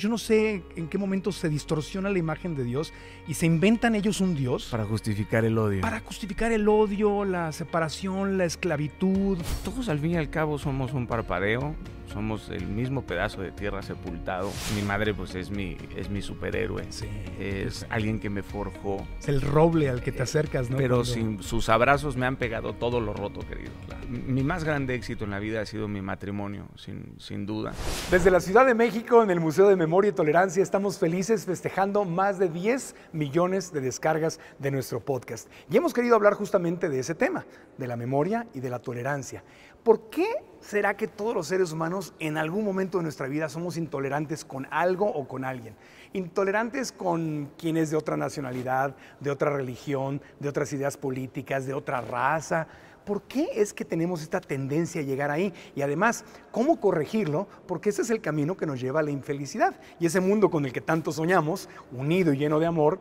Yo 0.00 0.08
no 0.08 0.16
sé 0.16 0.62
en 0.76 0.88
qué 0.88 0.96
momento 0.96 1.30
se 1.30 1.50
distorsiona 1.50 2.08
la 2.08 2.18
imagen 2.18 2.56
de 2.56 2.64
Dios 2.64 2.94
y 3.28 3.34
se 3.34 3.44
inventan 3.44 3.94
ellos 3.94 4.22
un 4.22 4.34
Dios. 4.34 4.68
Para 4.70 4.86
justificar 4.86 5.44
el 5.44 5.58
odio. 5.58 5.82
Para 5.82 6.00
justificar 6.00 6.52
el 6.52 6.66
odio, 6.70 7.26
la 7.26 7.52
separación, 7.52 8.38
la 8.38 8.46
esclavitud. 8.46 9.36
Todos 9.62 9.90
al 9.90 9.98
fin 9.98 10.12
y 10.12 10.16
al 10.16 10.30
cabo 10.30 10.58
somos 10.58 10.94
un 10.94 11.06
parpadeo, 11.06 11.74
somos 12.10 12.48
el 12.50 12.66
mismo 12.66 13.02
pedazo 13.02 13.40
de 13.42 13.52
tierra 13.52 13.82
sepultado. 13.82 14.50
Mi 14.74 14.82
madre 14.82 15.14
pues 15.14 15.34
es 15.34 15.50
mi, 15.50 15.76
es 15.96 16.10
mi 16.10 16.20
superhéroe. 16.22 16.84
Sí. 16.90 17.06
Es 17.38 17.86
alguien 17.90 18.20
que 18.20 18.28
me 18.30 18.42
forjó. 18.42 19.06
Es 19.18 19.28
el 19.28 19.40
roble 19.40 19.88
al 19.88 20.02
que 20.02 20.12
te 20.12 20.22
acercas, 20.22 20.68
¿no? 20.70 20.76
Pero 20.76 20.96
Cuando- 20.96 21.04
sin 21.12 21.42
sus 21.42 21.68
abrazos 21.68 22.16
me 22.16 22.26
han 22.26 22.36
pegado 22.36 22.72
todo 22.74 23.00
lo 23.00 23.12
roto, 23.12 23.40
querido. 23.40 23.70
Mi 24.08 24.42
más 24.42 24.64
grande 24.64 24.94
éxito 24.94 25.24
en 25.24 25.30
la 25.30 25.38
vida 25.38 25.60
ha 25.60 25.66
sido 25.66 25.86
mi 25.86 26.02
matrimonio, 26.02 26.66
sin, 26.76 27.14
sin 27.18 27.46
duda. 27.46 27.72
Desde 28.10 28.30
la 28.30 28.40
Ciudad 28.40 28.66
de 28.66 28.74
México, 28.74 29.22
en 29.22 29.30
el 29.30 29.38
Museo 29.40 29.68
de 29.68 29.76
Memoria 29.76 30.10
y 30.10 30.12
Tolerancia, 30.12 30.62
estamos 30.62 30.98
felices 30.98 31.44
festejando 31.46 32.04
más 32.04 32.38
de 32.38 32.48
10 32.48 32.96
millones 33.12 33.72
de 33.72 33.80
descargas 33.80 34.40
de 34.58 34.70
nuestro 34.72 35.00
podcast. 35.00 35.48
Y 35.70 35.76
hemos 35.76 35.94
querido 35.94 36.16
hablar 36.16 36.34
justamente 36.34 36.88
de 36.88 36.98
ese 36.98 37.14
tema, 37.14 37.46
de 37.78 37.86
la 37.86 37.96
memoria 37.96 38.46
y 38.52 38.60
de 38.60 38.70
la 38.70 38.80
tolerancia. 38.80 39.44
¿Por 39.82 40.10
qué 40.10 40.26
será 40.60 40.94
que 40.94 41.08
todos 41.08 41.34
los 41.34 41.46
seres 41.46 41.72
humanos 41.72 42.12
en 42.18 42.36
algún 42.36 42.64
momento 42.64 42.98
de 42.98 43.04
nuestra 43.04 43.28
vida 43.28 43.48
somos 43.48 43.78
intolerantes 43.78 44.44
con 44.44 44.66
algo 44.70 45.06
o 45.06 45.26
con 45.26 45.42
alguien? 45.42 45.74
Intolerantes 46.12 46.92
con 46.92 47.50
quien 47.56 47.78
es 47.78 47.90
de 47.90 47.96
otra 47.96 48.18
nacionalidad, 48.18 48.94
de 49.20 49.30
otra 49.30 49.50
religión, 49.50 50.20
de 50.38 50.50
otras 50.50 50.70
ideas 50.74 50.98
políticas, 50.98 51.66
de 51.66 51.72
otra 51.72 52.02
raza. 52.02 52.66
¿Por 53.06 53.22
qué 53.22 53.48
es 53.54 53.72
que 53.72 53.86
tenemos 53.86 54.20
esta 54.20 54.42
tendencia 54.42 55.00
a 55.00 55.04
llegar 55.04 55.30
ahí? 55.30 55.54
Y 55.74 55.80
además, 55.80 56.26
¿cómo 56.50 56.78
corregirlo? 56.78 57.48
Porque 57.66 57.88
ese 57.88 58.02
es 58.02 58.10
el 58.10 58.20
camino 58.20 58.58
que 58.58 58.66
nos 58.66 58.80
lleva 58.82 59.00
a 59.00 59.02
la 59.02 59.10
infelicidad. 59.10 59.74
Y 59.98 60.04
ese 60.04 60.20
mundo 60.20 60.50
con 60.50 60.66
el 60.66 60.74
que 60.74 60.82
tanto 60.82 61.10
soñamos, 61.10 61.70
unido 61.90 62.34
y 62.34 62.36
lleno 62.36 62.60
de 62.60 62.66
amor, 62.66 63.00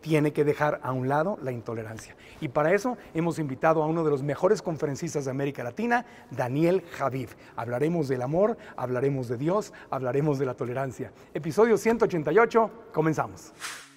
tiene 0.00 0.32
que 0.32 0.44
dejar 0.44 0.80
a 0.82 0.92
un 0.92 1.08
lado 1.08 1.38
la 1.42 1.52
intolerancia. 1.52 2.16
Y 2.40 2.48
para 2.48 2.72
eso 2.72 2.96
hemos 3.14 3.38
invitado 3.38 3.82
a 3.82 3.86
uno 3.86 4.04
de 4.04 4.10
los 4.10 4.22
mejores 4.22 4.62
conferencistas 4.62 5.24
de 5.24 5.30
América 5.30 5.64
Latina, 5.64 6.06
Daniel 6.30 6.82
Javid. 6.96 7.28
Hablaremos 7.56 8.08
del 8.08 8.22
amor, 8.22 8.56
hablaremos 8.76 9.28
de 9.28 9.36
Dios, 9.36 9.72
hablaremos 9.90 10.38
de 10.38 10.46
la 10.46 10.54
tolerancia. 10.54 11.12
Episodio 11.34 11.76
188, 11.76 12.70
comenzamos. 12.92 13.52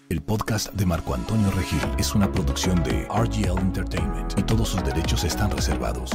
El 0.09 0.21
podcast 0.21 0.73
de 0.73 0.85
Marco 0.85 1.13
Antonio 1.13 1.49
Regil 1.51 1.79
es 1.97 2.15
una 2.15 2.29
producción 2.29 2.83
de 2.83 3.05
RGL 3.05 3.59
Entertainment 3.59 4.37
y 4.37 4.43
todos 4.43 4.67
sus 4.67 4.83
derechos 4.83 5.23
están 5.23 5.49
reservados. 5.51 6.11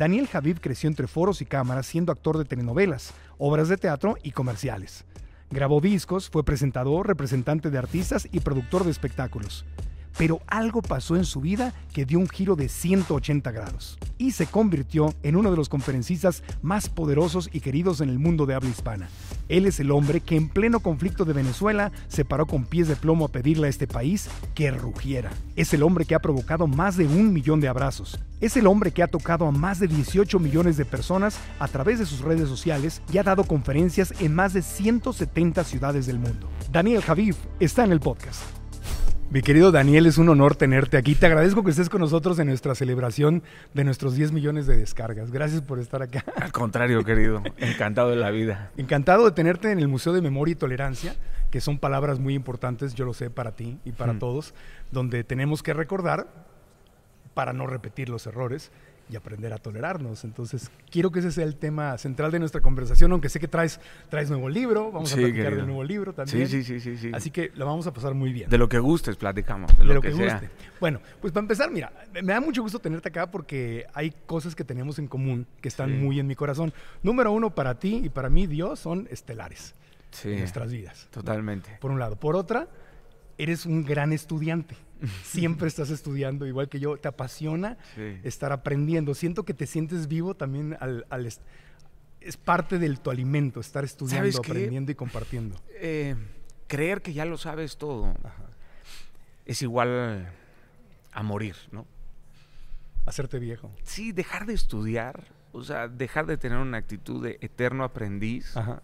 Daniel 0.00 0.28
Javid 0.28 0.60
creció 0.62 0.88
entre 0.88 1.06
foros 1.06 1.42
y 1.42 1.44
cámaras 1.44 1.84
siendo 1.84 2.10
actor 2.10 2.38
de 2.38 2.46
telenovelas, 2.46 3.12
obras 3.36 3.68
de 3.68 3.76
teatro 3.76 4.16
y 4.22 4.30
comerciales. 4.30 5.04
Grabó 5.50 5.82
discos, 5.82 6.30
fue 6.30 6.42
presentador, 6.42 7.06
representante 7.06 7.68
de 7.68 7.76
artistas 7.76 8.26
y 8.32 8.40
productor 8.40 8.84
de 8.84 8.92
espectáculos. 8.92 9.66
Pero 10.20 10.42
algo 10.48 10.82
pasó 10.82 11.16
en 11.16 11.24
su 11.24 11.40
vida 11.40 11.72
que 11.94 12.04
dio 12.04 12.18
un 12.18 12.28
giro 12.28 12.54
de 12.54 12.68
180 12.68 13.50
grados 13.52 13.98
y 14.18 14.32
se 14.32 14.46
convirtió 14.46 15.14
en 15.22 15.34
uno 15.34 15.50
de 15.50 15.56
los 15.56 15.70
conferencistas 15.70 16.42
más 16.60 16.90
poderosos 16.90 17.48
y 17.50 17.60
queridos 17.60 18.02
en 18.02 18.10
el 18.10 18.18
mundo 18.18 18.44
de 18.44 18.52
habla 18.52 18.68
hispana. 18.68 19.08
Él 19.48 19.64
es 19.64 19.80
el 19.80 19.90
hombre 19.90 20.20
que 20.20 20.36
en 20.36 20.50
pleno 20.50 20.80
conflicto 20.80 21.24
de 21.24 21.32
Venezuela 21.32 21.90
se 22.08 22.26
paró 22.26 22.44
con 22.44 22.66
pies 22.66 22.86
de 22.86 22.96
plomo 22.96 23.24
a 23.24 23.28
pedirle 23.28 23.68
a 23.68 23.70
este 23.70 23.86
país 23.86 24.28
que 24.54 24.70
rugiera. 24.70 25.30
Es 25.56 25.72
el 25.72 25.82
hombre 25.82 26.04
que 26.04 26.14
ha 26.14 26.20
provocado 26.20 26.66
más 26.66 26.98
de 26.98 27.06
un 27.06 27.32
millón 27.32 27.62
de 27.62 27.68
abrazos. 27.68 28.20
Es 28.42 28.58
el 28.58 28.66
hombre 28.66 28.92
que 28.92 29.02
ha 29.02 29.08
tocado 29.08 29.46
a 29.46 29.52
más 29.52 29.80
de 29.80 29.88
18 29.88 30.38
millones 30.38 30.76
de 30.76 30.84
personas 30.84 31.38
a 31.58 31.66
través 31.66 31.98
de 31.98 32.04
sus 32.04 32.20
redes 32.20 32.46
sociales 32.46 33.00
y 33.10 33.16
ha 33.16 33.22
dado 33.22 33.44
conferencias 33.44 34.12
en 34.20 34.34
más 34.34 34.52
de 34.52 34.60
170 34.60 35.64
ciudades 35.64 36.04
del 36.04 36.18
mundo. 36.18 36.46
Daniel 36.70 37.00
Javid 37.00 37.36
está 37.58 37.84
en 37.84 37.92
el 37.92 38.00
podcast. 38.00 38.59
Mi 39.30 39.42
querido 39.42 39.70
Daniel, 39.70 40.06
es 40.06 40.18
un 40.18 40.28
honor 40.28 40.56
tenerte 40.56 40.96
aquí. 40.96 41.14
Te 41.14 41.26
agradezco 41.26 41.62
que 41.62 41.70
estés 41.70 41.88
con 41.88 42.00
nosotros 42.00 42.36
en 42.40 42.48
nuestra 42.48 42.74
celebración 42.74 43.44
de 43.74 43.84
nuestros 43.84 44.16
10 44.16 44.32
millones 44.32 44.66
de 44.66 44.76
descargas. 44.76 45.30
Gracias 45.30 45.60
por 45.62 45.78
estar 45.78 46.02
acá. 46.02 46.24
Al 46.40 46.50
contrario, 46.50 47.04
querido, 47.04 47.40
encantado 47.58 48.10
de 48.10 48.16
la 48.16 48.30
vida. 48.32 48.72
Encantado 48.76 49.24
de 49.24 49.30
tenerte 49.30 49.70
en 49.70 49.78
el 49.78 49.86
Museo 49.86 50.12
de 50.12 50.20
Memoria 50.20 50.52
y 50.52 50.56
Tolerancia, 50.56 51.14
que 51.52 51.60
son 51.60 51.78
palabras 51.78 52.18
muy 52.18 52.34
importantes, 52.34 52.94
yo 52.94 53.04
lo 53.04 53.14
sé, 53.14 53.30
para 53.30 53.52
ti 53.52 53.78
y 53.84 53.92
para 53.92 54.14
Mm. 54.14 54.18
todos, 54.18 54.52
donde 54.90 55.22
tenemos 55.22 55.62
que 55.62 55.74
recordar 55.74 56.26
para 57.32 57.52
no 57.52 57.68
repetir 57.68 58.08
los 58.08 58.26
errores 58.26 58.72
y 59.10 59.16
aprender 59.16 59.52
a 59.52 59.58
tolerarnos. 59.58 60.24
Entonces, 60.24 60.70
quiero 60.90 61.10
que 61.10 61.18
ese 61.20 61.32
sea 61.32 61.44
el 61.44 61.56
tema 61.56 61.98
central 61.98 62.30
de 62.30 62.38
nuestra 62.38 62.60
conversación, 62.60 63.10
aunque 63.12 63.28
sé 63.28 63.40
que 63.40 63.48
traes, 63.48 63.80
traes 64.08 64.30
nuevo 64.30 64.48
libro, 64.48 64.92
vamos 64.92 65.12
a 65.12 65.16
platicar 65.16 65.56
del 65.56 65.66
nuevo 65.66 65.82
libro 65.84 66.12
también. 66.12 66.46
Sí, 66.48 66.62
sí, 66.62 66.80
sí, 66.80 66.80
sí, 66.80 66.96
sí. 66.98 67.10
Así 67.12 67.30
que 67.30 67.50
la 67.54 67.64
vamos 67.64 67.86
a 67.86 67.92
pasar 67.92 68.14
muy 68.14 68.32
bien. 68.32 68.48
De 68.50 68.58
lo 68.58 68.68
que 68.68 68.78
gustes, 68.78 69.16
platicamos. 69.16 69.76
De, 69.76 69.84
de 69.84 69.94
lo, 69.94 70.00
que, 70.00 70.12
sea. 70.12 70.34
guste. 70.34 70.50
Bueno, 70.78 71.00
pues 71.20 71.32
para 71.32 71.42
empezar, 71.42 71.70
mira, 71.70 71.92
me 72.14 72.32
da 72.32 72.40
mucho 72.40 72.62
gusto 72.62 72.78
tenerte 72.78 73.08
acá 73.08 73.30
porque 73.30 73.86
hay 73.94 74.12
cosas 74.26 74.54
que 74.54 74.64
tenemos 74.64 74.98
en 74.98 75.06
común 75.08 75.46
que 75.60 75.68
están 75.68 75.90
Sí. 75.90 75.96
muy 75.96 76.20
en 76.20 76.26
mi 76.26 76.34
corazón. 76.34 76.72
Número 77.02 77.32
uno, 77.32 77.50
para 77.54 77.78
ti 77.78 78.00
y 78.04 78.08
para 78.08 78.28
mí, 78.30 78.46
Dios, 78.46 78.78
son 78.78 79.08
estelares 79.10 79.74
Sí, 80.10 80.30
en 80.32 80.38
nuestras 80.40 80.70
vidas. 80.72 81.08
totalmente. 81.10 81.76
Por 81.80 81.90
un 81.90 81.98
lado. 81.98 82.16
Por 82.16 82.36
otra, 82.36 82.68
eres 83.38 83.66
un 83.66 83.84
gran 83.84 84.12
estudiante. 84.12 84.76
Siempre 85.24 85.68
estás 85.68 85.90
estudiando, 85.90 86.46
igual 86.46 86.68
que 86.68 86.80
yo. 86.80 86.96
Te 86.96 87.08
apasiona 87.08 87.76
Sí. 87.94 88.20
estar 88.24 88.52
aprendiendo. 88.52 89.14
Siento 89.14 89.44
que 89.44 89.54
te 89.54 89.66
sientes 89.66 90.08
vivo 90.08 90.34
también 90.34 90.76
al... 90.80 91.06
al 91.10 91.26
est- 91.26 91.42
es 92.20 92.36
parte 92.36 92.78
de 92.78 92.94
tu 92.96 93.10
alimento, 93.10 93.60
estar 93.60 93.82
estudiando, 93.82 94.38
aprendiendo 94.38 94.92
y 94.92 94.94
compartiendo. 94.94 95.56
Eh, 95.80 96.14
creer 96.66 97.00
que 97.00 97.14
ya 97.14 97.24
lo 97.24 97.38
sabes 97.38 97.78
todo 97.78 98.14
es 99.46 99.62
igual 99.62 100.28
a 101.12 101.22
morir, 101.22 101.56
¿no? 101.72 101.86
Hacerte 103.06 103.38
viejo. 103.38 103.70
Sí, 103.84 104.12
dejar 104.12 104.44
de 104.44 104.52
estudiar, 104.52 105.24
o 105.52 105.64
sea, 105.64 105.88
dejar 105.88 106.26
de 106.26 106.36
tener 106.36 106.58
una 106.58 106.76
actitud 106.76 107.24
de 107.24 107.38
eterno 107.40 107.84
aprendiz, 107.84 108.54
Ajá. 108.54 108.82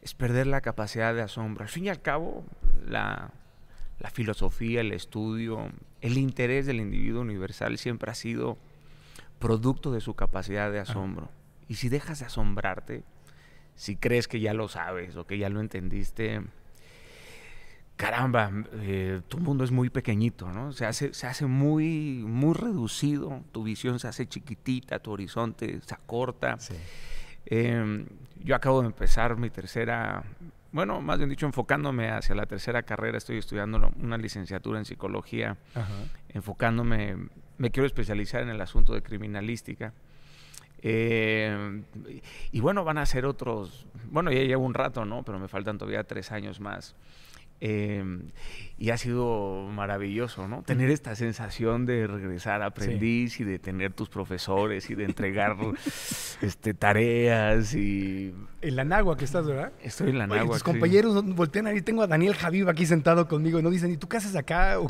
es 0.00 0.14
perder 0.14 0.46
la 0.46 0.60
capacidad 0.60 1.12
de 1.14 1.22
asombro. 1.22 1.64
Al 1.64 1.68
fin 1.68 1.86
y 1.86 1.88
al 1.88 2.00
cabo, 2.00 2.44
la, 2.86 3.32
la 3.98 4.10
filosofía, 4.10 4.80
el 4.80 4.92
estudio, 4.92 5.70
el 6.00 6.18
interés 6.18 6.66
del 6.66 6.80
individuo 6.80 7.22
universal 7.22 7.78
siempre 7.78 8.10
ha 8.10 8.14
sido 8.14 8.58
producto 9.38 9.92
de 9.92 10.00
su 10.00 10.14
capacidad 10.14 10.70
de 10.70 10.80
asombro. 10.80 11.30
Y 11.68 11.76
si 11.76 11.88
dejas 11.88 12.20
de 12.20 12.26
asombrarte, 12.26 13.04
si 13.74 13.96
crees 13.96 14.28
que 14.28 14.40
ya 14.40 14.54
lo 14.54 14.68
sabes 14.68 15.16
o 15.16 15.26
que 15.26 15.38
ya 15.38 15.48
lo 15.48 15.60
entendiste, 15.60 16.42
caramba, 17.96 18.50
eh, 18.74 19.20
tu 19.28 19.38
mundo 19.38 19.64
es 19.64 19.70
muy 19.70 19.90
pequeñito, 19.90 20.50
¿no? 20.50 20.72
Se 20.72 20.86
hace, 20.86 21.14
se 21.14 21.26
hace 21.26 21.46
muy, 21.46 22.24
muy 22.26 22.54
reducido, 22.54 23.42
tu 23.52 23.62
visión 23.62 23.98
se 23.98 24.08
hace 24.08 24.26
chiquitita, 24.26 24.98
tu 24.98 25.12
horizonte 25.12 25.80
se 25.80 25.94
acorta. 25.94 26.58
Sí. 26.58 26.74
Eh, 27.46 28.06
yo 28.42 28.56
acabo 28.56 28.80
de 28.80 28.88
empezar 28.88 29.36
mi 29.36 29.50
tercera, 29.50 30.24
bueno, 30.72 31.00
más 31.00 31.18
bien 31.18 31.30
dicho, 31.30 31.46
enfocándome 31.46 32.10
hacia 32.10 32.34
la 32.34 32.46
tercera 32.46 32.82
carrera, 32.82 33.18
estoy 33.18 33.38
estudiando 33.38 33.92
una 34.00 34.16
licenciatura 34.16 34.78
en 34.78 34.84
psicología, 34.84 35.56
Ajá. 35.74 35.92
enfocándome, 36.30 37.16
me 37.58 37.70
quiero 37.70 37.86
especializar 37.86 38.42
en 38.42 38.48
el 38.48 38.60
asunto 38.60 38.94
de 38.94 39.02
criminalística. 39.02 39.92
Eh, 40.84 41.82
y 42.50 42.60
bueno, 42.60 42.82
van 42.84 42.98
a 42.98 43.06
ser 43.06 43.24
otros, 43.24 43.86
bueno, 44.10 44.32
ya 44.32 44.40
llevo 44.42 44.64
un 44.64 44.74
rato, 44.74 45.04
¿no? 45.04 45.22
Pero 45.22 45.38
me 45.38 45.46
faltan 45.46 45.78
todavía 45.78 46.04
tres 46.04 46.32
años 46.32 46.58
más. 46.58 46.96
Eh, 47.64 48.02
y 48.76 48.90
ha 48.90 48.96
sido 48.96 49.68
maravilloso, 49.70 50.48
¿no? 50.48 50.64
Tener 50.64 50.90
esta 50.90 51.14
sensación 51.14 51.86
de 51.86 52.08
regresar 52.08 52.60
aprendiz 52.62 53.38
y 53.38 53.44
de 53.44 53.60
tener 53.60 53.92
tus 53.92 54.08
profesores 54.08 54.90
y 54.90 54.96
de 54.96 55.04
entregar 55.04 55.56
este, 56.42 56.74
tareas 56.74 57.72
y 57.76 58.34
En 58.60 58.74
la 58.74 58.84
Nagua 58.84 59.16
que 59.16 59.24
estás, 59.24 59.46
¿verdad? 59.46 59.70
estoy 59.80 60.10
en 60.10 60.18
la 60.18 60.26
náhuatl, 60.26 60.48
tus 60.48 60.58
sí. 60.58 60.64
compañeros 60.64 61.24
voltean 61.36 61.68
ahí, 61.68 61.80
tengo 61.80 62.02
a 62.02 62.08
Daniel 62.08 62.34
Javiv 62.34 62.68
aquí 62.68 62.84
sentado 62.84 63.28
conmigo 63.28 63.60
y 63.60 63.62
no 63.62 63.70
dicen, 63.70 63.92
¿y 63.92 63.96
tú 63.96 64.08
qué 64.08 64.16
haces 64.16 64.34
acá? 64.34 64.80
O, 64.80 64.88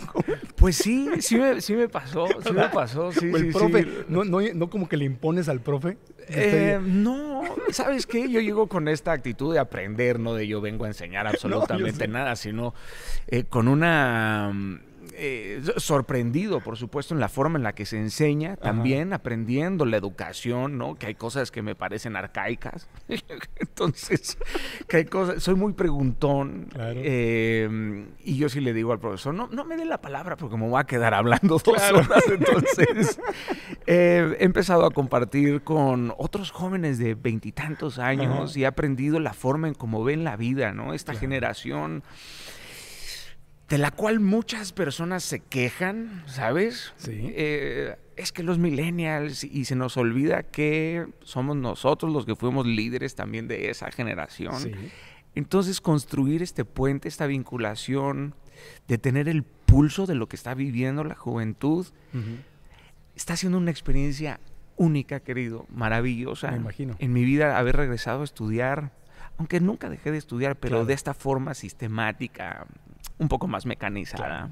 Pues 0.56 0.76
sí, 0.76 1.10
sí 1.20 1.36
me, 1.36 1.60
sí 1.60 1.75
me 1.75 1.90
pasó, 1.90 2.26
sí 2.42 2.52
me 2.54 2.68
pasó, 2.72 3.12
sí, 3.12 3.30
o 3.30 3.36
el 3.36 3.52
profe. 3.52 3.86
No, 4.08 4.25
no, 4.25 4.38
no 4.54 4.70
como 4.70 4.88
que 4.88 4.96
le 4.96 5.04
impones 5.04 5.50
al 5.50 5.60
profe. 5.60 5.98
Eh, 6.28 6.78
no, 6.82 7.42
¿sabes 7.70 8.06
qué? 8.06 8.30
Yo 8.30 8.40
llego 8.40 8.69
con 8.69 8.88
esta 8.88 9.12
actitud 9.12 9.52
de 9.52 9.58
aprender, 9.58 10.19
no 10.20 10.34
de 10.34 10.46
yo 10.46 10.60
vengo 10.60 10.84
a 10.84 10.88
enseñar 10.88 11.26
absolutamente 11.28 12.08
nada, 12.08 12.36
sino 12.36 12.74
eh, 13.28 13.44
con 13.44 13.69
una... 13.69 14.52
eh, 15.14 15.60
sorprendido, 15.76 16.60
por 16.60 16.76
supuesto, 16.76 17.12
en 17.14 17.20
la 17.20 17.28
forma 17.28 17.58
en 17.58 17.64
la 17.64 17.74
que 17.74 17.84
se 17.84 17.98
enseña, 17.98 18.56
también 18.56 19.12
aprendiendo 19.12 19.84
la 19.84 19.96
educación, 19.98 20.78
¿no? 20.78 20.94
Que 20.94 21.06
hay 21.06 21.14
cosas 21.14 21.50
que 21.50 21.60
me 21.62 21.74
parecen 21.74 22.16
arcaicas. 22.16 22.88
Entonces, 23.56 24.38
que 24.88 24.98
hay 24.98 25.04
cosas, 25.04 25.42
soy 25.42 25.54
muy 25.54 25.72
preguntón. 25.75 26.68
Eh, 26.78 28.06
y 28.25 28.36
yo 28.36 28.48
sí 28.48 28.60
le 28.60 28.72
digo 28.72 28.92
al 28.92 29.00
profesor, 29.00 29.34
no, 29.34 29.48
no 29.48 29.64
me 29.64 29.76
dé 29.76 29.84
la 29.84 30.00
palabra 30.00 30.36
porque 30.36 30.56
me 30.56 30.68
voy 30.68 30.80
a 30.80 30.84
quedar 30.84 31.14
hablando 31.14 31.58
dos 31.58 31.68
horas. 31.68 32.25
Entonces, 32.30 33.18
he 33.87 34.37
empezado 34.40 34.84
a 34.84 34.90
compartir 34.90 35.62
con 35.62 36.12
otros 36.19 36.50
jóvenes 36.50 36.99
de 36.99 37.14
veintitantos 37.14 37.99
años 37.99 38.56
y 38.56 38.62
he 38.62 38.67
aprendido 38.67 39.20
la 39.20 39.32
forma 39.32 39.69
en 39.69 39.75
cómo 39.75 40.05
ven 40.05 40.25
la 40.25 40.37
vida, 40.37 40.73
¿no? 40.73 40.94
Esta 40.94 41.14
generación 41.14 42.02
de 43.69 43.79
la 43.79 43.90
cual 43.90 44.20
muchas 44.20 44.73
personas 44.73 45.23
se 45.23 45.40
quejan, 45.40 46.23
¿sabes? 46.26 46.93
Sí. 46.96 47.32
Eh, 47.34 47.96
es 48.17 48.31
que 48.31 48.43
los 48.43 48.58
millennials, 48.58 49.44
y 49.44 49.64
se 49.64 49.76
nos 49.76 49.96
olvida 49.96 50.43
que 50.43 51.06
somos 51.23 51.56
nosotros 51.56 52.12
los 52.12 52.26
que 52.26 52.37
fuimos 52.37 52.67
líderes 52.67 53.14
también 53.14 53.49
de 53.49 53.70
esa 53.70 53.90
generación. 53.90 54.61
Sí. 54.61 54.73
Entonces, 55.35 55.81
construir 55.81 56.43
este 56.43 56.67
puente, 56.67 57.08
esta 57.08 57.26
vinculación, 57.26 58.35
de 58.88 58.99
tener 58.99 59.28
el 59.28 59.43
pulso 59.43 60.05
de 60.06 60.14
lo 60.14 60.28
que 60.28 60.37
está 60.37 60.52
viviendo 60.55 61.02
la 61.05 61.14
juventud, 61.14 61.87
está 63.17 63.37
siendo 63.37 63.59
una 63.59 63.70
experiencia 63.70 64.41
única, 64.76 65.20
querido, 65.20 65.67
maravillosa. 65.70 66.50
Me 66.50 66.56
imagino. 66.56 66.97
En 66.99 67.12
mi 67.12 67.25
vida, 67.25 67.59
haber 67.59 67.76
regresado 67.76 68.23
a 68.23 68.25
estudiar, 68.25 68.93
aunque 69.38 69.61
nunca 69.61 69.88
dejé 69.91 70.11
de 70.11 70.19
estudiar, 70.19 70.56
pero 70.56 70.73
Claro. 70.76 70.87
de 70.87 70.94
esta 70.94 71.14
forma 71.14 71.55
sistemática, 71.55 72.67
un 73.19 73.29
poco 73.29 73.47
más 73.47 73.67
mecanizada. 73.67 74.50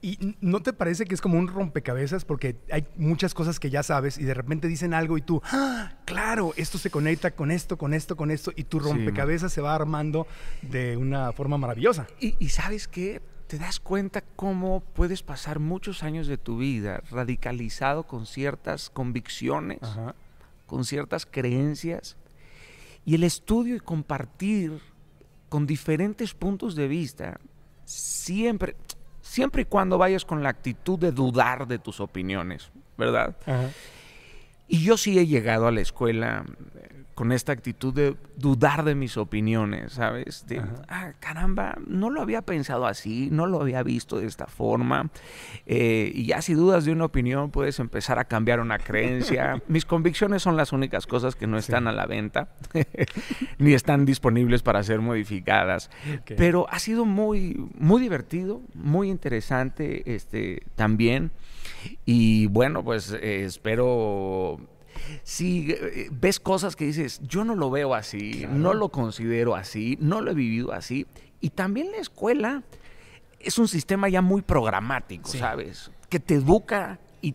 ¿Y 0.00 0.36
no 0.40 0.60
te 0.62 0.72
parece 0.72 1.04
que 1.04 1.14
es 1.14 1.20
como 1.20 1.38
un 1.38 1.48
rompecabezas? 1.48 2.24
Porque 2.24 2.56
hay 2.70 2.86
muchas 2.96 3.34
cosas 3.34 3.58
que 3.58 3.70
ya 3.70 3.82
sabes 3.82 4.18
y 4.18 4.24
de 4.24 4.34
repente 4.34 4.68
dicen 4.68 4.94
algo 4.94 5.18
y 5.18 5.22
tú, 5.22 5.42
¡Ah, 5.50 5.94
claro, 6.04 6.52
esto 6.56 6.78
se 6.78 6.90
conecta 6.90 7.32
con 7.32 7.50
esto, 7.50 7.76
con 7.76 7.92
esto, 7.94 8.16
con 8.16 8.30
esto, 8.30 8.52
y 8.54 8.64
tu 8.64 8.78
Sí. 8.80 8.86
rompecabezas 8.88 9.52
se 9.52 9.60
va 9.60 9.74
armando 9.74 10.26
de 10.62 10.96
una 10.96 11.32
forma 11.32 11.58
maravillosa. 11.58 12.06
Y, 12.20 12.36
y 12.38 12.50
sabes 12.50 12.86
qué? 12.86 13.20
Te 13.54 13.60
das 13.60 13.78
cuenta 13.78 14.24
cómo 14.34 14.80
puedes 14.80 15.22
pasar 15.22 15.60
muchos 15.60 16.02
años 16.02 16.26
de 16.26 16.36
tu 16.36 16.58
vida 16.58 17.04
radicalizado 17.12 18.02
con 18.02 18.26
ciertas 18.26 18.90
convicciones, 18.90 19.78
Ajá. 19.80 20.16
con 20.66 20.84
ciertas 20.84 21.24
creencias, 21.24 22.16
y 23.04 23.14
el 23.14 23.22
estudio 23.22 23.76
y 23.76 23.78
compartir 23.78 24.80
con 25.48 25.68
diferentes 25.68 26.34
puntos 26.34 26.74
de 26.74 26.88
vista, 26.88 27.38
siempre, 27.84 28.74
siempre 29.22 29.62
y 29.62 29.66
cuando 29.66 29.98
vayas 29.98 30.24
con 30.24 30.42
la 30.42 30.48
actitud 30.48 30.98
de 30.98 31.12
dudar 31.12 31.68
de 31.68 31.78
tus 31.78 32.00
opiniones, 32.00 32.72
¿verdad? 32.98 33.36
Ajá. 33.46 33.70
Y 34.66 34.82
yo 34.82 34.96
sí 34.96 35.16
he 35.16 35.28
llegado 35.28 35.68
a 35.68 35.70
la 35.70 35.80
escuela 35.80 36.44
con 37.14 37.32
esta 37.32 37.52
actitud 37.52 37.94
de 37.94 38.16
dudar 38.36 38.84
de 38.84 38.94
mis 38.94 39.16
opiniones, 39.16 39.92
¿sabes? 39.92 40.46
De, 40.46 40.60
ah, 40.88 41.12
caramba, 41.20 41.76
no 41.86 42.10
lo 42.10 42.20
había 42.20 42.42
pensado 42.42 42.86
así, 42.86 43.28
no 43.30 43.46
lo 43.46 43.60
había 43.60 43.82
visto 43.82 44.18
de 44.18 44.26
esta 44.26 44.46
forma. 44.46 45.10
Eh, 45.66 46.10
y 46.14 46.26
ya 46.26 46.42
si 46.42 46.54
dudas 46.54 46.84
de 46.84 46.92
una 46.92 47.04
opinión, 47.04 47.50
puedes 47.50 47.78
empezar 47.78 48.18
a 48.18 48.24
cambiar 48.24 48.60
una 48.60 48.78
creencia. 48.78 49.62
Mis 49.68 49.84
convicciones 49.84 50.42
son 50.42 50.56
las 50.56 50.72
únicas 50.72 51.06
cosas 51.06 51.36
que 51.36 51.46
no 51.46 51.56
están 51.56 51.86
a 51.86 51.92
la 51.92 52.06
venta, 52.06 52.48
ni 53.58 53.74
están 53.74 54.04
disponibles 54.04 54.62
para 54.62 54.82
ser 54.82 55.00
modificadas. 55.00 55.90
Pero 56.36 56.66
ha 56.70 56.78
sido 56.78 57.04
muy, 57.04 57.68
muy 57.78 58.02
divertido, 58.02 58.60
muy 58.74 59.08
interesante 59.08 60.14
este, 60.14 60.62
también. 60.74 61.30
Y 62.04 62.46
bueno, 62.46 62.82
pues 62.82 63.12
eh, 63.12 63.44
espero. 63.44 64.58
Si 65.22 65.70
eh, 65.70 66.08
ves 66.10 66.40
cosas 66.40 66.76
que 66.76 66.84
dices, 66.86 67.20
yo 67.22 67.44
no 67.44 67.54
lo 67.54 67.70
veo 67.70 67.94
así, 67.94 68.46
no 68.50 68.74
lo 68.74 68.88
considero 68.90 69.54
así, 69.54 69.96
no 70.00 70.20
lo 70.20 70.30
he 70.30 70.34
vivido 70.34 70.72
así. 70.72 71.06
Y 71.40 71.50
también 71.50 71.90
la 71.90 71.98
escuela 71.98 72.62
es 73.40 73.58
un 73.58 73.68
sistema 73.68 74.08
ya 74.08 74.22
muy 74.22 74.42
programático, 74.42 75.28
Sí. 75.28 75.38
¿sabes? 75.38 75.90
Que 76.08 76.18
te 76.20 76.34
educa 76.34 76.98
y, 77.20 77.34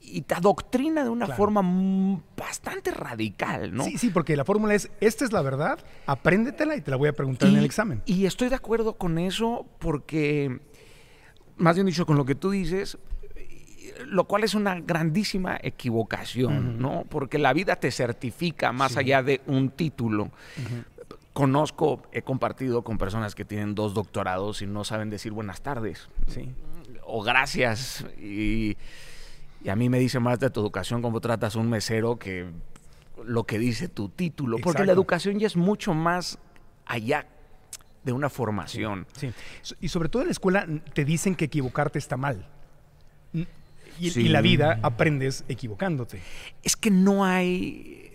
y 0.00 0.22
te 0.22 0.34
adoctrina 0.34 1.04
de 1.04 1.10
una 1.10 1.26
Claro. 1.26 1.36
forma 1.38 2.20
bastante 2.36 2.90
radical, 2.90 3.72
¿no? 3.74 3.84
Sí, 3.84 3.98
sí, 3.98 4.10
porque 4.10 4.34
la 4.36 4.44
fórmula 4.44 4.74
es, 4.74 4.90
esta 5.00 5.24
es 5.24 5.32
la 5.32 5.42
verdad, 5.42 5.78
apréndetela 6.06 6.74
y 6.76 6.80
te 6.80 6.90
la 6.90 6.96
voy 6.96 7.08
a 7.08 7.12
preguntar 7.12 7.48
en 7.48 7.56
el 7.56 7.64
examen. 7.64 8.02
Y 8.06 8.26
estoy 8.26 8.48
de 8.48 8.56
acuerdo 8.56 8.94
con 8.94 9.18
eso 9.18 9.66
porque, 9.78 10.60
más 11.56 11.76
bien 11.76 11.86
dicho, 11.86 12.04
con 12.06 12.16
lo 12.16 12.24
que 12.24 12.34
tú 12.34 12.50
dices, 12.50 12.98
lo 14.06 14.24
cual 14.24 14.44
es 14.44 14.54
una 14.54 14.80
grandísima 14.80 15.58
equivocación, 15.62 16.78
¿no? 16.80 17.04
Porque 17.08 17.38
la 17.38 17.52
vida 17.52 17.76
te 17.76 17.90
certifica 17.90 18.72
más 18.72 18.96
allá 18.96 19.22
de 19.22 19.40
un 19.46 19.70
título. 19.70 20.30
Conozco, 21.32 22.02
he 22.12 22.20
compartido 22.22 22.82
con 22.82 22.98
personas 22.98 23.34
que 23.34 23.44
tienen 23.46 23.74
dos 23.74 23.94
doctorados 23.94 24.60
y 24.60 24.66
no 24.66 24.84
saben 24.84 25.08
decir 25.08 25.32
buenas 25.32 25.62
tardes 25.62 26.08
Sí. 26.26 26.50
o 27.04 27.22
gracias. 27.22 28.04
Y, 28.20 28.76
y 29.64 29.68
a 29.70 29.76
mí 29.76 29.88
me 29.88 29.98
dice 29.98 30.20
más 30.20 30.40
de 30.40 30.50
tu 30.50 30.60
educación 30.60 31.00
cómo 31.00 31.20
tratas 31.20 31.56
a 31.56 31.58
un 31.58 31.70
mesero 31.70 32.18
que 32.18 32.50
lo 33.24 33.44
que 33.44 33.58
dice 33.58 33.88
tu 33.88 34.10
título. 34.10 34.58
Porque 34.58 34.84
la 34.84 34.92
educación 34.92 35.38
ya 35.38 35.46
es 35.46 35.56
mucho 35.56 35.94
más 35.94 36.38
allá 36.84 37.26
de 38.04 38.12
una 38.12 38.28
formación. 38.28 39.06
Sí. 39.16 39.32
So- 39.62 39.76
Y 39.80 39.88
sobre 39.88 40.10
todo 40.10 40.22
en 40.22 40.28
la 40.28 40.32
escuela 40.32 40.66
te 40.92 41.04
dicen 41.06 41.34
que 41.34 41.46
equivocarte 41.46 41.98
está 41.98 42.18
mal. 42.18 42.46
Y, 44.00 44.10
Sí. 44.10 44.22
y 44.22 44.28
la 44.28 44.40
vida 44.40 44.78
aprendes 44.82 45.44
equivocándote. 45.48 46.20
Es 46.62 46.76
que 46.76 46.90
no 46.90 47.24
hay 47.24 48.08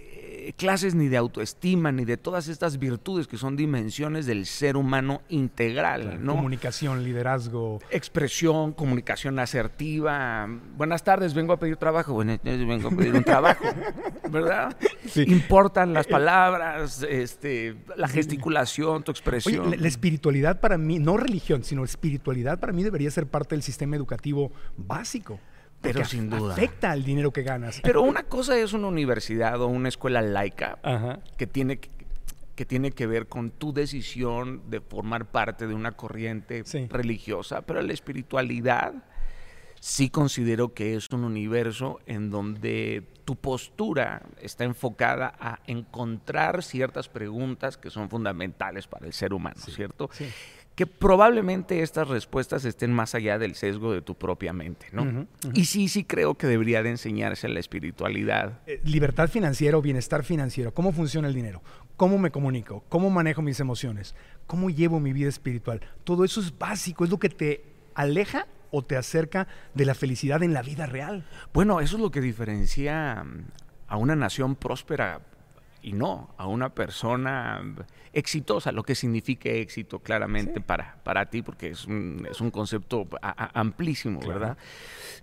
eh, 0.49 0.53
clases 0.57 0.95
ni 0.95 1.07
de 1.09 1.17
autoestima 1.17 1.91
ni 1.91 2.05
de 2.05 2.15
todas 2.17 2.47
estas 2.47 2.79
virtudes 2.79 3.27
que 3.27 3.37
son 3.37 3.57
dimensiones 3.57 4.25
del 4.25 4.45
ser 4.45 4.77
humano 4.77 5.21
integral, 5.27 6.23
¿no? 6.23 6.35
Comunicación, 6.35 7.03
liderazgo. 7.03 7.79
expresión, 7.91 8.71
comunicación 8.73 9.39
asertiva. 9.39 10.47
Buenas 10.77 11.03
tardes, 11.03 11.33
vengo 11.33 11.51
a 11.53 11.59
pedir 11.59 11.75
trabajo. 11.77 12.13
Buenas 12.13 12.39
tardes, 12.41 12.65
vengo 12.65 12.87
a 12.87 12.91
pedir 12.91 13.13
un 13.13 13.23
trabajo. 13.23 13.63
¿Verdad? 14.31 14.75
Sí. 15.05 15.23
Importan 15.27 15.93
las 15.93 16.07
palabras, 16.07 17.05
este, 17.09 17.75
la 17.95 18.07
gesticulación, 18.07 19.03
tu 19.03 19.11
Oye, 19.11 19.19
expresión. 19.19 19.71
la, 19.71 19.77
la 19.77 19.87
espiritualidad 19.87 20.59
para 20.59 20.77
mí, 20.77 20.99
no 20.99 21.15
religión, 21.17 21.63
sino 21.63 21.83
espiritualidad 21.83 22.59
para 22.59 22.73
mí 22.73 22.83
debería 22.83 23.09
ser 23.11 23.27
parte 23.27 23.55
del 23.55 23.63
sistema 23.63 23.95
educativo 23.95 24.51
básico. 24.77 25.39
Pero 25.81 26.03
sin 26.05 26.29
duda. 26.29 26.53
Afecta 26.53 26.91
al 26.91 27.03
dinero 27.03 27.31
que 27.31 27.43
ganas. 27.43 27.79
Pero 27.81 28.01
una 28.01 28.23
cosa 28.23 28.57
es 28.57 28.73
una 28.73 28.87
universidad 28.87 29.61
o 29.61 29.67
una 29.67 29.89
escuela 29.89 30.21
laica 30.21 30.79
Ajá. 30.83 31.19
que 31.37 31.47
tiene 31.47 31.77
que, 31.77 31.89
que 32.55 32.65
tiene 32.65 32.91
que 32.91 33.05
ver 33.07 33.27
con 33.27 33.51
tu 33.51 33.73
decisión 33.73 34.63
de 34.69 34.81
formar 34.81 35.25
parte 35.25 35.67
de 35.67 35.75
una 35.75 35.91
corriente 35.91 36.63
Sí. 36.65 36.87
religiosa, 36.89 37.61
pero 37.61 37.81
la 37.81 37.93
espiritualidad 37.93 38.93
sí 39.79 40.09
considero 40.09 40.73
que 40.73 40.95
es 40.95 41.07
un 41.11 41.23
universo 41.23 41.99
en 42.07 42.31
donde 42.31 43.03
tu 43.25 43.35
postura 43.35 44.23
está 44.41 44.63
enfocada 44.63 45.35
a 45.39 45.59
encontrar 45.67 46.63
ciertas 46.63 47.09
preguntas 47.09 47.77
que 47.77 47.91
son 47.91 48.09
fundamentales 48.09 48.87
para 48.87 49.05
el 49.05 49.13
ser 49.13 49.33
humano, 49.33 49.61
¿cierto? 49.67 50.09
sí. 50.11 50.25
Que 50.77 50.85
probablemente 50.85 51.81
estas 51.81 52.07
respuestas 52.07 52.63
estén 52.63 52.93
más 52.93 53.15
allá 53.15 53.39
del 53.39 53.55
sesgo 53.55 53.93
de 53.93 54.03
tu 54.03 54.13
propia 54.13 54.53
mente, 54.53 54.85
¿no? 54.91 55.25
Y 55.55 55.65
sí, 55.65 55.87
sí 55.87 56.03
creo 56.03 56.35
que 56.35 56.45
debería 56.45 56.83
de 56.83 56.91
enseñarse 56.91 57.49
la 57.49 57.59
espiritualidad. 57.59 58.59
Eh, 58.67 58.79
libertad 58.83 59.27
financiera 59.27 59.75
o 59.75 59.81
bienestar 59.81 60.23
financiero. 60.23 60.75
¿Cómo 60.75 60.91
funciona 60.91 61.29
el 61.29 61.33
dinero? 61.33 61.63
¿Cómo 61.95 62.19
me 62.19 62.29
comunico? 62.29 62.83
¿Cómo 62.89 63.09
manejo 63.09 63.41
mis 63.41 63.59
emociones? 63.59 64.13
¿Cómo 64.45 64.69
llevo 64.69 64.99
mi 64.99 65.13
vida 65.13 65.29
espiritual? 65.29 65.81
Todo 66.03 66.23
eso 66.23 66.41
es 66.41 66.55
básico, 66.55 67.03
es 67.03 67.09
lo 67.09 67.17
que 67.17 67.29
te 67.29 67.63
aleja 67.95 68.45
o 68.69 68.83
te 68.83 68.97
acerca 68.97 69.47
de 69.73 69.85
la 69.85 69.95
felicidad 69.95 70.43
en 70.43 70.53
la 70.53 70.61
vida 70.61 70.85
real. 70.85 71.25
Bueno, 71.53 71.81
eso 71.81 71.95
es 71.95 72.01
lo 72.03 72.11
que 72.11 72.21
diferencia 72.21 73.23
mm, 73.23 73.45
a 73.87 73.97
una 73.97 74.15
nación 74.15 74.55
próspera 74.55 75.21
y 75.87 75.93
no 75.93 76.33
a 76.37 76.47
una 76.47 76.69
persona 76.73 77.61
exitosa, 78.11 78.71
lo 78.73 78.83
que 78.83 78.93
signifique 78.95 79.61
éxito 79.61 79.99
claramente 79.99 80.59
para, 80.59 80.97
para 81.03 81.27
ti, 81.29 81.41
porque 81.41 81.69
es 81.69 81.85
un, 81.85 82.27
es 82.29 82.41
un 82.41 82.51
concepto 82.51 83.07
a- 83.21 83.29
a- 83.45 83.59
amplísimo, 83.59 84.19
¿verdad? 84.27 84.57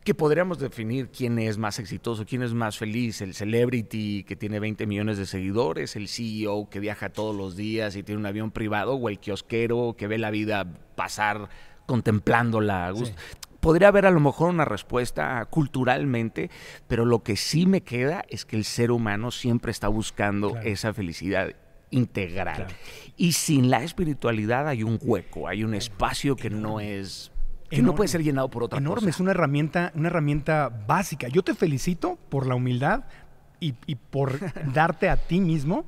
Que 0.05 0.15
podríamos 0.15 0.59
definir 0.59 1.09
quién 1.11 1.39
es 1.39 1.59
más 1.59 1.79
exitoso, 1.79 2.25
quién 2.25 2.43
es 2.43 2.55
más 2.55 2.79
feliz, 2.79 3.21
el 3.21 3.35
celebrity 3.35 4.25
que 4.25 4.37
tiene 4.37 4.59
20 4.61 4.87
millones 4.87 5.19
de 5.19 5.27
seguidores, 5.27 5.97
el 5.97 6.09
CEO 6.09 6.71
que 6.71 6.81
viaja 6.81 7.11
todos 7.11 7.37
los 7.37 7.57
días 7.57 7.95
y 7.97 8.03
tiene 8.03 8.21
un 8.21 8.27
avión 8.27 8.51
privado, 8.51 8.95
o 8.95 9.09
el 9.11 9.19
kiosquero 9.19 9.97
que 9.99 10.07
ve 10.07 10.17
la 10.19 10.31
vida 10.31 10.65
pasar 10.97 11.49
contemplándola 11.87 12.91
gusto. 12.91 13.15
Podría 13.65 13.89
haber 13.89 14.05
a 14.05 14.11
lo 14.11 14.21
mejor 14.21 14.51
una 14.51 14.67
respuesta 14.67 15.43
culturalmente, 15.47 16.51
pero 16.87 17.07
lo 17.07 17.23
que 17.23 17.35
sí 17.37 17.65
me 17.65 17.81
queda 17.81 18.23
es 18.29 18.45
que 18.45 18.57
el 18.57 18.65
ser 18.65 18.91
humano 18.91 19.31
siempre 19.31 19.71
está 19.71 19.89
buscando 19.89 20.51
Claro. 20.51 20.69
esa 20.69 20.93
felicidad 20.93 21.49
integral. 21.91 22.57
Claro. 22.57 22.75
Y 23.17 23.33
sin 23.33 23.71
la 23.71 23.83
espiritualidad 23.83 24.69
hay 24.69 24.83
un 24.83 24.99
hueco, 25.01 25.49
hay 25.49 25.65
un 25.65 25.75
espacio 25.75 26.37
que 26.37 26.51
no 26.51 26.79
es 26.79 27.33
que 27.71 27.81
no 27.81 27.95
puede 27.95 28.09
ser 28.09 28.23
llenado 28.23 28.51
por 28.51 28.63
otra 28.63 28.79
enorme, 28.79 29.09
es 29.09 29.19
una 29.19 29.31
herramienta, 29.31 29.91
una 29.95 30.09
herramienta 30.09 30.69
básica. 30.87 31.29
Yo 31.29 31.43
te 31.43 31.55
felicito 31.55 32.19
por 32.29 32.47
la 32.47 32.55
humildad 32.55 33.05
y, 33.61 33.75
y 33.87 33.95
por 33.97 34.39
darte 34.75 35.09
a 35.09 35.17
ti 35.17 35.41
mismo 35.41 35.87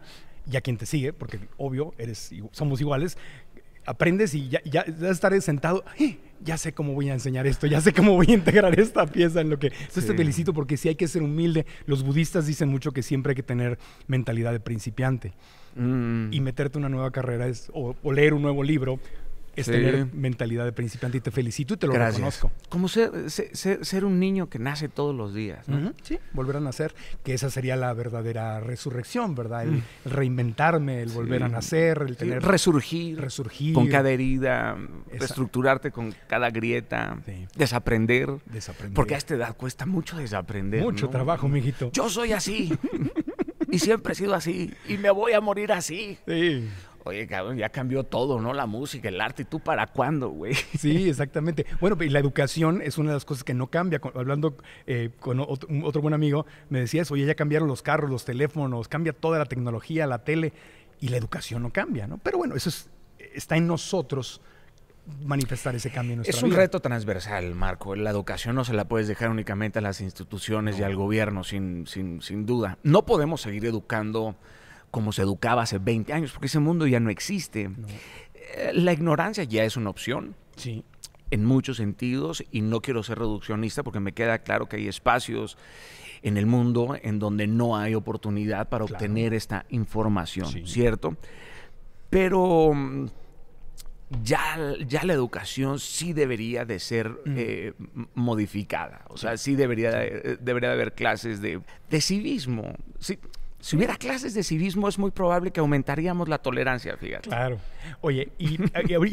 y 0.51 0.57
a 0.57 0.63
quien 0.63 0.79
te 0.79 0.87
sigue, 0.87 1.13
porque 1.13 1.39
obvio, 1.59 1.93
eres, 1.99 2.33
somos 2.53 2.81
iguales, 2.81 3.19
aprendes 3.85 4.35
y 4.35 4.49
ya, 4.49 4.63
ya, 4.65 4.81
estaré 5.11 5.41
sentado, 5.43 5.85
¡Eh! 5.99 6.19
Ya 6.45 6.59
sé 6.59 6.73
cómo 6.73 6.95
voy 6.95 7.11
a 7.11 7.15
enseñar 7.15 7.47
esto, 7.47 7.67
ya 7.67 7.81
sé 7.81 7.93
cómo 7.93 8.15
voy 8.15 8.27
a 8.31 8.35
integrar 8.35 8.79
esta 8.79 9.07
pieza 9.07 9.41
en 9.41 9.51
lo 9.51 9.59
que... 9.59 9.69
Entonces 9.69 10.07
te 10.07 10.15
felicito 10.15 10.53
porque 10.53 10.77
sí 10.77 10.89
hay 10.89 10.95
que 10.95 11.09
ser 11.09 11.23
humilde. 11.23 11.67
Los 11.87 12.03
budistas 12.03 12.47
dicen 12.47 12.69
mucho 12.69 12.93
que 12.93 13.03
siempre 13.03 13.31
hay 13.31 13.37
que 13.37 13.43
tener 13.43 13.79
mentalidad 14.07 14.53
de 14.53 14.61
principiante. 14.61 15.33
Mm. 15.75 16.33
Y 16.33 16.41
meterte 16.41 16.79
una 16.79 16.89
nueva 16.89 17.11
carrera 17.11 17.47
es, 17.47 17.71
o, 17.75 17.95
o 18.03 18.13
leer 18.13 18.35
un 18.35 18.43
nuevo 18.43 18.63
libro 18.63 18.99
es 19.57 19.67
tener 19.67 20.07
mentalidad 20.13 20.65
de 20.65 20.73
principiante 20.73 21.19
y 21.19 21.21
te 21.21 21.31
felicito 21.31 21.75
y 21.75 21.77
te 21.77 21.87
lo 21.87 21.95
reconozco. 21.95 22.51
Como 22.69 22.89
ser, 22.89 23.11
ser, 23.31 24.05
un 24.05 24.21
niño 24.21 24.49
que 24.49 24.59
nace 24.59 24.89
todos 24.89 25.15
los 25.15 25.35
días. 25.35 25.67
Sí, 26.03 26.19
volver 26.33 26.57
a 26.57 26.61
nacer, 26.61 26.95
que 27.25 27.35
esa 27.35 27.51
sería 27.51 27.77
la 27.77 27.93
verdadera 27.95 28.61
resurrección, 28.61 29.35
¿verdad? 29.35 29.65
El, 29.65 29.71
mm. 29.71 29.83
reinventarme, 30.05 31.03
el 31.03 31.11
volver 31.11 31.43
a 31.43 31.49
nacer, 31.49 32.05
el 32.07 32.17
tener... 32.17 32.43
resurgir. 32.43 33.21
Resurgir. 33.21 33.75
Con 33.75 33.89
cada 33.89 34.11
herida, 34.11 34.77
reestructurarte 35.11 35.91
con 35.91 36.15
cada 36.29 36.51
grieta, 36.51 37.19
desaprender. 37.57 38.31
Desaprender. 38.47 38.95
Porque 38.95 39.15
a 39.15 39.19
esta 39.19 39.35
edad 39.35 39.57
cuesta 39.57 39.87
mucho 39.87 40.17
desaprender. 40.19 40.83
Mucho 40.83 41.09
trabajo, 41.09 41.49
mijito. 41.49 41.91
Yo 41.93 42.09
soy 42.09 42.33
así. 42.33 42.77
y 43.71 43.79
siempre 43.79 44.13
he 44.13 44.17
sido 44.17 44.35
así. 44.35 44.73
Y 44.89 44.99
me 44.99 45.11
voy 45.11 45.33
a 45.33 45.41
morir 45.41 45.73
así. 45.73 46.19
Sí. 46.27 46.69
Oye, 47.07 47.29
cabrón, 47.29 47.57
ya 47.57 47.69
cambió 47.69 48.03
todo, 48.03 48.41
¿no? 48.41 48.53
La 48.53 48.67
música, 48.67 49.09
el 49.09 49.21
arte. 49.21 49.43
¿Y 49.43 49.45
tú 49.45 49.61
para 49.61 49.87
cuándo, 49.87 50.29
güey? 50.31 50.55
Sí, 50.77 51.09
exactamente. 51.09 51.65
Bueno, 51.81 51.97
y 52.03 52.09
la 52.09 52.19
educación 52.19 52.83
es 52.83 52.99
una 52.99 53.11
de 53.11 53.15
las 53.15 53.25
cosas 53.25 53.45
que 53.45 53.55
no 53.55 53.69
cambia. 53.69 54.01
Hablando 54.13 54.57
eh, 54.89 55.11
con 55.21 55.39
otro, 55.39 56.03
buen 56.03 56.15
amigo, 56.15 56.47
me 56.69 56.81
decía 56.81 57.03
eso. 57.03 57.15
Oye, 57.15 57.25
ya 57.25 57.37
cambiaron 57.37 57.69
los 57.69 57.81
carros, 57.81 58.11
los 58.11 58.25
teléfonos, 58.25 58.89
cambia 58.89 59.13
toda 59.13 59.39
la 59.39 59.45
tecnología, 59.45 60.05
la 60.09 60.25
tele. 60.25 60.53
Y 60.99 61.09
la 61.11 61.17
educación 61.17 61.63
no 61.63 61.73
cambia, 61.73 62.09
¿no? 62.09 62.19
Pero 62.19 62.39
bueno, 62.39 62.57
eso 62.57 62.71
está 63.35 63.57
en 63.57 63.69
nosotros 63.69 64.41
manifestar 65.25 65.77
ese 65.77 65.91
cambio 65.91 66.15
en 66.15 66.19
nuestra 66.19 66.37
Es 66.37 66.43
un 66.43 66.51
reto 66.51 66.81
transversal, 66.81 67.55
Marco. 67.55 67.95
La 67.95 68.11
educación 68.11 68.57
no 68.57 68.65
se 68.65 68.73
la 68.73 68.89
puedes 68.89 69.07
dejar 69.07 69.31
únicamente 69.31 69.79
a 69.79 69.83
las 69.83 70.01
instituciones 70.01 70.77
y 70.81 70.83
al 70.83 70.97
gobierno, 70.97 71.45
sin, 71.45 71.87
sin, 71.87 72.21
sin 72.21 72.47
duda. 72.47 72.79
No 72.83 73.07
podemos 73.07 73.43
seguir 73.43 73.65
educando 73.65 74.35
como 74.91 75.13
se 75.13 75.23
educaba 75.23 75.63
hace 75.63 75.79
20 75.79 76.13
años, 76.13 76.33
porque 76.33 76.47
ese 76.47 76.59
mundo 76.59 76.87
ya 76.87 77.01
no 77.01 77.11
existe. 77.11 77.71
Eh, 78.35 78.73
la 78.75 78.93
ignorancia 78.93 79.45
ya 79.45 79.65
es 79.65 79.77
una 79.77 79.91
opción. 79.91 80.35
Sí. 80.57 80.85
En 81.31 81.45
muchos 81.45 81.79
sentidos, 81.79 82.45
y 82.53 82.61
no 82.61 82.81
quiero 82.81 83.03
ser 83.03 83.19
reduccionista 83.19 83.83
porque 83.83 83.99
me 83.99 84.13
queda 84.13 84.39
claro 84.39 84.69
que 84.69 84.77
hay 84.77 84.87
espacios 84.87 85.59
en 86.23 86.37
el 86.37 86.47
mundo 86.47 86.97
en 87.03 87.19
donde 87.19 87.47
no 87.47 87.77
hay 87.77 87.95
oportunidad 87.95 88.69
para 88.69 88.85
obtener 88.85 89.35
esta 89.35 89.67
información, 89.71 90.67
¿cierto? 90.67 91.17
Pero 92.11 92.73
mm, 92.73 93.07
ya, 94.23 94.75
ya 94.87 95.05
la 95.05 95.13
educación 95.13 95.79
sí 95.79 96.13
debería 96.13 96.65
de 96.65 96.79
ser 96.79 97.11
mm. 97.11 97.35
eh, 97.37 97.73
modificada. 98.15 99.05
O 99.09 99.17
sea, 99.17 99.37
sí 99.37 99.57
debería, 99.57 99.91
De, 99.91 100.39
debería 100.41 100.71
de 100.71 100.75
haber 100.75 100.95
clases 100.95 101.41
de, 101.41 101.61
de 101.91 102.01
civismo. 102.01 102.75
Sí, 102.99 103.19
si 103.61 103.77
hubiera 103.77 103.97
clases 103.97 104.35
de 104.35 104.43
civismo, 104.43 104.89
es 104.89 104.99
muy 104.99 105.11
probable 105.11 105.51
que 105.51 105.61
aumentaríamos 105.61 106.29
la 106.29 106.39
tolerancia, 106.39 106.97
fíjate. 106.97 107.29
Claro. 107.29 107.59
Oye, 108.01 108.31
y, 108.39 108.59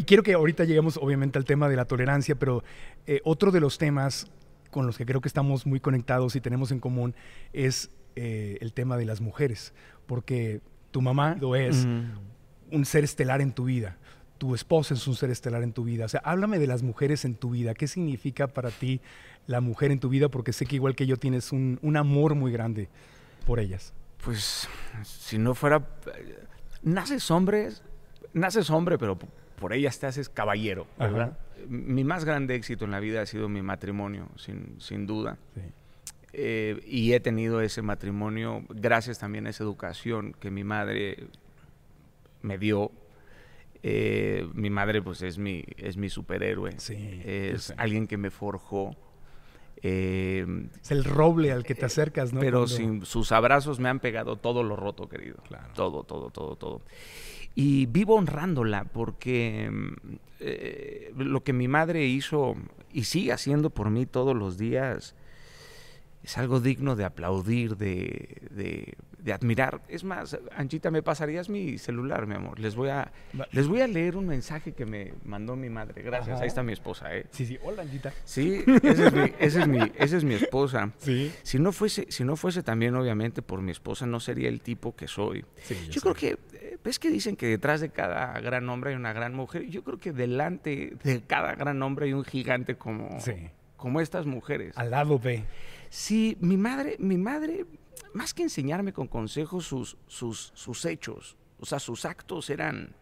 quiero 0.03 0.23
que 0.23 0.33
ahorita 0.33 0.65
lleguemos, 0.65 0.97
obviamente, 0.97 1.37
al 1.39 1.45
tema 1.45 1.69
de 1.69 1.75
la 1.75 1.85
tolerancia, 1.85 2.35
pero 2.35 2.63
eh, 3.07 3.21
otro 3.23 3.51
de 3.51 3.59
los 3.59 3.77
temas 3.77 4.27
con 4.69 4.85
los 4.85 4.97
que 4.97 5.05
creo 5.05 5.21
que 5.21 5.27
estamos 5.27 5.65
muy 5.65 5.79
conectados 5.79 6.35
y 6.35 6.41
tenemos 6.41 6.71
en 6.71 6.79
común 6.79 7.15
es 7.53 7.91
eh, 8.15 8.57
el 8.59 8.73
tema 8.73 8.97
de 8.97 9.05
las 9.05 9.21
mujeres, 9.21 9.73
porque 10.07 10.61
tu 10.91 11.01
mamá 11.01 11.35
lo 11.39 11.55
es 11.55 11.87
un 12.71 12.85
ser 12.85 13.03
estelar 13.03 13.41
en 13.41 13.51
tu 13.51 13.65
vida 13.65 13.97
tu 14.39 14.55
esposa 14.55 14.93
es 14.93 15.07
un 15.07 15.15
ser 15.15 15.29
estelar 15.29 15.63
en 15.63 15.71
tu 15.71 15.85
vida. 15.85 16.03
O 16.03 16.09
sea, 16.09 16.19
háblame 16.25 16.59
de 16.59 16.67
las 16.67 16.83
mujeres 16.83 17.23
en 17.23 17.35
tu 17.35 17.51
vida. 17.51 17.75
¿Qué 17.75 17.87
significa 17.87 18.47
para 18.47 18.71
ti 18.71 18.99
la 19.47 19.61
mujer 19.61 19.91
en 19.91 20.01
tu 20.01 20.09
vida? 20.09 20.27
Porque 20.27 20.51
sé 20.51 20.65
que 20.65 20.75
igual 20.75 20.95
que 20.95 21.07
yo 21.07 21.15
tienes 21.15 21.53
un, 21.53 21.79
un 21.81 21.95
amor 21.95 22.35
muy 22.35 22.51
grande 22.51 22.89
por 23.45 23.61
ellas 23.61 23.93
pues 24.23 24.67
si 25.03 25.37
no 25.37 25.53
fuera, 25.53 25.85
naces 26.81 27.29
hombre, 27.31 27.69
naces 28.33 28.69
hombre, 28.69 28.97
pero 28.97 29.17
por 29.59 29.73
ellas 29.73 29.99
te 29.99 30.07
haces 30.07 30.29
caballero, 30.29 30.87
¿verdad? 30.97 31.37
Mi 31.67 32.03
más 32.03 32.25
grande 32.25 32.55
éxito 32.55 32.85
en 32.85 32.91
la 32.91 32.99
vida 32.99 33.21
ha 33.21 33.25
sido 33.25 33.49
mi 33.49 33.61
matrimonio, 33.61 34.29
sin, 34.35 34.79
sin 34.79 35.05
duda. 35.05 35.37
Eh, 36.33 36.81
y 36.85 37.13
he 37.13 37.19
tenido 37.19 37.61
ese 37.61 37.81
matrimonio 37.81 38.63
gracias 38.69 39.19
también 39.19 39.45
a 39.45 39.51
esa 39.51 39.63
educación 39.63 40.33
que 40.39 40.51
mi 40.51 40.63
madre 40.63 41.27
me 42.41 42.57
dio. 42.57 42.91
Eh, 43.83 44.47
mi 44.53 44.69
madre 44.69 45.01
pues 45.01 45.21
es 45.21 45.37
mi, 45.37 45.63
es 45.77 45.97
mi 45.97 46.09
superhéroe. 46.09 46.75
es 46.77 47.73
alguien 47.77 48.07
que 48.07 48.17
me 48.17 48.31
forjó 48.31 48.95
eh, 49.85 50.45
es 50.81 50.91
el 50.91 51.03
roble 51.03 51.51
al 51.51 51.65
que 51.65 51.75
te 51.75 51.85
acercas, 51.85 52.31
¿no? 52.31 52.39
Pero 52.39 52.67
sin 52.67 53.05
sus 53.05 53.33
abrazos 53.33 53.79
me 53.79 53.89
han 53.89 53.99
pegado 53.99 54.37
todo 54.37 54.63
lo 54.63 54.77
roto, 54.77 55.09
querido. 55.09 55.37
Todo, 55.75 56.03
todo, 56.03 56.29
todo, 56.29 56.55
todo. 56.55 56.81
Y 57.53 57.85
vivo 57.87 58.15
honrándola 58.15 58.85
porque 58.85 59.69
eh, 60.39 61.13
lo 61.17 61.43
que 61.43 61.51
mi 61.51 61.67
madre 61.67 62.05
hizo 62.05 62.55
y 62.93 63.03
sigue 63.03 63.33
haciendo 63.33 63.69
por 63.71 63.89
mí 63.89 64.05
todos 64.05 64.35
los 64.35 64.57
días 64.57 65.15
es 66.23 66.37
algo 66.37 66.61
digno 66.61 66.95
de 66.95 67.03
aplaudir, 67.03 67.75
de, 67.75 68.41
de, 68.51 68.93
admirar. 69.31 69.81
Es 69.87 70.03
más, 70.03 70.37
Anchita, 70.55 70.91
¿me 70.91 71.01
pasarías 71.01 71.49
mi 71.49 71.77
celular, 71.77 72.27
mi 72.27 72.35
amor? 72.35 72.59
Les 72.59 72.75
voy 72.75 72.89
a, 72.89 73.11
les 73.51 73.67
voy 73.67 73.81
a 73.81 73.87
leer 73.87 74.17
un 74.17 74.27
mensaje 74.27 74.73
que 74.73 74.85
me 74.85 75.13
mandó 75.23 75.55
mi 75.55 75.69
madre. 75.69 76.01
Gracias, 76.01 76.41
ahí 76.41 76.47
está 76.47 76.63
mi 76.63 76.73
esposa, 76.73 77.15
¿eh? 77.15 77.27
Sí, 77.31 77.45
sí, 77.45 77.57
hola, 77.63 77.83
Anchita. 77.83 78.11
Sí, 78.25 78.63
esa 78.83 79.07
es 79.07 79.13
mi, 79.13 79.33
esa 79.39 79.59
es 79.61 79.67
mi, 79.67 79.79
esa 79.97 80.17
es 80.17 80.23
mi 80.23 80.33
esposa. 80.33 80.91
Sí. 80.97 81.31
Si 81.43 81.59
no, 81.59 81.71
fuese, 81.71 82.07
si 82.09 82.23
no 82.23 82.35
fuese 82.35 82.63
también, 82.63 82.95
obviamente, 82.95 83.41
por 83.41 83.61
mi 83.61 83.71
esposa, 83.71 84.05
no 84.05 84.19
sería 84.19 84.49
el 84.49 84.61
tipo 84.61 84.95
que 84.95 85.07
soy. 85.07 85.45
Sí, 85.63 85.77
yo, 85.89 86.01
creo 86.01 86.15
que, 86.15 86.37
eh, 86.53 86.77
¿ves 86.83 86.99
que 86.99 87.09
dicen 87.09 87.35
que 87.35 87.47
detrás 87.47 87.81
de 87.81 87.89
cada 87.89 88.39
gran 88.41 88.67
hombre 88.69 88.91
hay 88.91 88.95
una 88.95 89.13
gran 89.13 89.33
mujer? 89.33 89.67
Yo 89.67 89.83
creo 89.83 89.99
que 89.99 90.11
delante 90.11 90.97
de 91.03 91.21
cada 91.21 91.55
gran 91.55 91.81
hombre 91.81 92.07
hay 92.07 92.13
un 92.13 92.25
gigante 92.25 92.75
como, 92.75 93.17
como 93.77 94.01
estas 94.01 94.25
mujeres. 94.25 94.77
Al 94.77 94.91
lado 94.91 95.17
de... 95.17 95.43
Sí, 95.89 96.37
mi 96.39 96.57
madre, 96.57 96.95
mi 96.97 97.17
madre, 97.17 97.67
más 98.13 98.33
que 98.33 98.43
enseñarme 98.43 98.93
con 98.93 99.07
consejos 99.07 99.65
sus, 99.65 99.97
sus, 100.07 100.51
sus 100.55 100.85
hechos, 100.85 101.35
o 101.59 101.65
sea, 101.65 101.79
sus 101.79 102.05
actos 102.05 102.49
eran... 102.49 102.93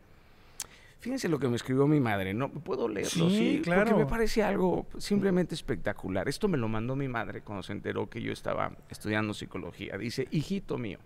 Fíjense 1.00 1.27
lo 1.27 1.39
que 1.39 1.48
me 1.48 1.55
escribió 1.55 1.88
mi 1.88 2.00
madre, 2.00 2.31
¿no? 2.36 2.51
¿Puedo 2.51 2.88
leerlo? 2.88 3.27
Sí, 3.31 3.60
claro. 3.63 3.86
Porque 3.86 4.03
me 4.03 4.05
parece 4.05 4.43
algo 4.43 4.86
simplemente 5.00 5.55
espectacular. 5.55 6.29
Esto 6.29 6.48
me 6.48 6.60
lo 6.60 6.67
mandó 6.67 6.95
mi 6.95 7.07
madre 7.07 7.41
cuando 7.41 7.63
se 7.63 7.71
enteró 7.71 8.07
que 8.07 8.21
yo 8.21 8.31
estaba 8.31 8.71
estudiando 8.88 9.33
psicología. 9.33 9.98
Dice, 9.98 10.27
hijito 10.29 10.77
mío, 10.77 11.00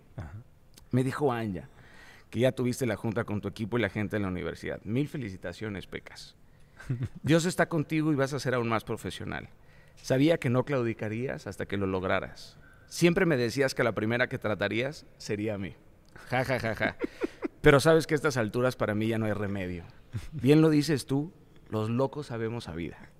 me 0.90 1.02
dijo 1.02 1.32
Anya, 1.32 1.70
que 2.28 2.40
ya 2.40 2.52
tuviste 2.52 2.84
la 2.84 2.96
junta 2.96 3.24
con 3.24 3.40
tu 3.40 3.48
equipo 3.48 3.78
y 3.78 3.80
la 3.80 3.88
gente 3.88 4.16
en 4.16 4.22
la 4.22 4.28
universidad. 4.28 4.82
Mil 4.84 5.08
felicitaciones, 5.08 5.86
Pecas. 5.86 6.36
Dios 7.22 7.46
está 7.46 7.66
contigo 7.66 8.12
y 8.12 8.16
vas 8.16 8.34
a 8.34 8.38
ser 8.38 8.54
aún 8.54 8.68
más 8.68 8.84
profesional. 8.84 9.48
Sabía 10.02 10.36
que 10.36 10.50
no 10.50 10.64
claudicarías 10.64 11.46
hasta 11.46 11.64
que 11.64 11.78
lo 11.78 11.86
lograras. 11.86 12.58
Siempre 12.88 13.26
me 13.26 13.36
decías 13.36 13.74
que 13.74 13.84
la 13.84 13.92
primera 13.92 14.28
que 14.28 14.38
tratarías 14.38 15.06
sería 15.18 15.54
a 15.54 15.58
mí. 15.58 15.74
Ja, 16.28 16.44
ja, 16.44 16.58
ja, 16.58 16.74
ja. 16.74 16.96
Pero 17.60 17.80
sabes 17.80 18.06
que 18.06 18.14
a 18.14 18.16
estas 18.16 18.36
alturas 18.36 18.76
para 18.76 18.94
mí 18.94 19.08
ya 19.08 19.18
no 19.18 19.26
hay 19.26 19.32
remedio. 19.32 19.84
Bien 20.32 20.60
lo 20.60 20.70
dices 20.70 21.06
tú, 21.06 21.32
los 21.68 21.90
locos 21.90 22.26
sabemos 22.26 22.68
a 22.68 22.74
vida. 22.74 23.10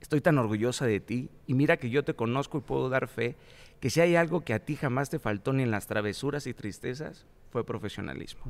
Estoy 0.00 0.20
tan 0.20 0.38
orgullosa 0.38 0.86
de 0.86 1.00
ti 1.00 1.30
y 1.46 1.54
mira 1.54 1.76
que 1.76 1.90
yo 1.90 2.04
te 2.04 2.14
conozco 2.14 2.58
y 2.58 2.62
puedo 2.62 2.88
dar 2.88 3.08
fe 3.08 3.36
que 3.80 3.90
si 3.90 4.00
hay 4.00 4.14
algo 4.14 4.42
que 4.42 4.54
a 4.54 4.64
ti 4.64 4.76
jamás 4.76 5.10
te 5.10 5.18
faltó 5.18 5.52
ni 5.52 5.62
en 5.62 5.70
las 5.70 5.86
travesuras 5.86 6.46
y 6.46 6.54
tristezas, 6.54 7.26
fue 7.50 7.66
profesionalismo. 7.66 8.42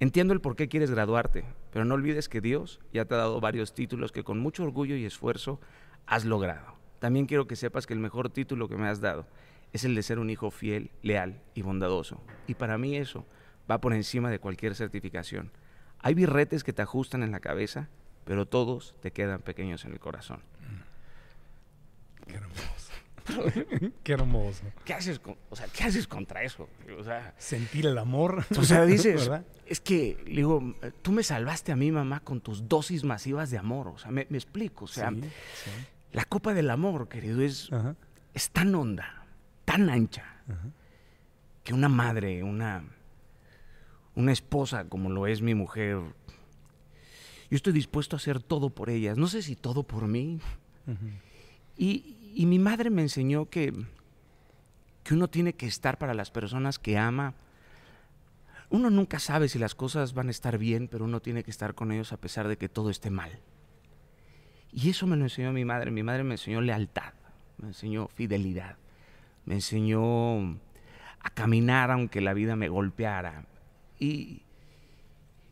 Entiendo 0.00 0.34
el 0.34 0.40
por 0.40 0.56
qué 0.56 0.68
quieres 0.68 0.90
graduarte, 0.90 1.44
pero 1.72 1.84
no 1.84 1.94
olvides 1.94 2.28
que 2.28 2.40
Dios 2.40 2.80
ya 2.92 3.04
te 3.04 3.14
ha 3.14 3.18
dado 3.18 3.40
varios 3.40 3.74
títulos 3.74 4.12
que 4.12 4.24
con 4.24 4.38
mucho 4.38 4.62
orgullo 4.62 4.96
y 4.96 5.06
esfuerzo 5.06 5.60
has 6.06 6.24
logrado. 6.24 6.74
También 6.98 7.26
quiero 7.26 7.46
que 7.46 7.56
sepas 7.56 7.86
que 7.86 7.94
el 7.94 8.00
mejor 8.00 8.28
título 8.28 8.68
que 8.68 8.76
me 8.76 8.88
has 8.88 9.00
dado 9.00 9.26
es 9.74 9.84
el 9.84 9.96
de 9.96 10.04
ser 10.04 10.20
un 10.20 10.30
hijo 10.30 10.52
fiel, 10.52 10.92
leal 11.02 11.42
y 11.52 11.62
bondadoso. 11.62 12.22
Y 12.46 12.54
para 12.54 12.78
mí 12.78 12.96
eso 12.96 13.26
va 13.68 13.80
por 13.80 13.92
encima 13.92 14.30
de 14.30 14.38
cualquier 14.38 14.76
certificación. 14.76 15.50
Hay 15.98 16.14
birretes 16.14 16.62
que 16.62 16.72
te 16.72 16.82
ajustan 16.82 17.24
en 17.24 17.32
la 17.32 17.40
cabeza, 17.40 17.88
pero 18.24 18.46
todos 18.46 18.94
te 19.02 19.10
quedan 19.10 19.42
pequeños 19.42 19.84
en 19.84 19.92
el 19.92 19.98
corazón. 19.98 20.42
Qué 22.28 22.36
hermoso. 22.36 22.92
Qué 24.04 24.12
hermoso. 24.12 24.62
¿Qué 24.84 24.94
haces, 24.94 25.20
o 25.50 25.56
sea, 25.56 25.66
¿qué 25.66 25.82
haces 25.82 26.06
contra 26.06 26.44
eso? 26.44 26.68
O 26.96 27.02
sea, 27.02 27.34
sentir 27.36 27.86
el 27.86 27.98
amor. 27.98 28.46
O 28.56 28.62
sea, 28.62 28.84
dices, 28.86 29.28
es 29.66 29.80
que, 29.80 30.22
digo, 30.24 30.62
tú 31.02 31.10
me 31.10 31.24
salvaste 31.24 31.72
a 31.72 31.76
mi 31.76 31.90
mamá 31.90 32.20
con 32.20 32.40
tus 32.40 32.68
dosis 32.68 33.02
masivas 33.02 33.50
de 33.50 33.58
amor. 33.58 33.88
O 33.88 33.98
sea, 33.98 34.12
me, 34.12 34.22
explico. 34.22 34.84
O 34.84 34.88
sea, 34.88 35.12
la 36.12 36.24
copa 36.26 36.54
del 36.54 36.70
amor, 36.70 37.08
querido, 37.08 37.40
es, 37.42 37.70
es 38.34 38.50
tan 38.50 38.72
honda, 38.74 39.23
tan 39.64 39.88
ancha, 39.90 40.24
que 41.62 41.74
una 41.74 41.88
madre, 41.88 42.42
una, 42.42 42.84
una 44.14 44.32
esposa 44.32 44.88
como 44.88 45.10
lo 45.10 45.26
es 45.26 45.42
mi 45.42 45.54
mujer, 45.54 46.00
yo 47.50 47.56
estoy 47.56 47.72
dispuesto 47.72 48.16
a 48.16 48.18
hacer 48.18 48.42
todo 48.42 48.70
por 48.70 48.90
ellas. 48.90 49.16
No 49.16 49.26
sé 49.26 49.42
si 49.42 49.54
todo 49.56 49.82
por 49.84 50.06
mí. 50.06 50.40
y, 51.76 52.32
y 52.34 52.46
mi 52.46 52.58
madre 52.58 52.90
me 52.90 53.02
enseñó 53.02 53.48
que, 53.48 53.72
que 55.02 55.14
uno 55.14 55.28
tiene 55.28 55.52
que 55.52 55.66
estar 55.66 55.98
para 55.98 56.14
las 56.14 56.30
personas 56.30 56.78
que 56.78 56.98
ama. 56.98 57.34
Uno 58.70 58.90
nunca 58.90 59.20
sabe 59.20 59.48
si 59.48 59.58
las 59.58 59.74
cosas 59.74 60.14
van 60.14 60.28
a 60.28 60.30
estar 60.32 60.58
bien, 60.58 60.88
pero 60.88 61.04
uno 61.04 61.20
tiene 61.20 61.44
que 61.44 61.50
estar 61.50 61.74
con 61.74 61.92
ellos 61.92 62.12
a 62.12 62.16
pesar 62.16 62.48
de 62.48 62.56
que 62.56 62.68
todo 62.68 62.90
esté 62.90 63.10
mal. 63.10 63.38
Y 64.72 64.90
eso 64.90 65.06
me 65.06 65.16
lo 65.16 65.22
enseñó 65.22 65.52
mi 65.52 65.64
madre. 65.64 65.92
Mi 65.92 66.02
madre 66.02 66.24
me 66.24 66.34
enseñó 66.34 66.60
lealtad, 66.60 67.12
me 67.58 67.68
enseñó 67.68 68.08
fidelidad, 68.08 68.76
me 69.44 69.54
enseñó 69.54 70.58
a 71.20 71.30
caminar 71.32 71.90
aunque 71.90 72.20
la 72.20 72.34
vida 72.34 72.56
me 72.56 72.68
golpeara. 72.68 73.46
Y, 73.98 74.42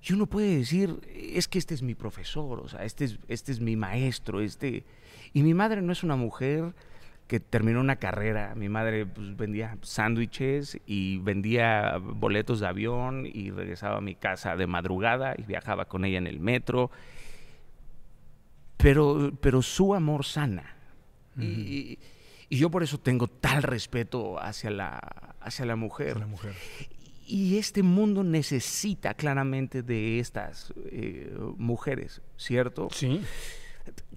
y 0.03 0.13
uno 0.13 0.27
puede 0.27 0.57
decir, 0.57 1.01
es 1.15 1.49
que 1.49 1.59
este 1.59 1.75
es 1.75 1.83
mi 1.83 1.95
profesor, 1.95 2.61
o 2.61 2.69
sea, 2.69 2.85
este 2.85 3.05
es, 3.05 3.19
este 3.29 3.53
es 3.53 3.61
mi 3.61 3.77
maestro, 3.77 4.41
este... 4.41 4.85
Y 5.33 5.43
mi 5.43 5.55
madre 5.55 5.81
no 5.81 5.93
es 5.93 6.03
una 6.03 6.17
mujer 6.17 6.75
que 7.27 7.41
terminó 7.41 7.81
una 7.81 7.97
carrera. 7.97 8.55
Mi 8.55 8.69
madre 8.69 9.07
pues, 9.07 9.35
vendía 9.37 9.79
sándwiches 9.81 10.79
y 10.85 11.17
vendía 11.19 11.97
boletos 11.99 12.61
de 12.61 12.67
avión 12.67 13.27
y 13.27 13.51
regresaba 13.51 13.97
a 13.97 14.01
mi 14.03 14.15
casa 14.15 14.55
de 14.57 14.67
madrugada 14.67 15.35
y 15.39 15.43
viajaba 15.45 15.87
con 15.87 16.05
ella 16.05 16.19
en 16.19 16.27
el 16.27 16.41
metro. 16.41 16.91
Pero, 18.77 19.33
pero 19.41 19.63
su 19.63 19.95
amor 19.95 20.27
sana. 20.27 20.77
y, 21.39 21.99
yo 22.57 22.71
por 22.71 22.83
eso 22.83 22.99
tengo 22.99 23.29
tal 23.29 23.63
respeto 23.63 24.39
hacia 24.39 24.71
la, 24.71 24.99
hacia 25.41 25.65
la 25.65 25.77
mujer. 25.77 26.19
la 26.19 26.27
mujer. 26.27 26.55
Y 27.27 27.57
este 27.57 27.83
mundo 27.83 28.25
necesita 28.25 29.15
claramente 29.15 29.83
de 29.83 30.19
estas 30.19 30.73
eh, 30.91 31.35
mujeres, 31.57 32.21
¿cierto? 32.37 32.89
Sí. 32.93 33.23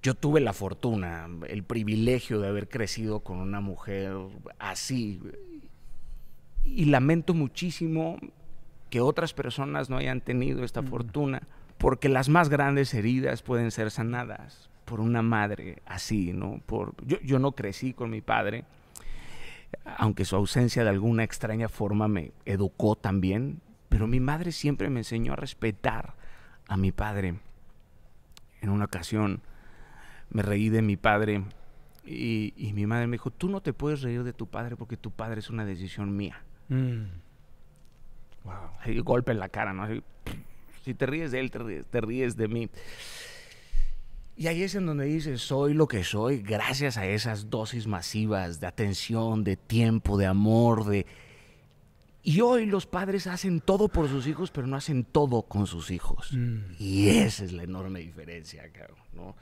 Yo 0.02 0.16
tuve 0.16 0.42
la 0.42 0.54
fortuna, 0.54 1.28
el 1.48 1.64
privilegio 1.64 2.40
de 2.40 2.50
haber 2.50 2.68
crecido 2.68 3.22
con 3.22 3.38
una 3.38 3.62
mujer 3.62 4.14
así. 4.60 5.22
Y 6.64 6.86
lamento 6.86 7.34
muchísimo 7.34 8.18
que 8.90 9.02
otras 9.02 9.34
personas 9.34 9.90
no 9.90 9.98
hayan 9.98 10.20
tenido 10.20 10.64
esta 10.64 10.84
fortuna, 10.84 11.48
porque 11.78 12.10
las 12.10 12.28
más 12.28 12.50
grandes 12.50 12.94
heridas 12.94 13.42
pueden 13.42 13.72
ser 13.72 13.92
sanadas 13.92 14.70
por 14.86 15.00
una 15.00 15.22
madre 15.22 15.82
así, 15.86 16.32
¿no? 16.34 16.62
Por, 16.66 16.94
yo, 17.06 17.20
yo 17.22 17.40
no 17.40 17.54
crecí 17.54 17.94
con 17.94 18.10
mi 18.10 18.22
padre, 18.22 18.66
aunque 19.98 20.26
su 20.26 20.36
ausencia 20.36 20.84
de 20.84 20.90
alguna 20.90 21.24
extraña 21.24 21.68
forma 21.68 22.08
me 22.08 22.32
educó 22.46 22.96
también, 22.96 23.62
pero 23.90 24.08
mi 24.08 24.20
madre 24.20 24.52
siempre 24.52 24.90
me 24.90 25.02
enseñó 25.02 25.34
a 25.34 25.38
respetar 25.38 26.16
a 26.68 26.78
mi 26.78 26.92
padre. 26.92 27.36
En 28.62 28.70
una 28.70 28.86
ocasión, 28.86 29.42
me 30.30 30.42
reí 30.42 30.70
de 30.70 30.82
mi 30.82 30.98
padre 30.98 31.44
y, 32.06 32.72
mi 32.74 32.86
madre 32.86 33.08
me 33.08 33.14
dijo, 33.14 33.32
tú 33.32 33.50
no 33.50 33.62
te 33.62 33.74
puedes 33.74 34.02
reír 34.02 34.24
de 34.24 34.34
tu 34.34 34.48
padre 34.48 34.76
porque 34.76 34.98
tu 34.98 35.12
padre 35.12 35.40
es 35.40 35.50
una 35.50 35.66
decisión 35.66 36.16
mía. 36.16 36.42
Mm. 36.70 37.06
Wow. 38.44 39.04
golpe 39.04 39.32
en 39.32 39.40
la 39.40 39.50
cara, 39.50 39.74
¿no? 39.74 39.88
si 40.84 40.94
te 40.94 41.06
ríes 41.08 41.32
de 41.32 41.40
él, 41.40 41.52
te 41.52 42.02
ríes, 42.02 42.38
de 42.38 42.48
mí. 42.48 42.70
Y 44.38 44.48
ahí 44.48 44.64
es 44.64 44.76
en 44.76 44.86
donde 44.86 45.06
dices, 45.06 45.42
soy 45.42 45.74
lo 45.74 45.88
que 45.88 46.04
soy 46.04 46.42
gracias 46.42 46.98
a 46.98 47.06
esas 47.06 47.50
dosis 47.50 47.88
masivas 47.88 48.60
de 48.60 48.68
atención, 48.68 49.44
de 49.44 49.56
tiempo, 49.56 50.18
de 50.18 50.26
amor, 50.26 50.86
de... 50.86 51.06
Y 52.22 52.42
hoy 52.42 52.66
los 52.66 52.86
padres 52.86 53.28
hacen 53.28 53.62
todo 53.62 53.88
por 53.88 54.10
sus 54.10 54.28
hijos, 54.28 54.52
pero 54.52 54.68
no 54.68 54.76
hacen 54.76 55.06
todo 55.06 55.44
con 55.44 55.68
sus 55.68 55.92
hijos. 55.92 56.34
Mm. 56.34 56.74
Y 56.80 57.10
esa 57.10 57.46
es 57.46 57.54
la 57.54 57.64
enorme 57.64 58.00
diferencia, 58.00 58.70
cabrón, 58.74 58.98
¿no? 59.14 59.36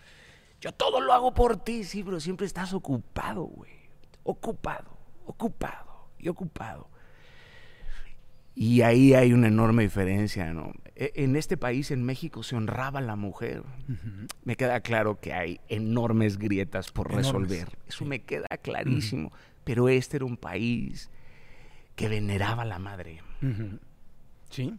Yo 0.59 0.71
todo 0.73 1.01
lo 1.01 1.11
hago 1.11 1.33
por 1.33 1.57
ti, 1.57 1.83
sí, 1.85 2.03
pero 2.03 2.19
siempre 2.19 2.45
estás 2.45 2.73
ocupado, 2.73 3.43
güey. 3.43 3.71
Ocupado, 4.23 4.97
ocupado 5.25 6.09
y 6.19 6.29
ocupado. 6.29 6.89
Y 8.55 8.81
ahí 8.81 9.13
hay 9.13 9.33
una 9.33 9.47
enorme 9.47 9.83
diferencia, 9.83 10.53
¿no? 10.53 10.73
E, 10.95 11.11
en 11.15 11.35
este 11.35 11.57
país, 11.57 11.91
en 11.91 12.03
México, 12.03 12.43
se 12.43 12.55
honraba 12.55 12.99
a 12.99 13.01
la 13.01 13.15
mujer. 13.15 13.63
Me 14.43 14.55
queda 14.55 14.81
claro 14.81 15.19
que 15.19 15.33
hay 15.33 15.59
enormes 15.69 16.37
grietas 16.37 16.91
por 16.91 17.13
resolver. 17.13 17.69
Eso 17.87 18.05
me 18.05 18.21
queda 18.21 18.47
clarísimo. 18.61 19.31
Pero 19.63 19.89
este 19.89 20.17
era 20.17 20.25
un 20.25 20.37
país 20.37 21.09
que 21.95 22.09
veneraba 22.09 22.63
a 22.63 22.65
la 22.65 22.79
madre. 22.79 23.21
Sí 24.49 24.77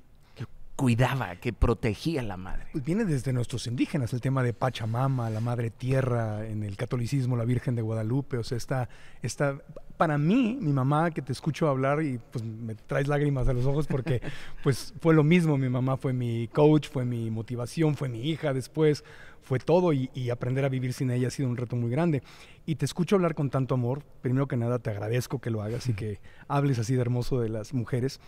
cuidaba, 0.76 1.36
que 1.36 1.52
protegía 1.52 2.20
a 2.20 2.24
la 2.24 2.36
madre. 2.36 2.66
Pues 2.72 2.84
viene 2.84 3.04
desde 3.04 3.32
nuestros 3.32 3.66
indígenas, 3.66 4.12
el 4.12 4.20
tema 4.20 4.42
de 4.42 4.52
Pachamama, 4.52 5.30
la 5.30 5.40
madre 5.40 5.70
tierra, 5.70 6.46
en 6.46 6.62
el 6.64 6.76
catolicismo, 6.76 7.36
la 7.36 7.44
Virgen 7.44 7.76
de 7.76 7.82
Guadalupe, 7.82 8.38
o 8.38 8.44
sea, 8.44 8.58
está, 8.58 8.88
está, 9.22 9.58
para 9.96 10.18
mí, 10.18 10.58
mi 10.60 10.72
mamá, 10.72 11.12
que 11.12 11.22
te 11.22 11.32
escucho 11.32 11.68
hablar 11.68 12.02
y 12.02 12.18
pues 12.32 12.44
me 12.44 12.74
traes 12.74 13.06
lágrimas 13.06 13.46
a 13.48 13.52
los 13.52 13.66
ojos 13.66 13.86
porque 13.86 14.20
pues 14.64 14.92
fue 15.00 15.14
lo 15.14 15.22
mismo, 15.22 15.56
mi 15.56 15.68
mamá 15.68 15.96
fue 15.96 16.12
mi 16.12 16.48
coach, 16.48 16.88
fue 16.88 17.04
mi 17.04 17.30
motivación, 17.30 17.94
fue 17.94 18.08
mi 18.08 18.28
hija 18.28 18.52
después, 18.52 19.04
fue 19.42 19.58
todo 19.60 19.92
y, 19.92 20.10
y 20.14 20.30
aprender 20.30 20.64
a 20.64 20.68
vivir 20.68 20.92
sin 20.92 21.10
ella 21.10 21.28
ha 21.28 21.30
sido 21.30 21.48
un 21.48 21.56
reto 21.56 21.76
muy 21.76 21.90
grande. 21.90 22.22
Y 22.66 22.76
te 22.76 22.84
escucho 22.86 23.16
hablar 23.16 23.34
con 23.34 23.50
tanto 23.50 23.74
amor, 23.74 24.02
primero 24.22 24.48
que 24.48 24.56
nada 24.56 24.78
te 24.78 24.90
agradezco 24.90 25.38
que 25.38 25.50
lo 25.50 25.62
hagas 25.62 25.88
y 25.88 25.92
que 25.92 26.18
hables 26.48 26.78
así 26.78 26.94
de 26.94 27.02
hermoso 27.02 27.40
de 27.40 27.50
las 27.50 27.74
mujeres 27.74 28.20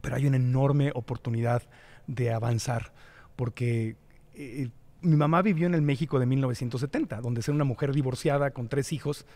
pero 0.00 0.16
hay 0.16 0.26
una 0.26 0.36
enorme 0.36 0.92
oportunidad 0.94 1.62
de 2.06 2.32
avanzar, 2.32 2.92
porque 3.36 3.96
eh, 4.34 4.68
mi 5.00 5.16
mamá 5.16 5.42
vivió 5.42 5.66
en 5.66 5.74
el 5.74 5.82
México 5.82 6.18
de 6.18 6.26
1970, 6.26 7.20
donde 7.20 7.42
ser 7.42 7.54
una 7.54 7.64
mujer 7.64 7.92
divorciada 7.92 8.50
con 8.50 8.68
tres 8.68 8.92
hijos 8.92 9.26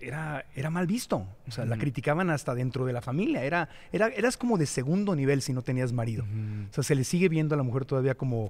era, 0.00 0.46
era 0.54 0.70
mal 0.70 0.86
visto. 0.86 1.26
O 1.46 1.50
sea, 1.50 1.64
la 1.64 1.76
criticaban 1.76 2.30
hasta 2.30 2.54
dentro 2.54 2.84
de 2.84 2.92
la 2.92 3.00
familia. 3.00 3.44
Era, 3.44 3.68
era, 3.92 4.08
eras 4.08 4.36
como 4.36 4.58
de 4.58 4.66
segundo 4.66 5.14
nivel 5.14 5.42
si 5.42 5.52
no 5.52 5.62
tenías 5.62 5.92
marido. 5.92 6.24
O 6.70 6.72
sea, 6.72 6.84
se 6.84 6.94
le 6.94 7.04
sigue 7.04 7.28
viendo 7.28 7.54
a 7.54 7.58
la 7.58 7.62
mujer 7.62 7.84
todavía 7.84 8.14
como, 8.14 8.48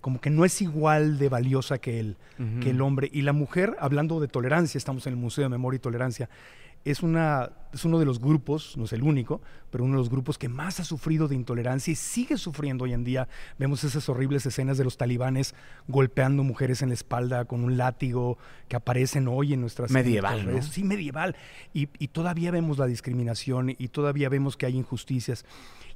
como 0.00 0.20
que 0.20 0.30
no 0.30 0.44
es 0.44 0.60
igual 0.62 1.18
de 1.18 1.28
valiosa 1.28 1.78
que 1.78 2.00
el, 2.00 2.16
que 2.60 2.70
el 2.70 2.80
hombre. 2.80 3.10
Y 3.12 3.22
la 3.22 3.32
mujer, 3.32 3.76
hablando 3.80 4.20
de 4.20 4.28
tolerancia, 4.28 4.78
estamos 4.78 5.06
en 5.06 5.14
el 5.14 5.18
Museo 5.18 5.44
de 5.44 5.50
Memoria 5.50 5.76
y 5.76 5.80
Tolerancia, 5.80 6.28
es, 6.84 7.02
una, 7.02 7.50
es 7.72 7.84
uno 7.84 7.98
de 7.98 8.04
los 8.04 8.20
grupos, 8.20 8.76
no 8.76 8.84
es 8.84 8.92
el 8.92 9.02
único, 9.02 9.40
pero 9.70 9.84
uno 9.84 9.94
de 9.94 9.98
los 9.98 10.10
grupos 10.10 10.38
que 10.38 10.48
más 10.48 10.80
ha 10.80 10.84
sufrido 10.84 11.28
de 11.28 11.34
intolerancia 11.34 11.92
y 11.92 11.94
sigue 11.94 12.36
sufriendo 12.36 12.84
hoy 12.84 12.92
en 12.92 13.04
día. 13.04 13.28
Vemos 13.58 13.84
esas 13.84 14.08
horribles 14.08 14.44
escenas 14.46 14.78
de 14.78 14.84
los 14.84 14.96
talibanes 14.96 15.54
golpeando 15.88 16.42
mujeres 16.42 16.82
en 16.82 16.88
la 16.88 16.94
espalda 16.94 17.44
con 17.44 17.64
un 17.64 17.76
látigo 17.76 18.38
que 18.68 18.76
aparecen 18.76 19.28
hoy 19.28 19.52
en 19.52 19.60
nuestras 19.60 19.90
medieval, 19.90 20.52
¿no? 20.52 20.62
Sí, 20.62 20.82
medieval. 20.82 21.36
Y, 21.72 21.88
y 21.98 22.08
todavía 22.08 22.50
vemos 22.50 22.78
la 22.78 22.86
discriminación 22.86 23.70
y 23.70 23.88
todavía 23.88 24.28
vemos 24.28 24.56
que 24.56 24.66
hay 24.66 24.76
injusticias. 24.76 25.44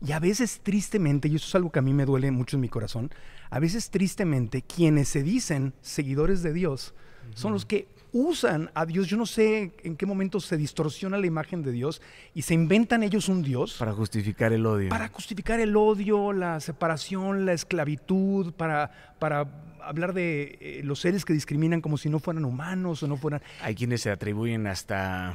Y 0.06 0.12
a 0.12 0.20
veces 0.20 0.60
tristemente, 0.62 1.28
y 1.28 1.36
eso 1.36 1.46
es 1.46 1.54
algo 1.54 1.72
que 1.72 1.78
a 1.78 1.82
mí 1.82 1.94
me 1.94 2.04
duele 2.04 2.30
mucho 2.30 2.56
en 2.56 2.60
mi 2.60 2.68
corazón, 2.68 3.10
a 3.50 3.58
veces 3.58 3.90
tristemente 3.90 4.62
quienes 4.62 5.08
se 5.08 5.22
dicen 5.22 5.72
seguidores 5.80 6.42
de 6.42 6.52
Dios 6.52 6.94
son 7.34 7.52
los 7.52 7.66
que 7.66 7.88
usan 8.12 8.70
a 8.74 8.86
Dios. 8.86 9.06
Yo 9.08 9.16
no 9.16 9.26
sé 9.26 9.72
en 9.82 9.96
qué 9.96 10.06
momento 10.06 10.40
se 10.40 10.56
distorsiona 10.56 11.18
la 11.18 11.26
imagen 11.26 11.62
de 11.62 11.72
Dios 11.72 12.02
y 12.34 12.42
se 12.42 12.54
inventan 12.54 13.02
ellos 13.02 13.28
un 13.28 13.42
Dios. 13.42 13.76
Para 13.78 13.92
justificar 13.92 14.52
el 14.52 14.66
odio. 14.66 14.88
Para 14.88 15.08
justificar 15.08 15.60
el 15.60 15.76
odio, 15.76 16.32
la 16.32 16.60
separación, 16.60 17.46
la 17.46 17.52
esclavitud, 17.52 18.52
para, 18.54 19.14
para 19.18 19.46
hablar 19.82 20.12
de 20.12 20.58
eh, 20.60 20.80
los 20.84 21.00
seres 21.00 21.24
que 21.24 21.32
discriminan 21.32 21.80
como 21.80 21.98
si 21.98 22.08
no 22.08 22.18
fueran 22.18 22.44
humanos 22.44 23.02
o 23.02 23.06
no 23.06 23.16
fueran... 23.16 23.42
Hay 23.62 23.74
quienes 23.74 24.02
se 24.02 24.10
atribuyen 24.10 24.66
hasta 24.66 25.34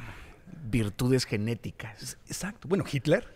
virtudes 0.70 1.24
genéticas. 1.24 2.18
Exacto. 2.26 2.68
Bueno, 2.68 2.84
Hitler, 2.90 3.26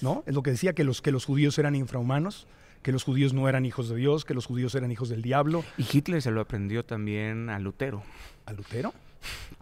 ¿no? 0.00 0.22
Es 0.26 0.34
lo 0.34 0.42
que 0.42 0.50
decía, 0.50 0.72
que 0.72 0.84
los, 0.84 1.02
que 1.02 1.12
los 1.12 1.24
judíos 1.24 1.58
eran 1.58 1.74
infrahumanos 1.74 2.46
que 2.82 2.92
los 2.92 3.04
judíos 3.04 3.32
no 3.34 3.48
eran 3.48 3.66
hijos 3.66 3.88
de 3.88 3.96
Dios, 3.96 4.24
que 4.24 4.34
los 4.34 4.46
judíos 4.46 4.74
eran 4.74 4.90
hijos 4.90 5.08
del 5.08 5.22
diablo. 5.22 5.64
Y 5.76 5.84
Hitler 5.90 6.22
se 6.22 6.30
lo 6.30 6.40
aprendió 6.40 6.84
también 6.84 7.50
a 7.50 7.58
Lutero. 7.58 8.02
¿A 8.46 8.52
Lutero? 8.52 8.94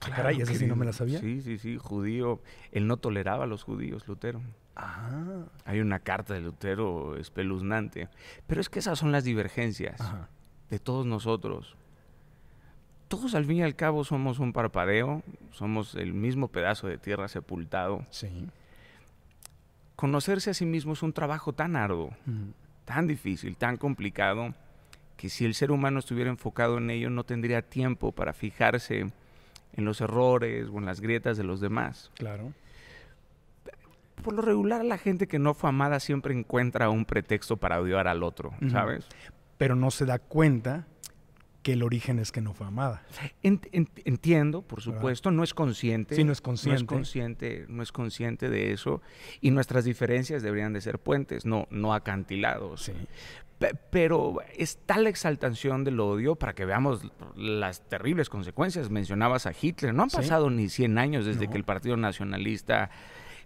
Ah, 0.01 0.11
caray, 0.15 0.41
ese 0.41 0.55
sí 0.55 0.67
no 0.67 0.77
me 0.77 0.85
la 0.85 0.93
sabía. 0.93 1.19
Sí, 1.19 1.41
sí, 1.43 1.59
sí, 1.59 1.79
judío. 1.79 2.41
Él 2.71 2.87
no 2.87 2.97
toleraba 2.97 3.45
a 3.45 3.47
los 3.49 3.65
judíos, 3.65 4.07
Lutero. 4.07 4.41
Ah. 4.77 5.43
Hay 5.65 5.81
una 5.81 5.99
carta 5.99 6.35
de 6.35 6.41
Lutero 6.41 7.17
espeluznante. 7.17 8.09
Pero 8.47 8.61
es 8.61 8.69
que 8.69 8.79
esas 8.79 8.99
son 9.01 9.11
las 9.11 9.25
divergencias 9.25 10.01
de 10.71 10.79
todos 10.79 11.05
nosotros. 11.07 11.77
todos 13.09 13.35
al 13.35 13.47
fin 13.47 13.57
y 13.57 13.63
al 13.65 13.75
cabo 13.75 14.05
somos 14.05 14.39
un 14.39 14.53
parpadeo, 14.53 15.23
somos 15.51 15.97
el 15.97 16.13
mismo 16.15 16.47
pedazo 16.49 16.87
de 16.87 16.99
tierra 16.99 17.27
sepultado. 17.27 18.05
Sí. 18.11 18.29
Conocerse 19.97 20.51
a 20.51 20.55
sí 20.55 20.65
mismo 20.67 20.93
es 20.93 21.03
un 21.03 21.13
trabajo 21.13 21.53
tan 21.53 21.75
arduo, 21.75 22.09
Ujú. 22.27 22.53
Tan 22.89 23.07
difícil, 23.07 23.55
tan 23.55 23.77
complicado, 23.77 24.55
que 25.19 25.29
si 25.29 25.45
el 25.45 25.55
ser 25.55 25.71
humano 25.71 25.99
estuviera 25.99 26.31
enfocado 26.31 26.79
en 26.79 26.89
ello 26.89 27.11
no 27.11 27.23
tendría 27.23 27.61
tiempo 27.61 28.13
para 28.13 28.33
fijarse 28.33 29.01
en 29.75 29.85
los 29.85 30.01
errores 30.01 30.69
o 30.73 30.79
en 30.79 30.87
las 30.87 31.03
grietas 31.03 31.37
de 31.37 31.45
los 31.45 31.61
demás. 31.61 32.11
Claro. 32.15 32.55
Por 34.25 34.33
lo 34.33 34.41
regular, 34.41 34.87
la 34.87 34.97
gente 34.97 35.29
que 35.29 35.39
no 35.39 35.53
fue 35.53 35.69
amada 35.69 36.01
siempre 36.01 36.33
encuentra 36.33 36.89
un 36.89 37.05
pretexto 37.05 37.59
para 37.59 37.79
odiar 37.79 38.09
al 38.09 38.23
otro. 38.23 38.55
¿sabes? 38.71 39.07
Pero 39.59 39.77
no 39.77 39.91
se 39.91 40.07
da 40.07 40.19
cuenta 40.19 40.87
que 41.69 41.75
el 41.75 41.83
origen 41.83 42.19
es 42.19 42.33
que 42.33 42.41
no 42.41 42.55
fue 42.55 42.67
amada. 42.67 43.03
Ent- 43.43 43.71
ent- 43.73 43.91
entiendo, 44.07 44.63
por 44.63 44.79
¿Verdad? 44.79 44.95
supuesto, 44.95 45.31
no 45.31 45.45
es 45.45 45.53
consciente. 45.53 46.15
Sí, 46.17 46.25
no 46.25 46.33
es 46.33 46.39
No 46.41 46.45
consciente. 46.45 46.81
es 46.81 46.87
consciente, 46.89 47.67
no 47.69 47.83
es 47.83 47.93
consciente 47.93 48.49
de 48.49 48.73
eso. 48.73 49.03
Y 49.43 49.51
nuestras 49.51 49.85
diferencias 49.85 50.43
deberían 50.43 50.73
de 50.73 50.81
ser 50.81 50.99
puentes, 50.99 51.45
no, 51.45 51.67
no 51.71 51.93
acantilados. 51.93 52.85
Sí. 52.85 52.93
Pe- 53.59 53.75
Pero 53.91 54.39
es 54.57 54.79
tal 54.87 55.05
la 55.05 55.11
exaltación 55.11 55.85
del 55.85 56.01
odio 56.01 56.37
para 56.37 56.55
que 56.55 56.65
veamos 56.65 57.03
las 57.37 57.87
terribles 57.87 58.31
consecuencias. 58.31 58.89
Mencionabas 58.89 59.45
a 59.45 59.53
Hitler. 59.61 59.93
No 59.93 60.05
han 60.05 60.11
Sí. 60.11 60.17
pasado 60.17 60.49
ni 60.49 60.71
100 60.71 60.97
años 60.97 61.27
desde 61.27 61.45
No. 61.45 61.51
que 61.53 61.59
el 61.59 61.65
Partido 61.65 61.99
Nacionalista, 61.99 62.89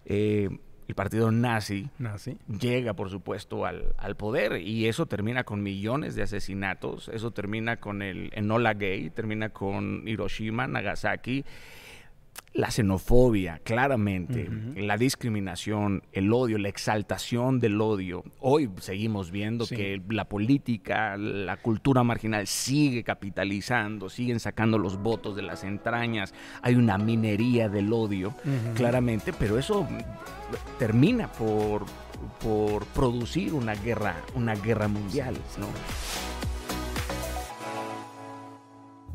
eh, 0.04 0.48
el 0.92 0.94
Partido 0.94 1.32
Nazi, 1.32 1.88
Nazi. 1.98 2.36
llega, 2.60 2.92
por 2.92 3.08
supuesto, 3.08 3.64
al, 3.64 3.94
al 3.96 4.14
poder 4.14 4.60
y 4.60 4.88
eso 4.88 5.06
termina 5.06 5.44
con 5.44 5.62
millones 5.62 6.14
de 6.14 6.22
asesinatos, 6.22 7.08
eso 7.08 7.30
termina 7.30 7.78
con 7.78 8.02
el 8.02 8.30
Enola 8.34 8.74
Gay, 8.74 9.08
termina 9.08 9.48
con 9.48 10.06
Hiroshima, 10.06 10.66
Nagasaki, 10.66 11.46
la 12.54 12.70
xenofobia, 12.70 13.60
claramente, 13.64 14.46
la 14.76 14.98
discriminación, 14.98 16.02
el 16.12 16.30
odio, 16.34 16.58
la 16.58 16.68
exaltación 16.68 17.60
del 17.60 17.80
odio. 17.80 18.24
Hoy 18.40 18.68
seguimos 18.78 19.30
viendo 19.30 19.64
Sí. 19.64 19.74
que 19.74 20.02
la 20.10 20.26
política, 20.26 21.16
la 21.16 21.56
cultura 21.56 22.02
marginal 22.04 22.46
sigue 22.46 23.04
capitalizando, 23.04 24.10
siguen 24.10 24.38
sacando 24.38 24.76
los 24.76 24.98
votos 25.02 25.34
de 25.34 25.40
las 25.42 25.64
entrañas, 25.64 26.34
hay 26.60 26.74
una 26.74 26.98
minería 26.98 27.70
del 27.70 27.90
odio 27.90 28.34
claramente, 28.74 29.32
pero 29.32 29.58
eso 29.58 29.88
termina 30.78 31.28
por, 31.32 31.86
por 32.42 32.84
producir 32.88 33.54
una 33.54 33.74
guerra, 33.74 34.16
una 34.34 34.54
guerra 34.56 34.88
mundial, 34.88 35.34
¿no? 35.58 35.68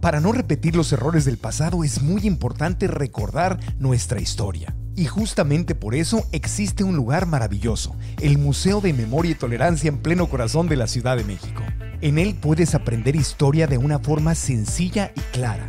Para 0.08 0.22
no 0.22 0.32
repetir 0.32 0.74
los 0.74 0.94
errores 0.94 1.26
del 1.26 1.38
pasado 1.38 1.84
es 1.84 2.02
muy 2.02 2.26
importante 2.26 2.88
recordar 2.88 3.60
nuestra 3.78 4.22
historia. 4.22 4.74
Y 4.96 5.04
justamente 5.04 5.76
por 5.76 5.96
eso 5.96 6.26
existe 6.32 6.86
un 6.86 6.96
lugar 6.96 7.26
maravilloso, 7.26 7.94
el 8.22 8.38
Museo 8.38 8.80
de 8.80 8.94
Memoria 8.94 9.32
y 9.34 9.36
Tolerancia 9.36 9.90
en 9.90 9.98
pleno 9.98 10.30
corazón 10.30 10.70
de 10.70 10.78
la 10.78 10.88
Ciudad 10.88 11.18
de 11.18 11.26
México. 11.26 11.62
En 12.00 12.20
él 12.20 12.36
puedes 12.40 12.74
aprender 12.74 13.18
historia 13.18 13.68
de 13.68 13.80
una 13.80 14.00
forma 14.00 14.34
sencilla 14.34 15.12
y 15.14 15.20
clara. 15.34 15.66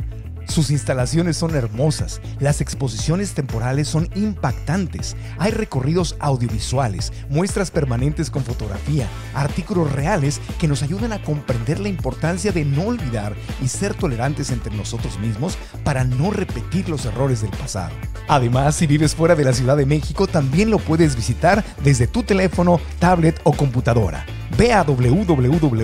Sus 0.48 0.70
instalaciones 0.70 1.36
son 1.36 1.54
hermosas, 1.54 2.22
las 2.40 2.62
exposiciones 2.62 3.34
temporales 3.34 3.86
son 3.86 4.08
impactantes, 4.14 5.14
hay 5.38 5.52
recorridos 5.52 6.16
audiovisuales, 6.20 7.12
muestras 7.28 7.70
permanentes 7.70 8.30
con 8.30 8.42
fotografía, 8.44 9.06
artículos 9.34 9.92
reales 9.92 10.40
que 10.58 10.66
nos 10.66 10.82
ayudan 10.82 11.12
a 11.12 11.22
comprender 11.22 11.80
la 11.80 11.90
importancia 11.90 12.50
de 12.50 12.64
no 12.64 12.86
olvidar 12.86 13.34
y 13.62 13.68
ser 13.68 13.94
tolerantes 13.94 14.50
entre 14.50 14.74
nosotros 14.74 15.18
mismos 15.20 15.58
para 15.84 16.04
no 16.04 16.30
repetir 16.30 16.88
los 16.88 17.04
errores 17.04 17.42
del 17.42 17.50
pasado. 17.50 17.92
Además, 18.26 18.74
si 18.74 18.86
vives 18.86 19.14
fuera 19.14 19.34
de 19.34 19.44
la 19.44 19.52
Ciudad 19.52 19.76
de 19.76 19.84
México, 19.84 20.26
también 20.26 20.70
lo 20.70 20.78
puedes 20.78 21.14
visitar 21.14 21.62
desde 21.84 22.06
tu 22.06 22.22
teléfono, 22.22 22.80
tablet 22.98 23.38
o 23.44 23.52
computadora. 23.52 24.24
Ve 24.56 24.72
a 24.72 24.82
www.myt.org.mx. 24.82 25.78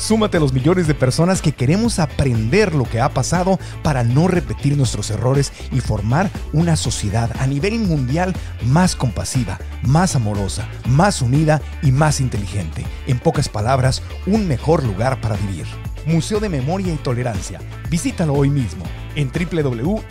Súmate 0.00 0.38
a 0.38 0.40
los 0.40 0.54
millones 0.54 0.86
de 0.86 0.94
personas 0.94 1.42
que 1.42 1.52
queremos 1.52 1.98
aprender 1.98 2.74
lo 2.74 2.84
que 2.84 3.00
ha 3.00 3.10
pasado 3.10 3.58
para 3.82 4.02
no 4.02 4.28
repetir 4.28 4.74
nuestros 4.74 5.10
errores 5.10 5.52
y 5.70 5.80
formar 5.80 6.30
una 6.54 6.74
sociedad 6.76 7.30
a 7.38 7.46
nivel 7.46 7.78
mundial 7.78 8.34
más 8.64 8.96
compasiva, 8.96 9.58
más 9.82 10.16
amorosa, 10.16 10.66
más 10.86 11.20
unida 11.20 11.60
y 11.82 11.92
más 11.92 12.22
inteligente. 12.22 12.86
En 13.06 13.18
pocas 13.18 13.50
palabras, 13.50 14.02
un 14.26 14.48
mejor 14.48 14.82
lugar 14.84 15.20
para 15.20 15.36
vivir. 15.36 15.66
Museo 16.06 16.40
de 16.40 16.48
Memoria 16.48 16.94
y 16.94 16.96
Tolerancia. 16.96 17.60
Visítalo 17.90 18.32
hoy 18.32 18.48
mismo 18.48 18.84
en 19.16 19.30
www.myt.org.mx. 19.30 20.10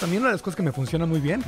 También 0.00 0.22
una 0.22 0.30
de 0.30 0.34
las 0.34 0.42
cosas 0.42 0.56
que 0.56 0.62
me 0.62 0.72
funciona 0.72 1.04
muy 1.04 1.20
bien, 1.20 1.42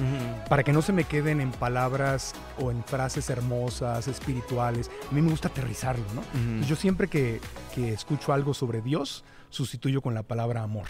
para 0.49 0.62
que 0.62 0.73
no 0.73 0.83
se 0.83 0.93
me 0.93 1.05
queden 1.05 1.41
en 1.41 1.51
palabras 1.53 2.35
o 2.59 2.71
en 2.71 2.85
frases 2.85 3.31
hermosas, 3.31 4.09
espirituales, 4.09 4.91
a 5.11 5.15
mí 5.15 5.23
me 5.23 5.31
gusta 5.31 5.49
aterrizarlo, 5.49 6.05
¿no? 6.15 6.67
Yo 6.67 6.77
siempre 6.77 7.09
que, 7.09 7.41
que 7.75 7.93
escucho 7.95 8.33
algo 8.35 8.53
sobre 8.53 8.83
Dios, 8.83 9.25
sustituyo 9.49 10.03
con 10.03 10.12
la 10.15 10.23
palabra 10.23 10.62
amor. 10.62 10.87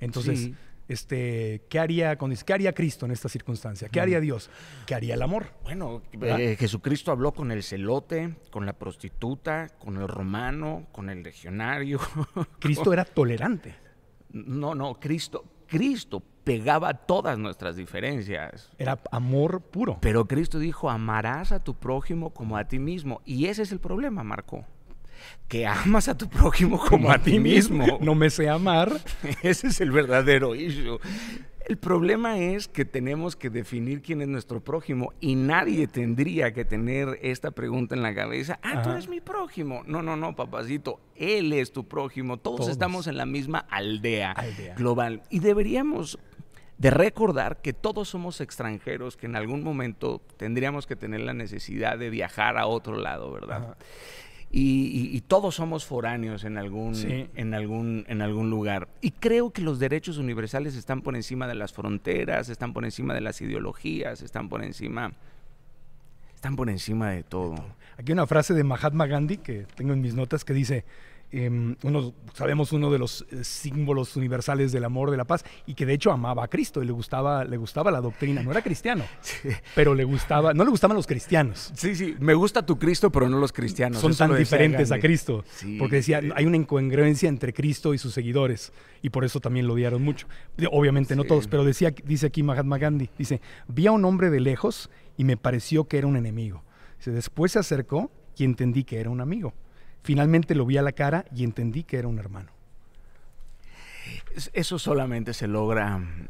Entonces, 0.00 0.38
Sí. 0.40 0.54
este, 0.88 1.62
¿qué 1.70 1.78
haría, 1.78 2.16
con, 2.18 2.34
¿qué 2.34 2.52
haría 2.52 2.74
Cristo 2.74 3.06
en 3.06 3.12
esta 3.12 3.28
circunstancia? 3.30 3.88
¿Qué 3.88 4.00
haría 4.00 4.20
Dios? 4.20 4.50
¿Qué 4.86 4.94
haría 4.94 5.14
el 5.14 5.22
amor? 5.22 5.46
Bueno, 5.64 6.02
eh, 6.20 6.56
Jesucristo 6.58 7.10
habló 7.10 7.32
con 7.32 7.50
el 7.52 7.62
celote, 7.62 8.34
con 8.50 8.66
la 8.66 8.74
prostituta, 8.74 9.68
con 9.78 9.96
el 9.96 10.08
romano, 10.08 10.86
con 10.92 11.08
el 11.08 11.22
legionario. 11.22 12.00
Cristo 12.60 12.92
era 12.92 13.04
tolerante. 13.06 13.74
No, 14.30 14.74
no, 14.74 14.94
Cristo, 15.00 15.44
Cristo 15.66 16.22
pegaba 16.48 16.94
todas 16.94 17.38
nuestras 17.38 17.76
diferencias. 17.76 18.70
Era 18.78 18.98
amor 19.12 19.60
puro. 19.60 19.98
Pero 20.00 20.26
Cristo 20.26 20.58
dijo, 20.58 20.88
amarás 20.88 21.52
a 21.52 21.62
tu 21.62 21.74
prójimo 21.74 22.30
como 22.30 22.56
a 22.56 22.64
ti 22.64 22.78
mismo. 22.78 23.20
Y 23.26 23.48
ese 23.48 23.64
es 23.64 23.70
el 23.70 23.80
problema, 23.80 24.24
Marco. 24.24 24.64
Que 25.46 25.66
amas 25.66 26.08
a 26.08 26.16
tu 26.16 26.26
prójimo 26.26 26.78
como, 26.78 27.10
a 27.10 27.18
ti 27.18 27.38
mismo. 27.38 27.98
No 28.00 28.14
me 28.14 28.30
sé 28.30 28.48
amar. 28.48 28.90
Ese 29.42 29.66
es 29.66 29.80
el 29.82 29.90
verdadero 29.90 30.54
issue. 30.54 30.98
El 31.68 31.76
problema 31.76 32.38
es 32.38 32.66
que 32.66 32.86
tenemos 32.86 33.36
que 33.36 33.50
definir 33.50 34.00
quién 34.00 34.22
es 34.22 34.28
nuestro 34.28 34.64
prójimo 34.64 35.12
y 35.20 35.34
nadie 35.34 35.86
tendría 35.86 36.54
que 36.54 36.64
tener 36.64 37.18
esta 37.20 37.50
pregunta 37.50 37.94
en 37.94 38.02
la 38.02 38.14
cabeza. 38.14 38.58
Ah, 38.62 38.80
tú 38.80 38.90
eres 38.90 39.06
mi 39.06 39.20
prójimo. 39.20 39.82
No, 39.86 40.00
no, 40.00 40.16
no, 40.16 40.34
papacito. 40.34 40.98
Él 41.14 41.52
es 41.52 41.72
tu 41.72 41.86
prójimo. 41.86 42.38
Todos, 42.38 42.60
Todos. 42.60 42.70
estamos 42.70 43.06
en 43.06 43.18
la 43.18 43.26
misma 43.26 43.58
aldea, 43.58 44.32
Aldea. 44.32 44.76
global. 44.76 45.22
Y 45.28 45.40
deberíamos 45.40 46.18
de 46.78 46.90
recordar 46.90 47.60
que 47.60 47.72
todos 47.72 48.08
somos 48.08 48.40
extranjeros, 48.40 49.16
que 49.16 49.26
en 49.26 49.34
algún 49.36 49.62
momento 49.64 50.20
tendríamos 50.36 50.86
que 50.86 50.94
tener 50.96 51.20
la 51.20 51.34
necesidad 51.34 51.98
de 51.98 52.08
viajar 52.10 52.56
a 52.56 52.66
otro 52.66 52.96
lado, 52.96 53.32
¿verdad? 53.32 53.76
Y, 54.50 54.86
y- 55.12 55.16
y 55.16 55.20
todos 55.20 55.56
somos 55.56 55.84
foráneos 55.84 56.44
en 56.44 56.56
algún, 56.56 56.94
Sí. 56.94 57.28
en, 57.34 57.52
algún, 57.52 58.04
en 58.08 58.22
algún 58.22 58.48
lugar. 58.48 58.88
Y 59.02 59.10
creo 59.10 59.50
que 59.50 59.60
los 59.60 59.78
derechos 59.78 60.16
universales 60.18 60.74
están 60.76 61.02
por 61.02 61.16
encima 61.16 61.46
de 61.48 61.54
las 61.56 61.72
fronteras, 61.72 62.48
están 62.48 62.72
por 62.72 62.84
encima 62.84 63.12
de 63.12 63.20
las 63.20 63.40
ideologías, 63.42 64.22
están 64.22 64.48
por 64.48 64.64
encima, 64.64 65.12
están 66.34 66.56
por 66.56 66.70
encima 66.70 67.10
de 67.10 67.24
todo. 67.24 67.54
Aquí 67.98 68.12
hay 68.12 68.12
una 68.12 68.26
frase 68.26 68.54
de 68.54 68.62
Mahatma 68.64 69.06
Gandhi 69.06 69.38
que 69.38 69.66
tengo 69.74 69.92
en 69.92 70.00
mis 70.00 70.14
notas 70.14 70.44
que 70.44 70.54
dice, 70.54 70.84
em, 71.30 71.76
uno, 71.82 72.14
sabemos 72.34 72.72
uno 72.72 72.90
de 72.90 72.98
los 72.98 73.26
eh, 73.30 73.44
símbolos 73.44 74.16
universales 74.16 74.72
del 74.72 74.84
amor, 74.84 75.10
de 75.10 75.16
la 75.16 75.24
paz, 75.24 75.44
y 75.66 75.74
que 75.74 75.86
de 75.86 75.94
hecho 75.94 76.10
amaba 76.12 76.44
a 76.44 76.48
Cristo 76.48 76.82
y 76.82 76.86
le 76.86 76.92
gustaba, 76.92 77.44
le 77.44 77.56
gustaba 77.56 77.90
la 77.90 78.00
doctrina. 78.00 78.42
No 78.42 78.50
era 78.50 78.62
cristiano, 78.62 79.04
pero 79.74 79.94
le 79.94 80.04
gustaba, 80.04 80.54
no 80.54 80.64
le 80.64 80.70
gustaban 80.70 80.96
los 80.96 81.06
cristianos. 81.06 81.72
Sí, 81.74 81.94
sí, 81.94 82.16
me 82.20 82.34
gusta 82.34 82.64
tu 82.64 82.78
Cristo, 82.78 83.10
pero 83.10 83.28
no 83.28 83.38
los 83.38 83.52
cristianos. 83.52 84.00
Son 84.00 84.12
Eso 84.12 84.26
tan 84.26 84.36
diferentes 84.36 84.92
a. 84.92 84.98
Cristo. 84.98 85.44
Sí, 85.48 85.76
porque 85.78 85.96
decía, 85.96 86.20
sí. 86.20 86.30
hay 86.34 86.46
una 86.46 86.56
incongruencia 86.56 87.28
entre 87.28 87.52
Cristo 87.52 87.94
y 87.94 87.98
sus 87.98 88.12
seguidores. 88.12 88.72
Y 89.02 89.10
por 89.10 89.24
eso 89.24 89.40
también 89.40 89.66
lo 89.66 89.74
odiaron 89.74 90.02
mucho. 90.02 90.26
Obviamente 90.72 91.14
no 91.14 91.22
Sí. 91.22 91.28
todos, 91.28 91.46
pero 91.46 91.64
decía, 91.64 91.94
dice 92.04 92.26
aquí 92.26 92.42
Mahatma 92.42 92.78
Gandhi, 92.78 93.10
dice, 93.16 93.40
vi 93.68 93.86
a 93.86 93.92
un 93.92 94.04
hombre 94.04 94.30
de 94.30 94.40
lejos 94.40 94.90
y 95.16 95.24
me 95.24 95.36
pareció 95.36 95.84
que 95.84 95.98
era 95.98 96.06
un 96.06 96.16
enemigo. 96.16 96.64
Dice, 96.98 97.12
después 97.12 97.52
se 97.52 97.58
acercó 97.60 98.10
y 98.36 98.44
entendí 98.44 98.84
que 98.84 98.98
era 98.98 99.10
un 99.10 99.20
amigo. 99.20 99.52
Finalmente 100.02 100.54
lo 100.54 100.64
vi 100.66 100.76
a 100.78 100.82
la 100.82 100.92
cara 100.92 101.24
y 101.34 101.44
entendí 101.44 101.82
que 101.84 101.98
era 101.98 102.08
un 102.08 102.18
hermano. 102.18 102.50
Es- 104.34 104.50
Eso 104.54 104.78
solamente 104.78 105.34
se 105.34 105.46
logra 105.48 105.98
mm, 105.98 106.28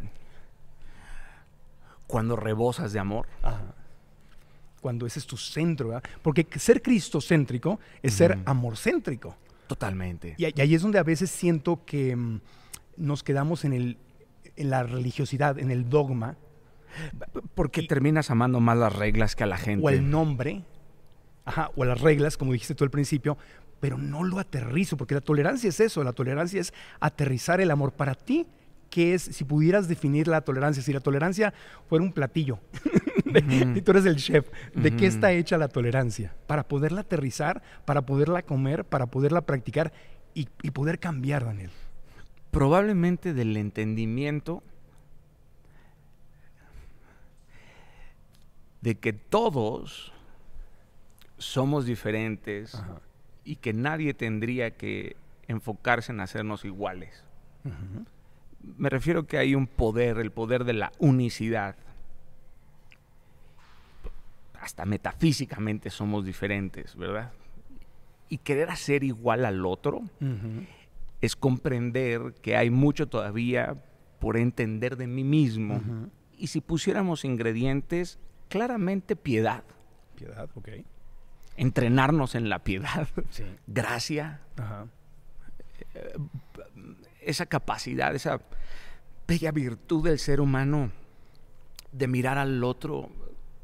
cuando 2.06 2.36
rebosas 2.36 2.92
de 2.92 2.98
amor. 2.98 3.26
Ajá. 3.42 3.74
Cuando 4.80 5.06
ese 5.06 5.18
es 5.18 5.26
tu 5.26 5.36
centro, 5.36 5.88
¿verdad? 5.88 6.04
Porque 6.22 6.46
ser 6.58 6.82
cristocéntrico 6.82 7.80
es 8.02 8.14
ser 8.14 8.32
Ujú. 8.32 8.42
amorcéntrico. 8.46 9.36
Totalmente. 9.66 10.34
Y, 10.38 10.46
y 10.46 10.60
ahí 10.60 10.74
es 10.74 10.82
donde 10.82 10.98
a 10.98 11.02
veces 11.02 11.30
siento 11.30 11.84
que 11.84 12.14
mm, 12.16 12.40
nos 12.96 13.22
quedamos 13.22 13.64
en, 13.64 13.72
el, 13.72 13.98
en 14.56 14.70
la 14.70 14.82
religiosidad, 14.84 15.58
en 15.58 15.70
el 15.70 15.88
dogma, 15.88 16.36
Porque 17.54 17.82
terminas 17.82 18.30
amando 18.30 18.60
más 18.60 18.76
las 18.78 18.92
reglas 18.94 19.36
que 19.36 19.44
a 19.44 19.46
la 19.46 19.58
gente. 19.58 19.84
O 19.84 19.90
el 19.90 20.08
nombre, 20.10 20.62
ajá, 21.48 21.70
o 21.76 21.84
las 21.84 22.00
reglas, 22.00 22.36
como 22.36 22.52
dijiste 22.52 22.74
tú 22.74 22.84
al 22.84 22.90
principio, 22.90 23.38
pero 23.80 23.96
no 23.96 24.22
lo 24.24 24.38
aterrizo, 24.38 24.96
porque 24.96 25.14
la 25.14 25.20
tolerancia 25.20 25.68
es 25.68 25.80
eso, 25.80 26.04
la 26.04 26.12
tolerancia 26.12 26.60
es 26.60 26.72
aterrizar 27.00 27.60
el 27.60 27.70
amor 27.70 27.92
para 27.92 28.14
ti. 28.14 28.46
¿Qué 28.90 29.14
es, 29.14 29.22
si 29.22 29.44
pudieras 29.44 29.86
definir 29.86 30.28
la 30.28 30.40
tolerancia, 30.40 30.82
si 30.82 30.92
la 30.92 31.00
tolerancia 31.00 31.52
fuera 31.88 32.02
un 32.02 32.12
platillo, 32.12 32.58
y 33.74 33.82
tú 33.82 33.90
eres 33.90 34.06
el 34.06 34.16
chef, 34.16 34.48
¿de 34.74 34.96
qué 34.96 35.06
está 35.06 35.32
hecha 35.32 35.58
la 35.58 35.68
tolerancia? 35.68 36.34
Para 36.46 36.66
poderla 36.66 37.02
aterrizar, 37.02 37.62
para 37.84 38.06
poderla 38.06 38.42
comer, 38.42 38.84
para 38.84 39.06
poderla 39.06 39.42
practicar 39.42 39.92
y, 40.34 40.46
poder 40.70 40.98
cambiar, 40.98 41.44
Daniel. 41.44 41.70
Probablemente 42.50 43.34
del 43.34 43.56
entendimiento 43.56 44.62
de 48.80 48.94
que 48.94 49.12
todos 49.12 50.12
somos 51.38 51.86
diferentes 51.86 52.82
y 53.44 53.56
que 53.56 53.72
nadie 53.72 54.12
tendría 54.12 54.72
que 54.72 55.16
enfocarse 55.46 56.12
en 56.12 56.20
hacernos 56.20 56.64
iguales. 56.64 57.24
Me 58.76 58.90
refiero 58.90 59.26
que 59.26 59.38
hay 59.38 59.54
un 59.54 59.66
poder, 59.66 60.18
el 60.18 60.30
poder 60.30 60.64
de 60.64 60.74
la 60.74 60.92
unicidad. 60.98 61.76
Hasta 64.60 64.84
metafísicamente 64.84 65.90
somos 65.90 66.24
diferentes, 66.24 66.96
¿verdad? 66.96 67.32
Y 68.28 68.38
querer 68.38 68.68
hacer 68.70 69.04
igual 69.04 69.44
al 69.44 69.64
otro 69.64 70.02
es 71.20 71.36
comprender 71.36 72.34
que 72.42 72.56
hay 72.56 72.68
mucho 72.70 73.08
todavía 73.08 73.82
por 74.18 74.36
entender 74.36 74.96
de 74.96 75.06
mí 75.06 75.24
mismo. 75.24 75.80
Y 76.36 76.48
si 76.48 76.60
pusiéramos 76.60 77.24
ingredientes, 77.24 78.18
claramente 78.48 79.16
piedad. 79.16 79.64
Piedad, 80.16 80.50
ok 80.54 80.68
entrenarnos 81.58 82.34
en 82.34 82.48
la 82.48 82.60
piedad, 82.60 83.08
gracia, 83.66 84.40
esa 87.20 87.46
capacidad, 87.46 88.14
esa 88.14 88.40
bella 89.26 89.50
virtud 89.50 90.04
del 90.04 90.18
ser 90.18 90.40
humano 90.40 90.90
de 91.92 92.06
mirar 92.06 92.38
al 92.38 92.62
otro 92.64 93.10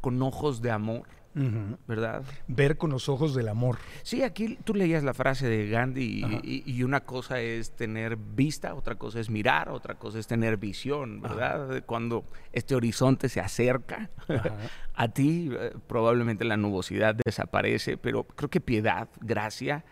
con 0.00 0.20
ojos 0.22 0.60
de 0.60 0.72
amor 0.72 1.04
¿verdad? 1.34 2.22
Ver 2.46 2.76
con 2.76 2.90
los 2.90 3.08
ojos 3.08 3.34
del 3.34 3.48
amor. 3.48 3.78
Sí, 4.02 4.22
aquí 4.22 4.56
tú 4.62 4.74
leías 4.74 5.02
la 5.02 5.14
frase 5.14 5.48
de 5.48 5.68
Gandhi 5.68 6.42
y, 6.44 6.82
una 6.82 7.00
cosa 7.00 7.40
es 7.40 7.72
tener 7.72 8.16
vista, 8.16 8.74
otra 8.74 8.94
cosa 8.94 9.20
es 9.20 9.30
mirar, 9.30 9.68
otra 9.68 9.94
cosa 9.94 10.18
es 10.18 10.26
tener 10.26 10.56
visión, 10.56 11.20
¿verdad? 11.20 11.82
Cuando 11.86 12.24
este 12.52 12.74
horizonte 12.74 13.28
se 13.28 13.40
acerca 13.40 14.10
a 14.94 15.08
ti, 15.08 15.50
eh, 15.52 15.72
probablemente 15.86 16.44
la 16.44 16.56
nubosidad 16.56 17.16
desaparece, 17.24 17.96
pero 17.96 18.24
creo 18.24 18.48
que 18.48 18.60
piedad, 18.60 19.08
gracia, 19.20 19.84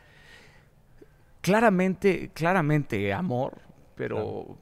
claramente, 1.41 2.31
claramente 2.35 3.13
amor, 3.13 3.59
pero... 3.97 4.59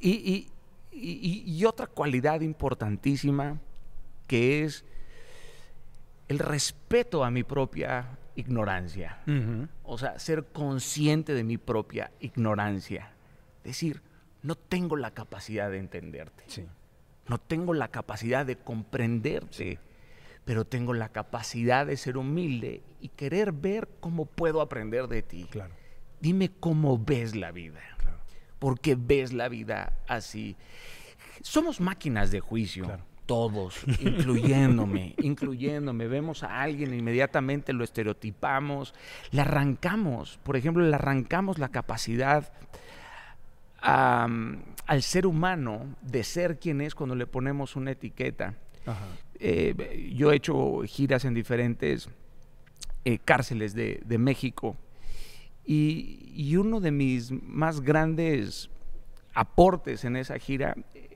y, 0.00 0.48
y 0.92 1.64
otra 1.64 1.86
cualidad 1.86 2.40
importantísima 2.40 3.60
que 4.26 4.64
es 4.64 4.84
el 6.28 6.38
respeto 6.38 7.24
a 7.24 7.30
mi 7.30 7.44
propia 7.44 8.18
ignorancia. 8.34 9.18
O 9.82 9.98
sea, 9.98 10.18
ser 10.18 10.44
consciente 10.46 11.34
de 11.34 11.44
mi 11.44 11.58
propia 11.58 12.10
ignorancia. 12.20 13.12
Decir, 13.64 14.02
no 14.42 14.54
tengo 14.54 14.96
la 14.96 15.12
capacidad 15.12 15.70
de 15.70 15.78
entenderte. 15.78 16.44
No 17.28 17.38
tengo 17.38 17.74
la 17.74 17.88
capacidad 17.88 18.46
de 18.46 18.56
comprenderte. 18.56 19.78
Pero 20.44 20.64
tengo 20.64 20.94
la 20.94 21.08
capacidad 21.08 21.86
de 21.86 21.96
ser 21.96 22.16
humilde 22.16 22.82
y 23.00 23.08
querer 23.08 23.50
ver 23.50 23.88
cómo 23.98 24.26
puedo 24.26 24.60
aprender 24.60 25.08
de 25.08 25.22
ti. 25.22 25.48
Claro. 25.50 25.74
Dime 26.20 26.52
cómo 26.60 26.98
ves 26.98 27.34
la 27.34 27.50
vida. 27.50 27.80
Claro. 27.98 28.18
¿Por 28.60 28.78
qué 28.78 28.94
ves 28.94 29.32
la 29.32 29.48
vida 29.48 29.98
así? 30.06 30.56
Somos 31.42 31.80
máquinas 31.80 32.30
de 32.30 32.38
juicio. 32.38 32.84
Claro 32.84 33.15
todos, 33.26 33.82
incluyéndome, 34.00 35.14
incluyéndome. 35.18 36.06
Vemos 36.06 36.42
a 36.42 36.62
alguien, 36.62 36.94
inmediatamente 36.94 37.72
lo 37.72 37.84
estereotipamos, 37.84 38.94
le 39.32 39.40
arrancamos, 39.42 40.38
por 40.42 40.56
ejemplo, 40.56 40.84
le 40.84 40.94
arrancamos 40.94 41.58
la 41.58 41.68
capacidad 41.68 42.52
al 43.82 45.02
ser 45.02 45.26
humano 45.26 45.94
de 46.02 46.24
ser 46.24 46.58
quien 46.58 46.80
es 46.80 46.94
cuando 46.94 47.14
le 47.14 47.26
ponemos 47.26 47.76
una 47.76 47.92
etiqueta. 47.92 48.54
Eh, 49.38 50.12
yo 50.14 50.32
he 50.32 50.36
hecho 50.36 50.82
giras 50.86 51.24
en 51.24 51.34
diferentes 51.34 52.08
eh, 53.04 53.18
cárceles 53.18 53.74
de, 53.74 54.18
México 54.18 54.76
y, 55.64 56.32
y 56.34 56.56
uno 56.56 56.80
de 56.80 56.90
mis 56.90 57.30
más 57.30 57.80
grandes 57.80 58.70
aportes 59.34 60.04
en 60.04 60.16
esa 60.16 60.38
gira 60.38 60.74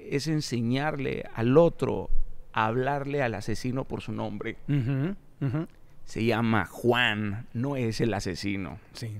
es 0.08 0.26
enseñarle 0.26 1.24
al 1.34 1.56
otro 1.56 2.10
a 2.52 2.66
hablarle 2.66 3.22
al 3.22 3.34
asesino 3.34 3.84
por 3.84 4.00
su 4.00 4.12
nombre. 4.12 4.56
Se 6.04 6.24
llama 6.24 6.66
Juan, 6.66 7.46
no 7.52 7.76
es 7.76 8.00
el 8.00 8.12
asesino. 8.14 8.78
Sí. 8.92 9.18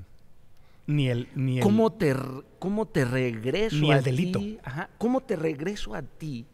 Ni 0.86 1.08
el, 1.08 1.28
ni 1.36 1.60
¿Cómo, 1.60 1.92
te, 1.92 2.16
¿Cómo 2.58 2.86
te 2.86 3.04
regreso 3.04 3.76
ni 3.76 3.92
el 3.92 4.02
delito. 4.02 4.40
¿Cómo 4.98 5.20
te 5.20 5.36
regreso 5.36 5.94
a 5.94 6.02
ti 6.02 6.46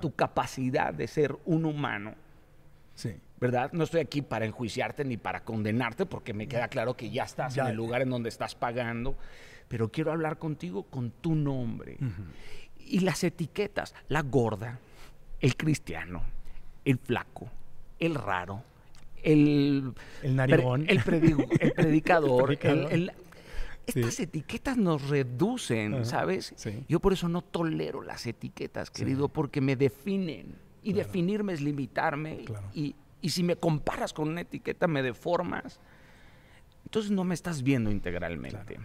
tu 0.00 0.14
capacidad 0.14 0.94
de 0.94 1.06
ser 1.06 1.36
un 1.44 1.66
humano? 1.66 2.14
Sí. 2.94 3.14
¿Verdad? 3.38 3.72
No 3.72 3.84
estoy 3.84 4.00
aquí 4.00 4.22
para 4.22 4.46
enjuiciarte 4.46 5.04
ni 5.04 5.18
para 5.18 5.44
condenarte, 5.44 6.06
porque 6.06 6.32
me 6.32 6.48
queda 6.48 6.68
claro 6.68 6.96
que 6.96 7.10
ya 7.10 7.24
estás 7.24 7.58
en 7.58 7.66
el 7.66 7.76
lugar 7.76 8.00
en 8.00 8.08
donde 8.08 8.30
estás 8.30 8.54
pagando, 8.54 9.18
pero 9.68 9.90
quiero 9.90 10.12
hablar 10.12 10.38
contigo 10.38 10.84
con 10.84 11.10
tu 11.10 11.34
nombre 11.34 11.98
y 12.86 13.00
las 13.00 13.24
etiquetas, 13.24 13.94
la 14.08 14.22
gorda, 14.22 14.78
el 15.40 15.56
cristiano, 15.56 16.22
el 16.84 16.98
flaco, 16.98 17.50
el 17.98 18.14
raro, 18.14 18.62
el, 19.22 19.92
el 20.22 20.36
narigón, 20.36 20.84
el, 20.88 21.02
predicador, 21.76 22.58
estas 23.86 24.20
etiquetas 24.20 24.76
nos 24.76 25.08
reducen, 25.08 26.04
¿sabes? 26.04 26.54
Yo 26.88 27.00
por 27.00 27.12
eso 27.12 27.28
no 27.28 27.42
tolero 27.42 28.02
las 28.02 28.26
etiquetas, 28.26 28.90
querido, 28.90 29.28
porque 29.28 29.60
me 29.60 29.76
definen. 29.76 30.56
Y 30.82 30.92
definirme 30.92 31.54
es 31.54 31.60
limitarme. 31.60 32.44
Y, 32.72 32.94
si 33.28 33.42
me 33.42 33.56
comparas 33.56 34.12
con 34.12 34.28
una 34.28 34.42
etiqueta, 34.42 34.86
me 34.86 35.02
deformas. 35.02 35.80
Entonces 36.84 37.10
no 37.10 37.24
me 37.24 37.34
estás 37.34 37.62
viendo 37.62 37.90
integralmente. 37.90 38.78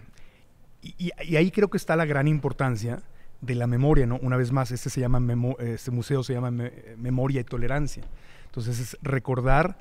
y, 0.82 1.12
ahí 1.36 1.52
creo 1.52 1.70
que 1.70 1.78
está 1.78 1.96
la 1.96 2.06
gran 2.06 2.28
importancia 2.28 3.04
de 3.42 3.56
la 3.56 3.68
memoria, 3.68 4.06
¿no? 4.06 4.18
Una 4.22 4.38
vez 4.38 4.52
más, 4.52 4.72
este, 4.72 4.90
se 4.90 5.00
llama 5.00 5.22
este 5.60 5.92
museo 5.92 6.24
se 6.24 6.34
llama 6.34 6.52
Memoria 6.98 7.42
y 7.42 7.44
Tolerancia. 7.44 8.04
Entonces 8.46 8.80
es 8.80 8.98
recordar 9.02 9.78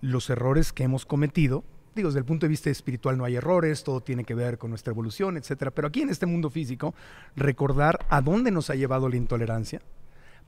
los 0.00 0.30
errores 0.30 0.72
que 0.72 0.84
hemos 0.84 1.04
cometido. 1.04 1.64
Digo, 1.94 2.08
desde 2.08 2.20
el 2.20 2.24
punto 2.24 2.46
de 2.46 2.50
vista 2.50 2.70
espiritual 2.70 3.18
no 3.18 3.24
hay 3.24 3.36
errores, 3.36 3.84
todo 3.84 4.00
tiene 4.00 4.24
que 4.24 4.34
ver 4.34 4.56
con 4.56 4.70
nuestra 4.70 4.92
evolución, 4.92 5.36
etcétera. 5.36 5.70
Pero 5.70 5.88
aquí 5.88 6.00
en 6.00 6.08
este 6.08 6.26
mundo 6.26 6.48
físico, 6.48 6.94
recordar 7.36 8.06
a 8.08 8.22
dónde 8.22 8.50
nos 8.50 8.70
ha 8.70 8.74
llevado 8.74 9.08
la 9.08 9.16
intolerancia 9.16 9.82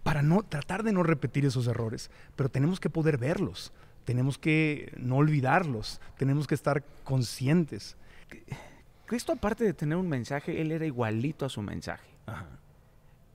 para 0.02 0.22
no 0.22 0.42
tratar 0.42 0.82
de 0.82 0.92
no 0.92 1.02
repetir 1.02 1.44
esos 1.44 1.66
errores. 1.66 2.10
Pero 2.36 2.48
tenemos 2.48 2.80
que 2.80 2.88
poder 2.88 3.18
verlos, 3.18 3.72
tenemos 4.04 4.38
que 4.38 4.92
no 4.96 5.16
olvidarlos, 5.16 6.00
tenemos 6.16 6.46
que 6.46 6.54
estar 6.54 6.82
conscientes. 7.04 7.96
Cristo, 9.06 9.32
aparte 9.32 9.64
de 9.64 9.74
tener 9.74 9.98
un 9.98 10.08
mensaje, 10.08 10.62
él 10.62 10.72
era 10.72 10.86
igualito 10.86 11.44
a 11.44 11.50
su 11.50 11.60
mensaje. 11.60 12.13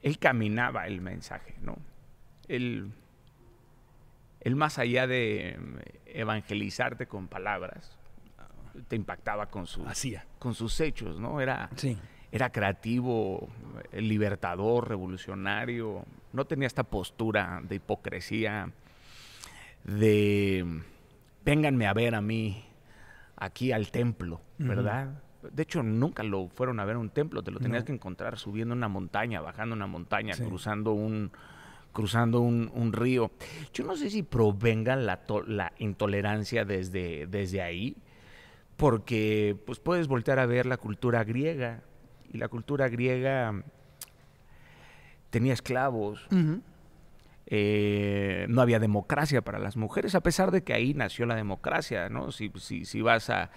Él 0.02 0.17
caminaba 0.17 0.88
el 0.88 1.02
mensaje, 1.02 1.56
¿no? 1.62 1.78
Él, 2.47 2.91
más 4.56 4.80
allá 4.80 5.08
de 5.08 5.58
evangelizarte 6.06 7.06
con 7.06 7.28
palabras, 7.28 7.97
te 8.88 8.95
impactaba 8.95 9.47
con, 9.47 9.67
su, 9.67 9.86
con 10.39 10.56
sus 10.56 10.80
hechos, 10.80 11.19
¿no? 11.19 11.41
Era, 11.41 11.69
era 12.32 12.49
creativo, 12.52 13.49
libertador, 13.91 14.88
revolucionario, 14.88 16.06
no 16.34 16.45
tenía 16.45 16.67
esta 16.67 16.84
postura 16.84 17.62
de 17.63 17.75
hipocresía, 17.75 18.71
de 19.84 20.82
vénganme 21.43 21.88
a 21.88 21.93
ver 21.93 22.15
a 22.15 22.21
mí 22.21 22.65
aquí 23.36 23.71
al 23.71 23.91
templo, 23.91 24.41
¿verdad? 24.58 25.21
De 25.41 25.63
hecho, 25.63 25.84
nunca 25.84 26.23
lo 26.23 26.49
fueron 26.49 26.80
a 26.80 26.86
ver 26.86 26.97
a 26.97 26.99
un 26.99 27.10
templo, 27.10 27.43
te 27.43 27.52
lo 27.52 27.60
tenías 27.60 27.84
que 27.84 27.93
encontrar 27.93 28.38
subiendo 28.38 28.75
una 28.75 28.89
montaña, 28.89 29.41
bajando 29.41 29.75
una 29.75 29.88
montaña, 29.88 30.36
cruzando 30.36 30.93
un 30.93 31.32
cruzando 31.91 32.41
un, 32.41 32.93
río. 32.93 33.32
Yo 33.73 33.84
no 33.84 33.95
sé 33.95 34.10
si 34.10 34.23
provenga 34.23 34.95
la, 34.95 35.21
la 35.47 35.73
intolerancia 35.80 36.65
desde, 36.65 37.28
desde 37.28 37.62
ahí, 37.62 37.97
porque 38.78 39.58
pues 39.65 39.80
puedes 39.80 40.08
voltear 40.08 40.39
a 40.39 40.45
ver 40.45 40.65
la 40.65 40.78
cultura 40.78 41.23
griega, 41.23 41.82
y 42.32 42.38
la 42.38 42.47
cultura 42.47 42.88
griega 42.89 43.63
tenía 45.30 45.54
esclavos, 45.54 46.28
eh, 47.51 48.45
no 48.47 48.62
había 48.62 48.77
democracia 48.77 49.41
para 49.41 49.57
las 49.57 49.75
mujeres, 49.75 50.13
a 50.13 50.21
pesar 50.21 50.51
de 50.51 50.63
que 50.63 50.73
ahí 50.73 50.93
nació 50.93 51.25
la 51.25 51.35
democracia, 51.35 52.07
¿no? 52.07 52.31
Si, 52.31 52.51
si, 52.57 52.85
si 52.85 53.01
vas 53.01 53.31
a, 53.31 53.49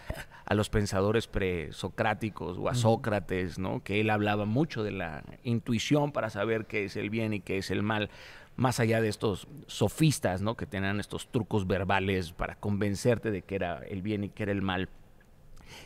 a, 0.46 0.55
los 0.55 0.70
pensadores 0.70 1.26
presocráticos 1.26 2.57
o 2.59 2.70
a 2.70 2.74
Sócrates, 2.74 3.59
¿no? 3.59 3.83
Que 3.85 4.00
él 4.00 4.09
hablaba 4.09 4.46
mucho 4.46 4.83
de 4.83 4.92
la 4.92 5.22
intuición 5.44 6.11
para 6.12 6.31
saber 6.31 6.64
qué 6.64 6.85
es 6.85 6.96
el 6.96 7.11
bien 7.11 7.35
y 7.35 7.40
qué 7.40 7.59
es 7.59 7.70
el 7.70 7.83
mal, 7.83 8.09
más 8.57 8.81
allá 8.81 9.02
de 9.02 9.09
estos 9.09 9.46
sofistas, 9.66 10.40
¿no? 10.40 10.57
Que 10.57 10.64
tenían 10.64 10.98
estos 10.98 11.31
trucos 11.31 11.66
verbales 11.66 12.33
para 12.33 12.55
convencerte 12.55 13.31
de 13.31 13.42
que 13.42 13.57
era 13.57 13.81
el 13.81 14.00
bien 14.00 14.24
y 14.24 14.31
que 14.31 14.44
era 14.44 14.52
el 14.52 14.62
mal. 14.62 14.88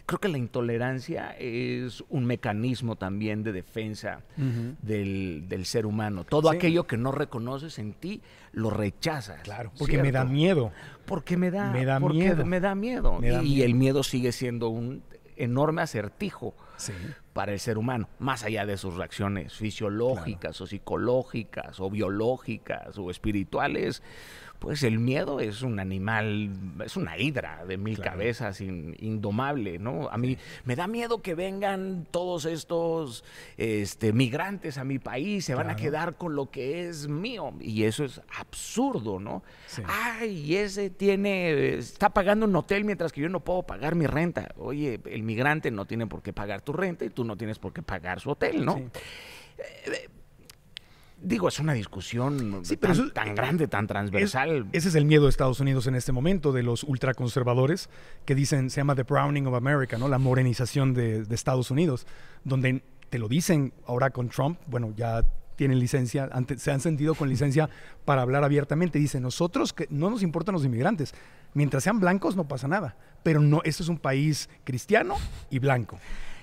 Creo 0.07 0.20
que 0.20 0.29
la 0.29 0.38
intolerancia 0.38 1.37
es 1.38 2.05
un 2.09 2.27
mecanismo 2.27 2.96
también 2.96 3.42
de 3.42 3.53
defensa 3.53 4.20
uh 4.37 4.40
-huh. 4.40 4.77
del, 4.83 5.44
del, 5.49 5.66
ser 5.66 5.87
humano. 5.87 6.25
Todo 6.25 6.51
sí. 6.51 6.57
aquello 6.57 6.87
que 6.87 6.96
no 6.96 7.12
reconoces 7.12 7.79
en 7.79 7.92
ti, 7.94 8.22
lo 8.53 8.70
rechazas. 8.70 9.42
Claro, 9.42 9.72
porque 9.79 9.92
¿cierto? 9.92 10.05
me 10.05 10.12
da 10.12 10.25
miedo. 10.25 10.72
Porque 11.07 11.37
me 11.37 11.51
da, 11.51 11.70
me 11.70 11.85
da 11.85 12.01
porque 12.01 12.18
miedo. 12.18 12.46
Me 12.46 12.61
da 12.61 12.75
miedo. 12.75 13.18
Me 13.18 13.31
da 13.31 13.42
y, 13.42 13.49
miedo. 13.49 13.64
el 13.64 13.75
miedo 13.75 14.03
sigue 14.03 14.33
siendo 14.33 14.68
un 14.68 15.03
enorme 15.37 15.83
acertijo 15.83 16.55
sí. 16.77 16.92
para 17.33 17.53
el 17.53 17.61
ser 17.61 17.79
humano, 17.79 18.09
más 18.18 18.42
allá 18.44 18.66
de 18.66 18.77
sus 18.77 18.94
reacciones 18.94 19.55
fisiológicas 19.55 20.57
claro. 20.57 20.64
o 20.64 20.66
psicológicas 20.66 21.81
o 21.81 21.90
biológicas 21.90 22.99
o 22.99 23.11
espirituales 23.11 24.03
pues 24.59 24.83
el 24.83 24.99
miedo 24.99 25.40
es 25.40 25.62
un 25.62 25.79
animal, 25.79 26.51
es 26.85 26.97
una 26.97 27.19
hidra 27.19 27.64
de 27.66 27.77
mil 27.77 27.97
claro. 27.97 28.12
cabezas 28.12 28.61
in, 28.61 28.97
indomable, 28.99 29.79
¿no? 29.79 30.09
A 30.09 30.19
mí 30.19 30.38
me 30.64 30.77
da 30.77 30.87
miedo 30.87 31.23
que 31.23 31.35
vengan 31.35 32.07
todos 32.11 32.45
estos 32.45 33.25
este, 33.57 34.12
migrantes 34.12 34.79
a 34.79 34.85
mi 34.85 34.99
país, 34.99 35.45
se 35.45 35.55
van 35.55 35.71
a 35.71 35.77
quedar 35.77 36.16
con 36.16 36.35
lo 36.35 36.51
que 36.51 36.88
es 36.88 37.09
mío. 37.09 37.53
Y 37.61 37.85
eso 37.85 38.05
es 38.05 38.21
absurdo, 38.38 39.21
¿no? 39.21 39.42
Sí. 39.66 39.83
Ay, 39.87 40.57
ese 40.57 40.90
tiene, 40.90 41.75
está 41.75 42.11
pagando 42.11 42.47
un 42.47 42.57
hotel 42.57 42.85
mientras 42.85 43.12
que 43.12 43.21
yo 43.21 43.29
no 43.29 43.40
puedo 43.40 43.62
pagar 43.62 43.95
mi 43.95 44.07
renta. 44.07 44.49
Oye, 44.59 45.01
el 45.07 45.23
migrante 45.23 45.71
no 45.71 45.85
tiene 45.85 46.07
por 46.07 46.23
qué 46.23 46.33
pagar 46.33 46.62
tu 46.62 46.73
renta 46.73 47.05
y 47.05 47.11
tú 47.11 47.25
no 47.25 47.37
tienes 47.37 47.59
por 47.59 47.73
qué 47.73 47.83
pagar 47.83 48.21
su 48.21 48.31
hotel, 48.31 48.64
¿no? 48.64 48.77
Sí. 48.77 48.85
Eh, 49.59 50.09
Digo, 51.27 51.49
es 51.49 51.59
una 51.59 51.73
discusión 51.73 52.61
sí, 52.62 52.77
tan, 52.77 52.93
eso, 52.93 53.11
tan, 53.11 53.35
grande, 53.35 53.67
tan 53.67 53.89
transversal. 53.89 54.69
Es, 54.71 54.79
ese 54.79 54.89
es 54.91 54.95
el 54.95 55.07
miedo 55.07 55.25
de 55.25 55.31
Estados 55.31 55.59
Unidos 55.59 55.89
en 55.89 55.97
este 55.97 56.12
momento, 56.12 56.53
de 56.53 56.62
los 56.62 56.85
ultraconservadores, 56.85 57.91
que 58.25 58.37
dicen, 58.37 58.71
se 58.71 58.77
llama 58.77 58.95
The 58.95 59.03
Browning 59.03 59.45
of 59.49 59.55
America, 59.55 59.99
¿no? 59.99 60.07
La 60.07 60.19
morenización 60.19 60.95
de, 60.95 61.25
de 61.25 61.35
Estados 61.35 61.73
Unidos, 61.73 62.07
donde 62.45 62.85
te 63.11 63.19
lo 63.19 63.27
dicen 63.27 63.73
ahora 63.89 64.11
con 64.11 64.29
Trump, 64.29 64.61
bueno, 64.69 64.95
ya 64.97 65.25
tienen 65.57 65.81
licencia, 65.81 66.31
se 66.59 66.71
han 66.71 66.81
sentido 66.81 67.17
con 67.17 67.29
licencia 67.29 67.69
para 68.05 68.23
hablar 68.23 68.45
abiertamente. 68.45 69.01
Dicen, 69.01 69.23
nosotros 69.23 69.73
que 69.73 69.89
no 69.91 70.11
nos 70.11 70.23
importan 70.23 70.53
los 70.53 70.65
inmigrantes, 70.65 71.12
mientras 71.55 71.83
sean 71.83 71.99
blancos 71.99 72.37
no 72.37 72.47
pasa 72.47 72.69
nada, 72.69 72.97
pero 73.25 73.41
no, 73.41 73.62
esto 73.65 73.83
es 73.83 73.89
un 73.89 73.99
país 73.99 74.49
cristiano 74.62 75.17
y 75.51 75.59
blanco. 75.59 75.99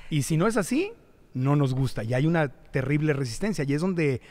Y 0.10 0.24
si 0.24 0.36
no 0.36 0.46
es 0.46 0.58
así, 0.58 0.92
no 1.34 1.56
nos 1.56 1.74
gusta. 1.74 2.04
Y 2.04 2.14
hay 2.14 2.28
una 2.28 2.50
terrible 2.50 3.14
resistencia, 3.14 3.64
y 3.66 3.74
es 3.74 3.82
donde 3.82 4.22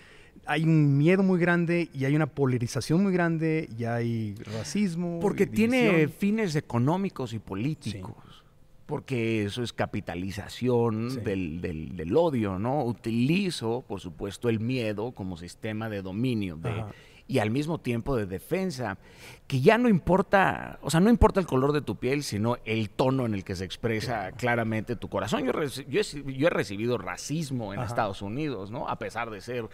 hay 0.47 0.65
un 0.65 0.99
miedo 0.99 1.23
muy 1.23 1.39
grande 1.39 1.89
y 1.93 2.05
hay 2.05 2.17
una 2.17 2.27
polarización 2.27 3.03
muy 3.03 3.13
grande 3.13 3.69
y 3.79 3.85
hay 3.85 4.35
racismo. 4.35 5.19
Porque 5.21 5.47
tiene 5.47 6.09
fines 6.09 6.57
económicos 6.57 7.33
y 7.33 7.39
políticos. 7.39 8.15
Sí. 8.29 8.43
Porque 8.87 9.45
eso 9.45 9.63
es 9.63 9.73
capitalización 9.73 11.13
sí. 11.13 11.21
del, 11.21 11.61
del, 11.61 11.97
del, 11.97 12.17
odio, 12.17 12.59
¿no? 12.59 12.85
Utilizo, 12.85 13.85
por 13.87 14.01
supuesto, 14.01 14.49
el 14.49 14.61
miedo 14.61 15.13
como 15.13 15.37
sistema 15.37 15.89
de 15.89 16.03
dominio 16.03 16.57
de, 16.57 16.85
y 17.33 17.39
al 17.39 17.51
mismo 17.51 17.79
tiempo 17.79 18.15
de 18.15 18.27
defensa, 18.27 18.99
que 19.47 19.63
ya 19.63 19.79
no 19.79 19.89
importa, 19.89 20.79
o 20.83 20.91
sea, 20.91 21.01
no 21.01 21.09
importa 21.09 21.41
el 21.41 21.47
color 21.47 21.73
de 21.73 21.81
tu 21.81 21.97
piel, 21.97 22.25
sino 22.25 22.59
el 22.67 22.91
tono 22.91 23.25
en 23.25 23.33
el 23.33 23.43
que 23.43 23.57
se 23.57 23.65
expresa 23.65 24.33
claramente 24.33 24.97
tu 24.97 25.09
corazón. 25.09 25.43
Yo, 25.47 25.53
yo, 25.89 26.01
he, 26.03 26.35
yo 26.35 26.47
he, 26.47 26.51
recibido 26.51 26.99
racismo 26.99 27.73
en 27.73 27.81
Ajá. 27.81 27.89
Estados 27.89 28.21
Unidos, 28.21 28.71
¿no? 28.71 28.87
A 28.87 28.99
pesar 28.99 29.31
de 29.31 29.41
ser 29.41 29.67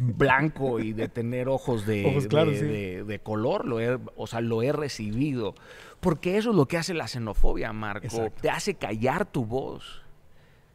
blanco 0.00 0.80
y 0.80 0.94
de 0.94 1.10
tener 1.10 1.50
ojos 1.50 1.84
de, 1.84 2.06
ojos 2.10 2.26
claros, 2.26 2.54
de, 2.54 2.60
sí. 2.60 2.66
de, 2.66 3.04
de, 3.04 3.18
color, 3.18 3.66
lo 3.66 3.80
he, 3.80 3.98
o 4.16 4.26
sea, 4.26 4.40
lo 4.40 4.62
he 4.62 4.72
recibido. 4.72 5.54
Porque 6.00 6.38
eso 6.38 6.52
es 6.52 6.56
lo 6.56 6.64
que 6.64 6.78
hace 6.78 6.94
la 6.94 7.06
xenofobia, 7.06 7.70
Marco. 7.74 8.06
Exacto. 8.06 8.40
Te 8.40 8.48
hace 8.48 8.76
callar 8.76 9.26
tu 9.26 9.44
voz. 9.44 10.03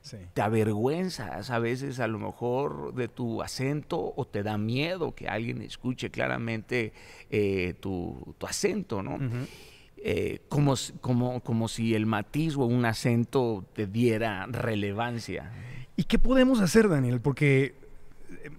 Sí. 0.02 0.18
Te 0.34 0.42
avergüenzas 0.42 1.50
a 1.50 1.60
veces 1.60 2.00
a 2.00 2.08
lo 2.08 2.20
mejor 2.20 2.94
de 2.94 3.08
tu 3.08 3.42
acento 3.42 4.14
o 4.16 4.26
te 4.26 4.44
da 4.44 4.58
miedo 4.58 5.14
que 5.14 5.28
alguien 5.28 5.62
escuche 5.62 6.10
claramente 6.10 6.94
eh, 7.30 7.76
tu, 7.80 8.36
tu, 8.38 8.48
acento, 8.48 9.04
¿no? 9.04 9.16
Uh 9.16 9.20
-huh. 9.20 9.48
eh, 9.98 10.40
como, 10.48 10.76
como, 11.02 11.42
como 11.42 11.68
si 11.68 11.96
el 11.96 12.06
matiz 12.06 12.56
o 12.56 12.66
un 12.66 12.86
acento 12.86 13.66
te 13.74 13.88
diera 13.88 14.46
relevancia. 14.48 15.52
¿Y 15.98 16.06
qué 16.06 16.18
podemos 16.18 16.62
hacer, 16.62 16.88
Daniel? 16.88 17.20
Porque 17.20 17.76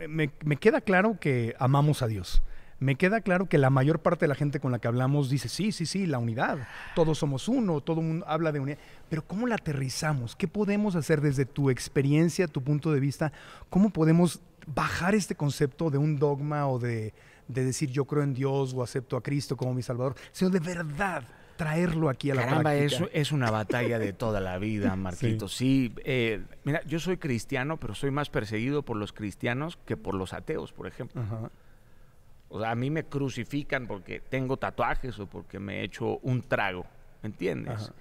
me, 0.09 0.31
me 0.45 0.57
queda 0.57 0.83
claro 0.83 1.19
que 1.19 1.55
amamos 1.59 2.03
a 2.03 2.07
Dios 2.07 2.43
me 2.81 2.97
queda 2.97 3.21
claro 3.21 3.47
que 3.47 3.59
la 3.59 3.71
mayor 3.71 4.01
parte 4.01 4.25
de 4.25 4.29
la 4.29 4.35
gente 4.35 4.59
con 4.59 4.73
la 4.73 4.79
que 4.79 4.89
hablamos 4.89 5.31
dice, 5.31 5.49
sí, 5.49 5.71
sí, 5.71 5.87
sí, 5.87 6.07
la 6.07 6.19
unidad, 6.19 6.67
todos 6.95 7.19
somos 7.19 7.47
uno, 7.47 7.81
todo 7.83 8.01
el 8.01 8.07
mundo 8.07 8.27
habla 8.27 8.53
de 8.53 8.61
unidad, 8.61 8.79
pero 9.09 9.23
¿cómo 9.23 9.47
la 9.47 9.57
aterrizamos? 9.57 10.35
¿Qué 10.35 10.49
podemos 10.49 10.97
hacer 10.97 11.21
desde 11.21 11.45
tu 11.45 11.71
experiencia, 11.71 12.49
tu 12.49 12.63
punto 12.63 12.91
de 12.91 13.01
vista? 13.01 13.33
¿Cómo 13.69 13.91
podemos 13.91 14.41
bajar 14.67 15.15
este 15.15 15.35
concepto 15.35 15.91
de 15.91 15.99
un 15.99 16.19
dogma 16.19 16.69
o 16.69 16.79
de, 16.79 17.13
de 17.49 17.65
decir 17.65 17.91
yo 17.91 18.07
creo 18.07 18.23
en 18.23 18.35
Dios 18.35 18.73
o 18.75 18.83
acepto 18.83 19.17
a 19.17 19.23
Cristo 19.23 19.57
como 19.57 19.75
mi 19.75 19.83
Salvador, 19.83 20.15
sino 20.33 20.51
de 20.51 20.61
verdad 20.61 21.25
traerlo 21.57 22.09
aquí 22.09 22.31
a 22.31 22.35
la 22.35 22.45
Caramba, 22.45 22.71
práctica. 22.71 23.05
Es, 23.05 23.11
es 23.13 23.33
una 23.33 23.51
batalla 23.51 23.99
de 23.99 24.15
toda 24.15 24.41
la 24.41 24.57
vida, 24.57 24.97
Marquito. 24.97 25.49
Sí, 25.49 25.93
sí 25.95 26.03
eh, 26.05 26.43
mira, 26.65 26.81
yo 26.87 26.99
soy 26.99 27.19
cristiano, 27.19 27.77
pero 27.77 27.95
soy 27.95 28.11
más 28.11 28.31
perseguido 28.31 28.83
por 28.83 28.97
los 28.97 29.13
cristianos 29.13 29.79
que 29.85 29.99
por 29.99 30.15
los 30.15 30.33
ateos, 30.33 30.73
por 30.73 30.87
ejemplo. 30.87 31.21
Ajá. 31.21 31.51
O 32.51 32.61
sea, 32.61 32.73
a 32.73 32.75
mí 32.75 32.91
me 32.91 33.05
crucifican 33.05 33.87
porque 33.87 34.21
tengo 34.21 34.57
tatuajes 34.57 35.19
o 35.19 35.27
porque 35.27 35.59
me 35.59 35.81
he 35.81 35.85
hecho 35.85 36.19
un 36.19 36.43
trago, 36.43 36.85
¿me 37.23 37.29
entiendes? 37.29 37.85
Ajá. 37.85 37.95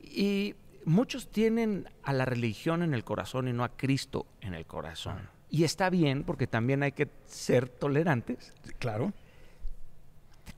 Y 0.00 0.54
muchos 0.84 1.30
tienen 1.30 1.88
a 2.02 2.12
la 2.12 2.24
religión 2.24 2.82
en 2.82 2.94
el 2.94 3.02
corazón 3.04 3.48
y 3.48 3.52
no 3.52 3.64
a 3.64 3.70
Cristo 3.70 4.26
en 4.40 4.54
el 4.54 4.66
corazón. 4.66 5.16
Ajá. 5.18 5.32
Y 5.48 5.64
está 5.64 5.90
bien 5.90 6.24
porque 6.24 6.46
también 6.46 6.82
hay 6.82 6.92
que 6.92 7.08
ser 7.24 7.68
tolerantes. 7.68 8.52
Claro. 8.78 9.12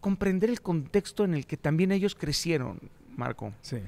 Comprender 0.00 0.50
el 0.50 0.60
contexto 0.60 1.24
en 1.24 1.34
el 1.34 1.46
que 1.46 1.56
también 1.56 1.92
ellos 1.92 2.14
crecieron, 2.14 2.90
Marco. 3.16 3.52
Sí 3.62 3.78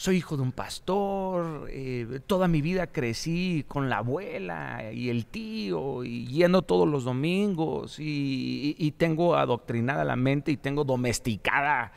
soy 0.00 0.16
hijo 0.16 0.38
de 0.38 0.42
un 0.42 0.52
pastor, 0.52 1.68
eh, 1.68 2.20
toda 2.26 2.48
mi 2.48 2.62
vida 2.62 2.86
crecí 2.86 3.66
con 3.68 3.90
la 3.90 3.98
abuela 3.98 4.90
y 4.94 5.10
el 5.10 5.26
tío 5.26 6.04
y 6.04 6.26
yendo 6.26 6.62
todos 6.62 6.88
los 6.88 7.04
domingos 7.04 8.00
y, 8.00 8.76
y, 8.78 8.86
y 8.86 8.92
tengo 8.92 9.36
adoctrinada 9.36 10.02
la 10.04 10.16
mente 10.16 10.52
y 10.52 10.56
tengo 10.56 10.84
domesticada 10.84 11.92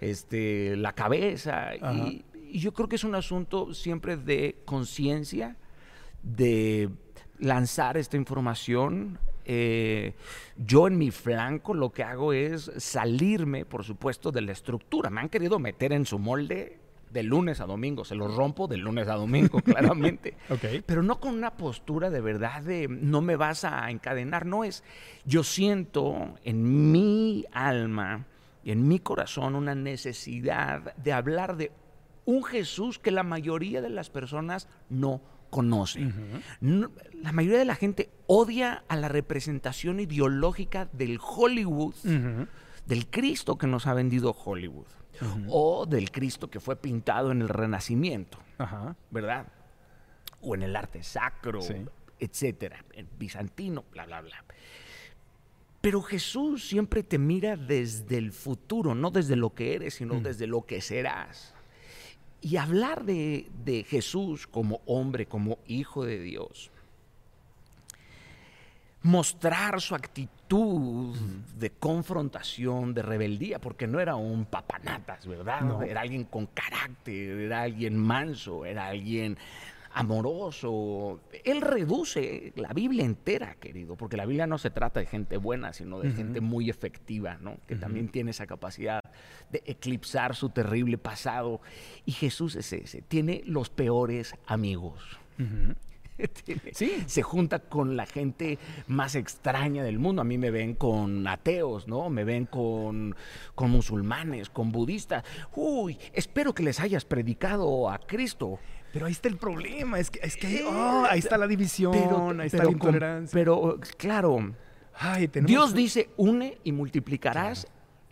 este, 0.00 0.76
la 0.76 0.92
cabeza. 0.92 1.74
Y, 1.74 2.24
y, 2.48 2.60
yo 2.60 2.72
creo 2.72 2.88
que 2.88 2.94
es 2.94 3.02
un 3.02 3.16
asunto 3.16 3.74
siempre 3.74 4.16
de 4.16 4.58
conciencia, 4.64 5.56
de 6.22 6.90
lanzar 7.40 7.96
esta 7.96 8.16
información. 8.16 9.18
Eh, 9.44 10.14
yo 10.56 10.86
en 10.86 10.96
mi 10.96 11.10
flanco 11.10 11.74
lo 11.74 11.90
que 11.90 12.04
hago 12.04 12.32
es 12.32 12.70
salirme, 12.76 13.64
por 13.64 13.82
supuesto, 13.82 14.30
de 14.30 14.42
la 14.42 14.52
estructura. 14.52 15.10
Me 15.10 15.22
han 15.22 15.28
querido 15.28 15.58
meter 15.58 15.92
en 15.92 16.06
su 16.06 16.20
molde 16.20 16.86
de 17.10 17.22
lunes 17.22 17.60
a 17.60 17.66
domingo, 17.66 18.04
se 18.04 18.14
los 18.14 18.34
rompo 18.34 18.66
de 18.66 18.76
lunes 18.76 19.08
a 19.08 19.14
domingo, 19.14 19.60
claramente. 19.64 20.34
okay. 20.50 20.82
Pero 20.84 21.02
no 21.02 21.20
con 21.20 21.34
una 21.34 21.56
postura 21.56 22.10
de 22.10 22.20
verdad 22.20 22.62
de 22.62 22.88
no 22.88 23.20
me 23.20 23.36
vas 23.36 23.64
a 23.64 23.90
encadenar, 23.90 24.46
no 24.46 24.64
es. 24.64 24.84
Yo 25.24 25.42
siento 25.44 26.34
en 26.44 26.92
mi 26.92 27.44
alma 27.52 28.26
y 28.64 28.70
en 28.72 28.86
mi 28.86 28.98
corazón 28.98 29.54
una 29.54 29.74
necesidad 29.74 30.94
de 30.96 31.12
hablar 31.12 31.56
de 31.56 31.72
un 32.24 32.44
Jesús 32.44 32.98
que 32.98 33.10
la 33.10 33.22
mayoría 33.22 33.80
de 33.80 33.88
las 33.88 34.10
personas 34.10 34.68
no 34.90 35.22
conoce. 35.48 36.04
Uh 36.04 36.08
-huh. 36.08 36.42
no, 36.60 36.90
la 37.22 37.32
mayoría 37.32 37.58
de 37.58 37.64
la 37.64 37.74
gente 37.74 38.10
odia 38.26 38.84
a 38.88 38.96
la 38.96 39.08
representación 39.08 39.98
ideológica 40.00 40.88
del 40.92 41.18
Hollywood, 41.22 41.94
uh 42.04 42.08
-huh. 42.08 42.48
del 42.86 43.08
Cristo 43.08 43.56
que 43.56 43.66
nos 43.66 43.86
ha 43.86 43.94
vendido 43.94 44.32
Hollywood. 44.32 44.86
Uh 45.20 45.24
-huh. 45.24 45.46
o 45.50 45.86
del 45.86 46.10
Cristo 46.10 46.48
que 46.48 46.60
fue 46.60 46.76
pintado 46.76 47.32
en 47.32 47.42
el 47.42 47.48
Renacimiento. 47.48 48.38
¿verdad? 49.10 49.46
O 50.42 50.54
en 50.54 50.62
el 50.62 50.76
arte 50.76 51.02
sacro, 51.02 51.60
sí. 51.60 51.74
etcétera, 52.20 52.84
el 52.92 53.06
bizantino, 53.18 53.84
bla, 53.92 54.06
bla, 54.06 54.20
bla. 54.20 54.44
Pero 55.80 56.02
Jesús 56.02 56.68
siempre 56.68 57.02
te 57.02 57.18
mira 57.18 57.56
desde 57.56 58.18
el 58.18 58.32
futuro, 58.32 58.94
no 58.94 59.10
desde 59.10 59.36
lo 59.36 59.54
que 59.54 59.74
eres, 59.74 59.94
sino 59.94 60.14
Mm. 60.14 60.22
desde 60.22 60.46
lo 60.46 60.62
que 60.66 60.80
serás. 60.80 61.54
Y 62.40 62.56
hablar 62.56 63.04
de, 63.04 63.48
de 63.64 63.84
Jesús 63.84 64.46
como 64.46 64.80
hombre, 64.86 65.26
como 65.26 65.58
hijo 65.66 66.04
de 66.04 66.20
Dios, 66.20 66.70
mostrar 69.02 69.80
su 69.80 69.94
actitud 69.94 70.37
actitud 70.48 71.14
de 71.58 71.70
confrontación, 71.70 72.94
de 72.94 73.02
rebeldía, 73.02 73.58
porque 73.58 73.86
no 73.86 74.00
era 74.00 74.16
un 74.16 74.46
papanatas, 74.46 75.26
¿verdad? 75.26 75.60
No. 75.60 75.82
Era 75.82 76.00
alguien 76.00 76.24
con 76.24 76.46
carácter, 76.46 77.38
era 77.38 77.62
alguien 77.62 77.98
manso, 77.98 78.64
era 78.64 78.86
alguien 78.86 79.36
amoroso. 79.92 81.20
Él 81.44 81.60
reduce 81.60 82.54
la 82.56 82.72
Biblia 82.72 83.04
entera, 83.04 83.56
querido, 83.56 83.96
porque 83.96 84.16
la 84.16 84.24
Biblia 84.24 84.46
no 84.46 84.56
se 84.56 84.70
trata 84.70 85.00
de 85.00 85.06
gente 85.06 85.36
buena, 85.36 85.74
sino 85.74 86.00
de 86.00 86.12
gente 86.12 86.40
muy 86.40 86.70
efectiva, 86.70 87.36
¿no? 87.40 87.58
Que 87.66 87.76
también 87.76 88.08
tiene 88.08 88.30
esa 88.30 88.46
capacidad 88.46 89.02
de 89.50 89.62
eclipsar 89.66 90.34
su 90.34 90.48
terrible 90.48 90.96
pasado. 90.96 91.60
Y 92.06 92.12
Jesús 92.12 92.56
es 92.56 92.72
ese, 92.72 93.02
tiene 93.02 93.42
los 93.44 93.68
peores 93.68 94.34
amigos. 94.46 95.18
Tiene- 96.44 96.60
Sí. 96.72 97.04
Se 97.06 97.22
junta 97.22 97.58
con 97.60 97.96
la 97.96 98.06
gente 98.06 98.58
más 98.86 99.14
extraña 99.14 99.82
del 99.84 99.98
mundo. 99.98 100.22
A 100.22 100.24
mí 100.24 100.38
me 100.38 100.50
ven 100.50 100.74
con 100.74 101.26
ateos, 101.26 101.86
¿no? 101.88 102.10
Me 102.10 102.24
ven 102.24 102.46
con, 102.46 103.14
con 103.54 103.70
musulmanes, 103.70 104.50
con 104.50 104.72
budistas. 104.72 105.24
Uy, 105.54 105.98
espero 106.12 106.54
que 106.54 106.62
les 106.62 106.80
hayas 106.80 107.04
predicado 107.04 107.88
a 107.90 107.98
Cristo. 107.98 108.58
Pero 108.92 109.06
ahí 109.06 109.12
está 109.12 109.28
el 109.28 109.36
problema, 109.36 109.98
es 110.00 110.10
que, 110.10 110.18
es 110.22 110.36
que 110.36 110.46
ahí, 110.46 110.62
oh, 110.66 111.04
ahí 111.10 111.18
está 111.18 111.36
la 111.36 111.46
división, 111.46 111.92
Pero, 111.92 112.30
ahí 112.40 112.46
está 112.46 112.58
pero 112.58 112.70
la 112.70 112.72
intolerancia. 112.72 113.34
pero, 113.38 113.78
claro, 113.98 114.54
Ay, 115.00 115.28
Dios 115.44 115.74
dice 115.74 116.08
une 116.16 116.58
y 116.64 116.72
multiplicarás. 116.72 117.66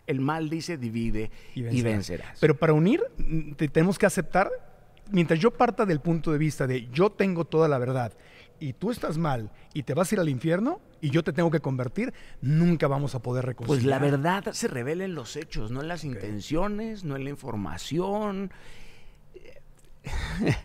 El 0.05 0.21
mal 0.21 0.49
dice 0.49 0.77
divide 0.77 1.31
y 1.53 1.81
vencerás. 1.81 2.37
Pero 2.39 2.55
para 2.55 2.71
unir, 2.71 3.03
mm, 3.17 3.53
te- 3.55 3.67
tenemos 3.67 3.99
que 3.99 4.05
aceptar, 4.05 4.49
mientras 5.11 5.39
yo 5.39 5.51
parta 5.51 5.85
del 5.85 5.99
punto 5.99 6.31
de 6.31 6.37
vista 6.37 6.67
de 6.67 6.87
yo 6.91 7.11
tengo 7.11 7.45
toda 7.45 7.67
la 7.67 7.77
verdad 7.77 8.13
y 8.59 8.73
tú 8.73 8.91
estás 8.91 9.17
mal 9.17 9.51
y 9.73 9.83
te 9.83 9.93
vas 9.93 10.11
a 10.11 10.15
ir 10.15 10.19
al 10.19 10.29
infierno 10.29 10.81
y 11.01 11.11
yo 11.11 11.23
te 11.23 11.31
tengo 11.33 11.51
que 11.51 11.59
convertir, 11.59 12.13
nunca 12.41 12.87
vamos 12.87 13.13
a 13.15 13.21
poder 13.21 13.45
reconciliar. 13.45 13.79
Pues 13.79 13.85
la 13.85 13.99
verdad 13.99 14.51
se 14.53 14.67
revela 14.67 15.05
en 15.05 15.13
los 15.13 15.35
hechos, 15.35 15.71
no 15.71 15.81
en 15.81 15.87
las 15.87 16.03
intenciones, 16.03 17.03
no 17.03 17.15
en 17.15 17.23
la 17.23 17.29
información. 17.29 18.51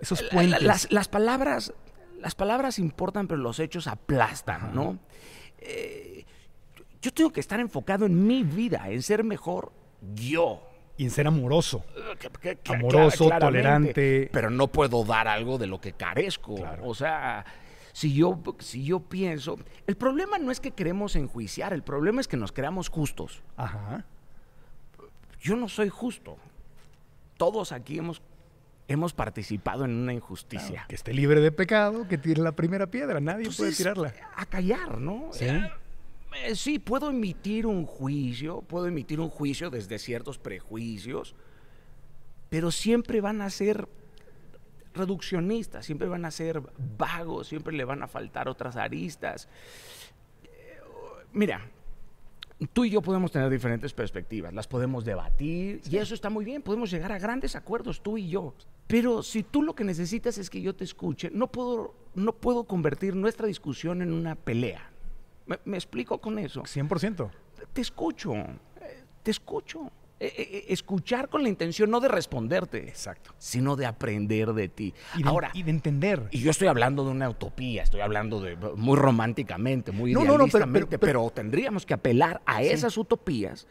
Esos 0.00 0.22
puentes. 0.22 0.62
las, 0.62 0.90
las 0.90 1.08
palabras, 1.08 1.72
las 2.20 2.34
palabras 2.34 2.78
importan, 2.78 3.28
pero 3.28 3.40
los 3.40 3.60
hechos 3.60 3.86
aplastan, 3.86 4.74
¿no? 4.74 4.98
Eh, 5.58 6.24
yo 7.00 7.12
tengo 7.12 7.30
que 7.30 7.40
estar 7.40 7.60
enfocado 7.60 8.06
en 8.06 8.26
mi 8.26 8.42
vida, 8.42 8.90
en 8.90 9.02
ser 9.02 9.24
mejor 9.24 9.72
yo. 10.14 10.62
Y 10.96 11.04
en 11.04 11.10
ser 11.10 11.26
amoroso. 11.26 11.84
Que- 12.20 12.28
que- 12.30 12.56
que- 12.56 12.74
Amoroso, 12.74 13.28
tolerante. 13.40 14.28
Pero 14.32 14.50
no 14.50 14.68
puedo 14.68 15.04
dar 15.04 15.26
algo 15.28 15.58
de 15.58 15.66
lo 15.66 15.80
que 15.80 15.92
carezco. 15.92 16.54
Claro. 16.54 16.84
O 16.86 16.94
sea, 16.94 17.44
si 17.92 18.14
yo, 18.14 18.40
si 18.60 18.84
yo 18.84 19.00
pienso. 19.00 19.58
El 19.86 19.96
problema 19.96 20.38
no 20.38 20.50
es 20.52 20.60
que 20.60 20.70
queremos 20.70 21.16
enjuiciar, 21.16 21.72
el 21.72 21.82
problema 21.82 22.20
es 22.20 22.28
que 22.28 22.36
nos 22.36 22.52
creamos 22.52 22.88
justos. 22.90 23.42
Ajá. 23.56 24.04
Yo 25.40 25.56
no 25.56 25.68
soy 25.68 25.88
justo. 25.88 26.36
Todos 27.36 27.72
aquí 27.72 27.98
hemos, 27.98 28.22
hemos 28.86 29.12
participado 29.12 29.84
en 29.84 29.90
una 29.90 30.12
injusticia. 30.12 30.84
Que 30.88 30.94
esté 30.94 31.12
libre 31.12 31.40
de 31.40 31.50
pecado, 31.50 32.06
que 32.06 32.18
tire 32.18 32.40
la 32.40 32.52
primera 32.52 32.86
piedra. 32.86 33.20
Nadie 33.20 33.46
puede 33.46 33.70
Entonces, 33.70 33.76
tirarla. 33.78 34.14
A 34.36 34.46
callar, 34.46 34.98
¿no? 34.98 35.28
Sí. 35.32 35.46
Eh, 36.42 36.54
sí, 36.54 36.78
puedo 36.78 37.10
emitir 37.10 37.66
un 37.66 37.86
juicio, 37.86 38.62
puedo 38.62 38.86
emitir 38.86 39.20
un 39.20 39.28
juicio 39.28 39.70
desde 39.70 39.98
ciertos 39.98 40.38
prejuicios, 40.38 41.34
pero 42.48 42.70
siempre 42.70 43.20
van 43.20 43.40
a 43.40 43.50
ser 43.50 43.88
reduccionistas, 44.94 45.86
siempre 45.86 46.08
van 46.08 46.24
a 46.24 46.30
ser 46.30 46.62
vagos, 46.96 47.48
siempre 47.48 47.74
le 47.74 47.84
van 47.84 48.02
a 48.02 48.08
faltar 48.08 48.48
otras 48.48 48.76
aristas. 48.76 49.48
Eh, 50.44 50.78
Mira, 51.32 51.68
tú 52.72 52.84
y 52.84 52.90
yo 52.90 53.02
podemos 53.02 53.32
tener 53.32 53.50
diferentes 53.50 53.92
perspectivas, 53.92 54.52
las 54.52 54.66
podemos 54.66 55.04
debatir 55.04 55.82
y 55.88 55.96
eso 55.96 56.14
está 56.14 56.30
muy 56.30 56.44
bien, 56.44 56.62
podemos 56.62 56.90
llegar 56.90 57.12
a 57.12 57.18
grandes 57.18 57.56
acuerdos 57.56 58.02
tú 58.02 58.18
y 58.18 58.28
yo. 58.28 58.54
Pero 58.86 59.22
si 59.22 59.42
tú 59.42 59.62
lo 59.62 59.74
que 59.74 59.84
necesitas 59.84 60.38
es 60.38 60.50
que 60.50 60.60
yo 60.60 60.74
te 60.74 60.84
escuche, 60.84 61.30
no 61.32 61.50
puedo, 61.50 61.94
no 62.14 62.34
puedo 62.34 62.64
convertir 62.64 63.16
nuestra 63.16 63.46
discusión 63.46 64.02
en 64.02 64.12
una 64.12 64.34
pelea. 64.34 64.93
¿Me, 65.46 65.58
me 65.64 65.76
explico 65.76 66.18
con 66.20 66.38
eso? 66.38 66.62
100%. 66.62 67.30
Te 67.72 67.80
escucho, 67.80 68.34
te 69.22 69.30
escucho. 69.30 69.90
Eh, 70.20 70.32
eh, 70.38 70.48
eh, 70.52 70.64
escuchar 70.68 71.28
con 71.28 71.42
la 71.42 71.48
intención 71.48 71.90
no 71.90 71.98
de 71.98 72.06
responderte, 72.08 72.88
Exacto. 72.88 73.34
sino 73.36 73.74
de 73.74 73.84
aprender 73.84 74.52
de 74.54 74.68
ti. 74.68 74.94
Y 75.16 75.22
de, 75.24 75.28
Ahora, 75.28 75.50
y 75.52 75.64
de 75.64 75.72
entender. 75.72 76.28
y 76.30 76.38
yo 76.38 76.52
estoy 76.52 76.68
hablando 76.68 77.04
de 77.04 77.10
una 77.10 77.28
utopía, 77.28 77.82
estoy 77.82 78.00
hablando 78.00 78.40
de 78.40 78.56
muy 78.56 78.96
románticamente, 78.96 79.90
muy 79.90 80.12
No, 80.12 80.20
no, 80.20 80.24
no, 80.24 80.30
pero- 80.30 80.46
idealistamente, 80.46 80.98
pero- 81.00 81.24
pero, 81.24 81.30
tendríamos 81.30 81.84
que 81.84 81.94
apelar 81.94 82.40
a 82.46 82.62
esas 82.62 82.96
utopías 82.96 83.66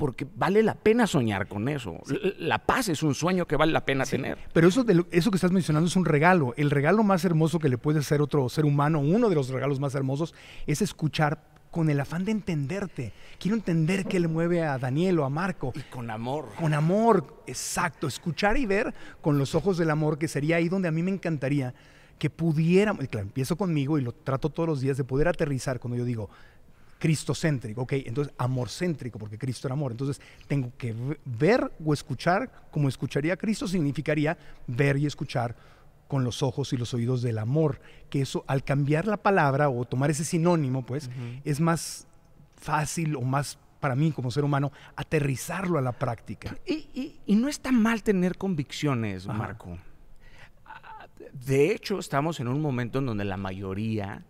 porque 0.00 0.26
vale 0.34 0.62
la 0.62 0.74
pena 0.74 1.06
soñar 1.06 1.46
con 1.46 1.68
eso. 1.68 1.98
La 2.38 2.58
paz 2.58 2.88
es 2.88 3.02
un 3.02 3.14
sueño 3.14 3.46
que 3.46 3.54
vale 3.54 3.70
la 3.70 3.84
pena 3.84 4.04
tener. 4.06 4.38
Pero 4.54 4.66
eso, 4.66 4.82
de 4.82 4.94
lo- 4.94 5.06
eso 5.10 5.30
que 5.30 5.36
estás 5.36 5.52
mencionando 5.52 5.86
es 5.88 5.94
un 5.94 6.06
regalo. 6.06 6.54
El 6.56 6.70
regalo 6.70 7.02
más 7.02 7.24
hermoso 7.26 7.58
que 7.58 7.68
le 7.68 7.76
puede 7.76 7.98
hacer 7.98 8.22
otro 8.22 8.48
ser 8.48 8.64
humano, 8.64 8.98
uno 8.98 9.28
de 9.28 9.34
los 9.34 9.50
regalos 9.50 9.78
más 9.78 9.94
hermosos, 9.94 10.34
es 10.66 10.80
escuchar 10.80 11.44
con 11.70 11.90
el 11.90 12.00
afán 12.00 12.24
de 12.24 12.32
entenderte. 12.32 13.12
Quiero 13.38 13.56
entender 13.56 14.06
qué 14.06 14.18
le 14.20 14.26
mueve 14.26 14.64
a 14.64 14.78
Daniel 14.78 15.18
o 15.20 15.24
a 15.26 15.28
Marco. 15.30 15.72
Y 15.76 15.80
con 15.82 16.10
amor. 16.10 16.48
Con 16.58 16.72
amor, 16.72 17.42
exacto. 17.46 18.06
Escuchar 18.08 18.56
y 18.56 18.64
ver 18.64 18.94
con 19.20 19.36
los 19.38 19.54
ojos 19.54 19.76
del 19.76 19.90
amor, 19.90 20.16
que 20.18 20.28
sería 20.28 20.56
ahí 20.56 20.68
donde 20.70 20.88
a 20.88 20.92
mí 20.92 21.02
me 21.02 21.10
encantaría 21.12 21.74
que 22.18 22.28
pudiéramos, 22.28 23.04
y 23.04 23.08
claro, 23.08 23.26
empiezo 23.26 23.56
conmigo 23.56 23.98
y 23.98 24.02
lo 24.02 24.12
trato 24.12 24.48
todos 24.50 24.68
los 24.68 24.80
días, 24.80 24.96
de 24.96 25.04
poder 25.04 25.28
aterrizar 25.28 25.78
cuando 25.78 25.96
yo 25.96 26.04
digo 26.04 26.28
cristocéntrico, 27.00 27.80
ok, 27.82 27.94
entonces 28.04 28.32
amorcéntrico, 28.38 29.18
porque 29.18 29.38
Cristo 29.38 29.66
era 29.66 29.72
amor. 29.74 29.90
Entonces 29.90 30.20
tengo 30.46 30.70
que 30.78 30.92
ve- 30.92 31.18
ver 31.24 31.72
o 31.84 31.92
escuchar 31.92 32.68
como 32.70 32.88
escucharía 32.88 33.32
a 33.32 33.36
Cristo, 33.36 33.66
significaría 33.66 34.38
ver 34.68 34.96
y 34.98 35.06
escuchar 35.06 35.56
con 36.06 36.22
los 36.24 36.42
ojos 36.42 36.72
y 36.72 36.76
los 36.76 36.92
oídos 36.94 37.22
del 37.22 37.38
amor, 37.38 37.80
que 38.10 38.20
eso 38.20 38.44
al 38.46 38.62
cambiar 38.64 39.06
la 39.06 39.16
palabra 39.16 39.68
o 39.70 39.84
tomar 39.84 40.10
ese 40.10 40.24
sinónimo, 40.24 40.84
pues 40.84 41.08
es 41.44 41.58
más 41.60 42.06
fácil 42.56 43.16
o 43.16 43.22
más 43.22 43.58
para 43.80 43.94
mí 43.96 44.12
como 44.12 44.30
ser 44.30 44.44
humano 44.44 44.70
aterrizarlo 44.96 45.78
a 45.78 45.80
la 45.80 45.92
práctica. 45.92 46.54
Y, 46.66 46.74
y- 46.94 47.20
y 47.26 47.34
no 47.36 47.48
está 47.48 47.72
mal 47.72 48.02
tener 48.02 48.36
convicciones. 48.36 49.26
Marco. 49.26 49.78
Ah, 50.66 51.06
De 51.32 51.72
hecho, 51.72 51.98
estamos 51.98 52.40
en 52.40 52.48
un 52.48 52.60
momento 52.60 52.98
en 52.98 53.06
donde 53.06 53.24
la 53.24 53.36
mayoría 53.38 54.24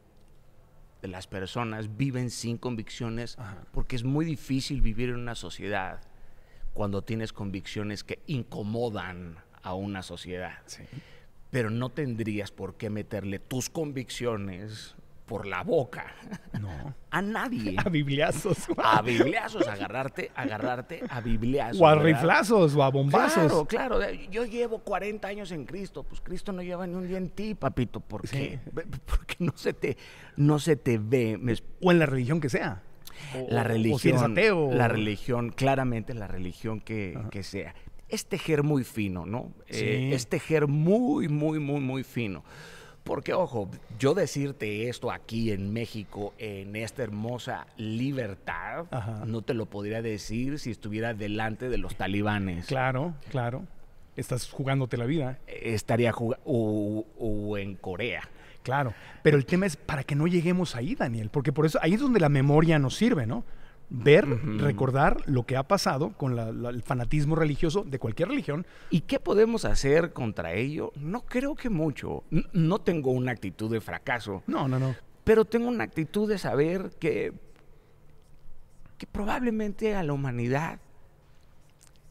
de 1.03 1.09
las 1.09 1.27
personas 1.27 1.97
viven 1.97 2.31
sin 2.31 2.59
convicciones 2.59 3.39
Ajá. 3.39 3.65
porque 3.73 3.97
es 3.97 4.05
muy 4.05 4.25
difícil 4.25 4.83
vivir 4.83 5.11
en 5.11 5.17
una 5.17 5.35
sociedad 5.35 6.01
cuando 6.73 7.03
tienes 7.03 7.33
convicciones 7.33 8.05
que 8.05 8.21
incomodan 8.27 9.37
a 9.63 9.75
una 9.75 10.03
sociedad. 10.03 10.59
Pero 11.51 11.71
no 11.71 11.91
tendrías 11.91 12.53
por 12.53 12.77
qué 12.77 12.91
meterle 12.91 13.39
tus 13.39 13.69
convicciones 13.69 14.95
por 15.31 15.47
la 15.47 15.63
boca 15.63 16.07
No. 16.61 16.93
a 17.13 17.23
nadie. 17.23 17.77
A 17.79 17.89
bibliazos. 17.89 18.67
A 18.77 19.01
bibliazos, 19.01 19.67
agarrarte, 19.69 20.33
agarrarte 20.35 21.03
a 21.09 21.21
bibliazos. 21.21 21.81
O 21.81 21.87
a 21.87 21.95
¿verdad? 21.95 22.05
riflazos 22.05 22.75
o 22.75 22.83
a 22.83 22.91
bombazos. 22.91 23.67
Claro, 23.69 23.99
claro. 23.99 24.13
Yo 24.33 24.45
llevo 24.45 24.81
40 24.81 25.29
años 25.29 25.53
en 25.53 25.67
Cristo. 25.67 26.03
Pues 26.03 26.21
Cristo 26.21 26.51
no 26.53 26.63
lleva 26.63 26.85
ni 26.89 26.95
un 26.97 27.07
día 27.07 27.19
en 27.19 27.31
ti, 27.31 27.55
papito. 27.55 28.01
¿Por 28.01 28.29
qué? 28.29 28.59
Porque 29.07 29.37
no 29.39 29.53
se 29.55 29.73
te, 29.73 29.97
no 30.37 30.59
se 30.59 30.75
te 30.75 30.99
ve. 30.99 31.39
O 31.81 31.93
en 31.93 31.99
la 32.01 32.07
religión 32.07 32.41
que 32.41 32.49
sea. 32.49 32.83
O- 33.37 33.47
la 33.51 33.63
religión. 33.63 33.95
O 33.97 33.99
si 34.01 34.09
eres 34.09 34.23
ateo. 34.23 34.73
La 34.73 34.89
religión, 34.89 35.51
claramente 35.51 36.13
la 36.15 36.27
religión 36.27 36.81
que, 36.81 37.17
que 37.31 37.45
sea. 37.45 37.75
Es 38.09 38.27
tejer 38.27 38.65
muy 38.65 38.83
fino, 38.83 39.25
¿no? 39.27 39.53
Eh, 39.69 40.09
Sí. 40.09 40.15
es 40.15 40.27
tejer 40.27 40.67
muy, 40.67 41.29
muy, 41.29 41.61
muy, 41.61 41.79
muy 41.81 42.03
fino. 42.03 42.43
Porque, 43.05 43.33
ojo, 43.33 43.69
yo 43.99 44.15
decirte 44.15 44.89
esto 44.89 45.11
aquí 45.11 45.51
en 45.51 45.73
México, 45.73 46.35
en 46.39 46.77
esta 46.77 47.03
hermosa 47.03 47.67
libertad, 47.77 48.87
Ajá. 48.91 49.25
no 49.27 49.43
te 49.43 49.55
lo 49.55 49.67
podría 49.67 50.03
decir 50.03 50.59
si 50.59 50.71
estuviera 50.71 51.15
delante 51.15 51.69
de 51.69 51.79
los 51.79 51.97
talibanes. 51.97 52.67
Claro, 52.67 53.15
claro. 53.31 53.65
Estás 54.17 54.51
jugándote 54.51 54.97
la 54.97 55.07
vida. 55.07 55.39
Estaría 55.47 56.13
jugando. 56.13 56.43
O, 56.45 57.07
o 57.19 57.57
en 57.57 57.77
Corea. 57.77 58.23
Claro. 58.63 58.93
Pero 59.23 59.39
el 59.39 59.47
tema 59.47 59.67
es 59.67 59.77
para 59.77 60.05
que 60.05 60.15
no 60.15 60.27
lleguemos 60.27 60.77
ahí, 60.77 60.95
Daniel. 60.95 61.31
Porque 61.31 61.53
por 61.53 61.65
eso 61.65 61.79
ahí 61.83 61.95
es 61.95 62.01
donde 62.01 62.21
la 62.21 62.29
memoria 62.29 62.79
nos 62.79 62.97
sirve, 62.97 63.27
¿no? 63.27 63.45
Ver, 63.93 64.25
recordar 64.61 65.17
lo 65.27 65.45
que 65.45 65.57
ha 65.57 65.65
pasado 65.65 66.13
con 66.13 66.37
la- 66.37 66.53
la- 66.53 66.71
el 66.71 66.83
fanatismo 66.83 67.35
religioso 67.35 67.83
de 67.83 67.99
cualquier 67.99 68.29
religión. 68.29 68.65
¿Y 68.89 69.01
qué 69.01 69.19
podemos 69.19 69.65
hacer 69.65 70.13
contra 70.13 70.53
ello? 70.53 70.93
No 70.95 71.23
creo 71.23 71.57
que 71.57 71.71
mucho. 71.71 72.23
N- 72.31 72.47
No 72.53 72.79
tengo 72.79 73.11
una 73.11 73.33
actitud 73.33 73.69
de 73.71 73.81
fracaso. 73.81 74.45
No, 74.47 74.69
no, 74.69 74.79
no. 74.79 74.95
Pero 75.25 75.45
tengo 75.45 75.69
una 75.69 75.83
actitud 75.85 76.29
de 76.29 76.39
saber 76.39 76.93
que, 77.01 77.33
que 78.97 79.07
probablemente 79.09 79.97
a 79.97 80.03
la 80.05 80.13
humanidad 80.13 80.79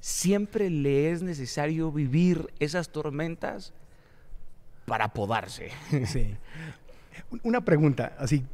siempre 0.01 0.69
le 0.69 1.11
es 1.11 1.21
necesario 1.21 1.91
vivir 1.91 2.47
esas 2.59 2.89
tormentas 2.89 3.73
para 4.86 5.13
podarse. 5.13 5.69
Sí. 6.05 6.36
Una 7.43 7.61
pregunta, 7.61 8.15
así, 8.17 8.45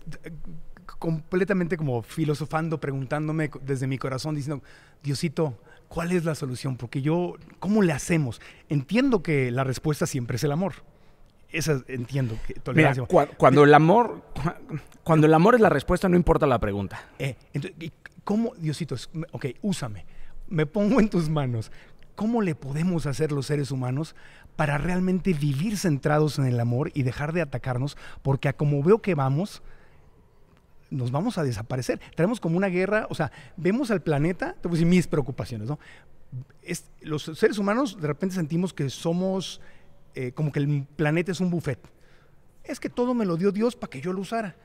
completamente 0.99 1.77
como 1.77 2.01
filosofando, 2.01 2.79
preguntándome 2.79 3.49
desde 3.61 3.87
mi 3.87 3.97
corazón, 3.97 4.35
diciendo, 4.35 4.63
Diosito, 5.03 5.59
¿cuál 5.87 6.11
es 6.11 6.25
la 6.25 6.35
solución? 6.35 6.77
Porque 6.77 7.01
yo, 7.01 7.35
¿cómo 7.59 7.81
le 7.81 7.93
hacemos? 7.93 8.41
Entiendo 8.69 9.23
que 9.23 9.51
la 9.51 9.63
respuesta 9.63 10.05
siempre 10.05 10.37
es 10.37 10.43
el 10.43 10.51
amor. 10.51 10.73
Esa 11.49 11.83
entiendo 11.87 12.37
que 12.47 12.55
Mira, 12.73 12.93
cuando 13.37 13.63
el 13.63 13.73
amor, 13.73 14.23
cuando 15.03 15.27
el 15.27 15.33
amor 15.33 15.55
es 15.55 15.61
la 15.61 15.69
respuesta, 15.69 16.09
no 16.09 16.17
importa 16.17 16.47
la 16.47 16.59
pregunta. 16.59 17.01
Eh, 17.19 17.35
¿Cómo, 18.23 18.53
Diosito, 18.57 18.95
ok, 19.31 19.45
úsame, 19.61 20.05
me 20.47 20.65
pongo 20.65 20.99
en 20.99 21.09
tus 21.09 21.29
manos. 21.29 21.71
¿Cómo 22.15 22.41
le 22.41 22.55
podemos 22.55 23.05
hacer 23.05 23.31
los 23.31 23.45
seres 23.45 23.71
humanos 23.71 24.15
para 24.55 24.77
realmente 24.77 25.33
vivir 25.33 25.77
centrados 25.77 26.39
en 26.39 26.45
el 26.45 26.59
amor 26.59 26.91
y 26.93 27.03
dejar 27.03 27.33
de 27.33 27.41
atacarnos? 27.41 27.97
Porque 28.21 28.47
a 28.47 28.53
como 28.53 28.81
veo 28.81 29.01
que 29.01 29.15
vamos, 29.15 29.61
nos 30.89 31.11
vamos 31.11 31.37
a 31.37 31.43
desaparecer. 31.43 31.99
Tenemos 32.15 32.39
como 32.39 32.57
una 32.57 32.67
guerra, 32.67 33.07
o 33.09 33.15
sea, 33.15 33.31
vemos 33.57 33.91
al 33.91 34.01
planeta, 34.01 34.55
te 34.61 34.67
voy 34.67 34.75
a 34.75 34.77
decir 34.77 34.87
mis 34.87 35.07
preocupaciones, 35.07 35.67
¿no? 35.67 35.79
los 37.01 37.23
seres 37.23 37.59
humanos 37.59 38.01
de 38.01 38.07
repente 38.07 38.35
sentimos 38.35 38.73
que 38.73 38.89
somos 38.89 39.61
eh, 40.15 40.31
como 40.31 40.51
que 40.51 40.59
el 40.59 40.87
planeta 40.95 41.31
es 41.31 41.39
un 41.39 41.49
buffet. 41.49 41.79
Es 42.63 42.79
que 42.79 42.89
todo 42.89 43.13
me 43.13 43.25
lo 43.25 43.37
dio 43.37 43.51
Dios 43.51 43.75
para 43.75 43.91
que 43.91 44.01
yo 44.01 44.11
lo 44.11 44.21
usara. 44.21 44.55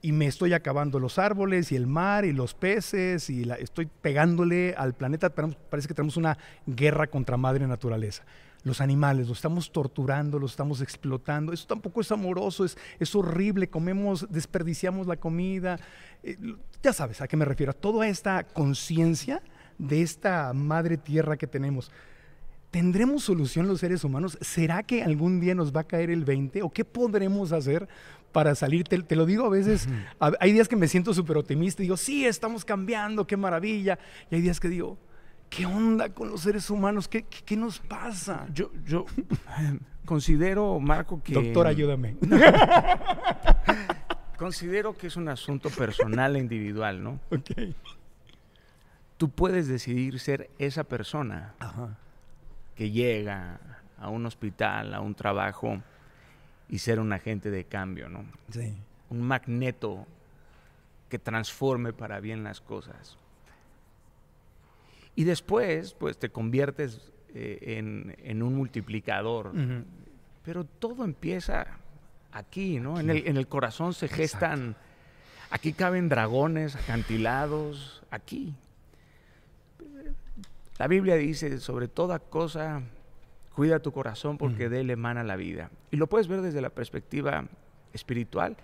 Y 0.00 0.12
me 0.12 0.26
estoy 0.26 0.52
acabando 0.52 1.00
los 1.00 1.18
árboles 1.18 1.72
y 1.72 1.76
el 1.76 1.86
mar 1.86 2.24
y 2.24 2.32
los 2.32 2.54
peces 2.54 3.30
y 3.30 3.44
la, 3.44 3.54
estoy 3.54 3.86
pegándole 3.86 4.74
al 4.76 4.94
planeta. 4.94 5.30
Parece 5.30 5.88
que 5.88 5.94
tenemos 5.94 6.16
una 6.16 6.38
guerra 6.66 7.06
contra 7.08 7.36
madre 7.36 7.66
naturaleza 7.66 8.24
los 8.64 8.80
animales, 8.80 9.28
los 9.28 9.38
estamos 9.38 9.70
torturando, 9.72 10.38
los 10.38 10.52
estamos 10.52 10.80
explotando. 10.80 11.52
Eso 11.52 11.66
tampoco 11.66 12.00
es 12.00 12.10
amoroso, 12.12 12.64
es, 12.64 12.76
es 12.98 13.14
horrible, 13.14 13.68
comemos, 13.68 14.26
desperdiciamos 14.30 15.06
la 15.06 15.16
comida. 15.16 15.78
Eh, 16.22 16.36
ya 16.82 16.92
sabes 16.92 17.20
a 17.20 17.28
qué 17.28 17.36
me 17.36 17.44
refiero, 17.44 17.70
a 17.70 17.74
toda 17.74 18.08
esta 18.08 18.44
conciencia 18.44 19.42
de 19.78 20.02
esta 20.02 20.52
madre 20.52 20.96
tierra 20.96 21.36
que 21.36 21.46
tenemos. 21.46 21.90
¿Tendremos 22.70 23.24
solución 23.24 23.66
los 23.66 23.80
seres 23.80 24.04
humanos? 24.04 24.36
¿Será 24.42 24.82
que 24.82 25.02
algún 25.02 25.40
día 25.40 25.54
nos 25.54 25.74
va 25.74 25.80
a 25.80 25.84
caer 25.84 26.10
el 26.10 26.24
20? 26.24 26.62
¿O 26.62 26.70
qué 26.70 26.84
podremos 26.84 27.52
hacer 27.52 27.88
para 28.30 28.54
salir? 28.54 28.84
Te, 28.84 29.16
lo 29.16 29.24
digo 29.24 29.46
a 29.46 29.48
veces, 29.48 29.88
hay 30.18 30.52
días 30.52 30.68
que 30.68 30.76
me 30.76 30.86
siento 30.86 31.14
súper 31.14 31.38
optimista 31.38 31.82
y 31.82 31.86
digo, 31.86 31.96
sí, 31.96 32.26
estamos 32.26 32.66
cambiando, 32.66 33.26
qué 33.26 33.38
maravilla. 33.38 33.98
Y 34.30 34.34
hay 34.34 34.42
días 34.42 34.60
que 34.60 34.68
digo, 34.68 34.98
¿Qué 35.50 35.66
onda 35.66 36.10
con 36.10 36.30
los 36.30 36.42
seres 36.42 36.68
humanos? 36.70 37.08
¿Qué, 37.08 37.24
qué, 37.24 37.56
nos 37.56 37.78
pasa? 37.78 38.46
Yo, 38.52 38.70
yo 38.84 39.06
considero, 40.04 40.78
Marco, 40.78 41.22
que... 41.22 41.32
Doctor, 41.32 41.66
ayúdame. 41.66 42.16
considero 44.38 44.96
que 44.96 45.08
es 45.08 45.16
un 45.16 45.28
asunto 45.28 45.68
personal 45.70 46.36
e 46.36 46.38
individual, 46.38 47.02
¿no? 47.02 47.20
Ok. 47.30 47.74
Tú 49.16 49.30
puedes 49.30 49.66
decidir 49.66 50.20
ser 50.20 50.48
esa 50.58 50.84
persona 50.84 51.54
que 52.76 52.90
llega 52.90 53.58
a 53.98 54.08
un 54.08 54.24
hospital, 54.26 54.94
a 54.94 55.00
un 55.00 55.14
trabajo 55.14 55.82
y 56.68 56.78
ser 56.78 57.00
un 57.00 57.12
agente 57.12 57.50
de 57.50 57.64
cambio, 57.64 58.08
¿no? 58.08 58.24
Sí. 58.50 58.76
Un 59.10 59.22
magneto 59.22 60.06
que 61.08 61.18
transforme 61.18 61.92
para 61.92 62.20
bien 62.20 62.44
las 62.44 62.60
cosas. 62.60 63.18
Y 65.18 65.24
después, 65.24 65.94
pues 65.94 66.16
te 66.16 66.28
conviertes 66.28 67.10
eh, 67.34 68.14
en, 68.22 68.40
un 68.40 68.54
multiplicador. 68.54 69.50
Pero 70.44 70.62
todo 70.62 71.04
empieza 71.04 71.66
aquí, 72.30 72.78
¿no? 72.78 73.00
En, 73.00 73.10
el, 73.10 73.48
corazón 73.48 73.94
se 73.94 74.06
gestan, 74.06 74.76
aquí 75.50 75.72
caben 75.72 76.08
dragones, 76.08 76.76
acantilados, 76.76 78.00
aquí. 78.12 78.54
La 80.78 80.86
Biblia 80.86 81.16
dice, 81.16 81.58
sobre 81.58 81.88
toda 81.88 82.20
cosa, 82.20 82.82
cuida 83.56 83.80
tu 83.80 83.90
corazón 83.90 84.38
porque 84.38 84.68
de 84.68 84.82
él 84.82 84.90
emana 84.90 85.24
la 85.24 85.34
vida. 85.34 85.72
Y 85.90 85.96
lo 85.96 86.06
puedes 86.06 86.28
ver 86.28 86.42
desde 86.42 86.60
la 86.60 86.70
perspectiva 86.70 87.48
espiritual 87.92 88.56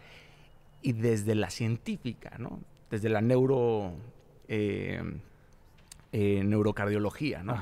y 0.82 0.92
desde 0.92 1.34
la 1.34 1.50
científica, 1.50 2.36
¿no? 2.38 2.60
Desde 2.92 3.08
la 3.08 3.20
neuro... 3.20 3.94
Eh, 4.46 5.02
eh, 6.16 6.44
neurocardiología, 6.44 7.42
¿no? 7.42 7.58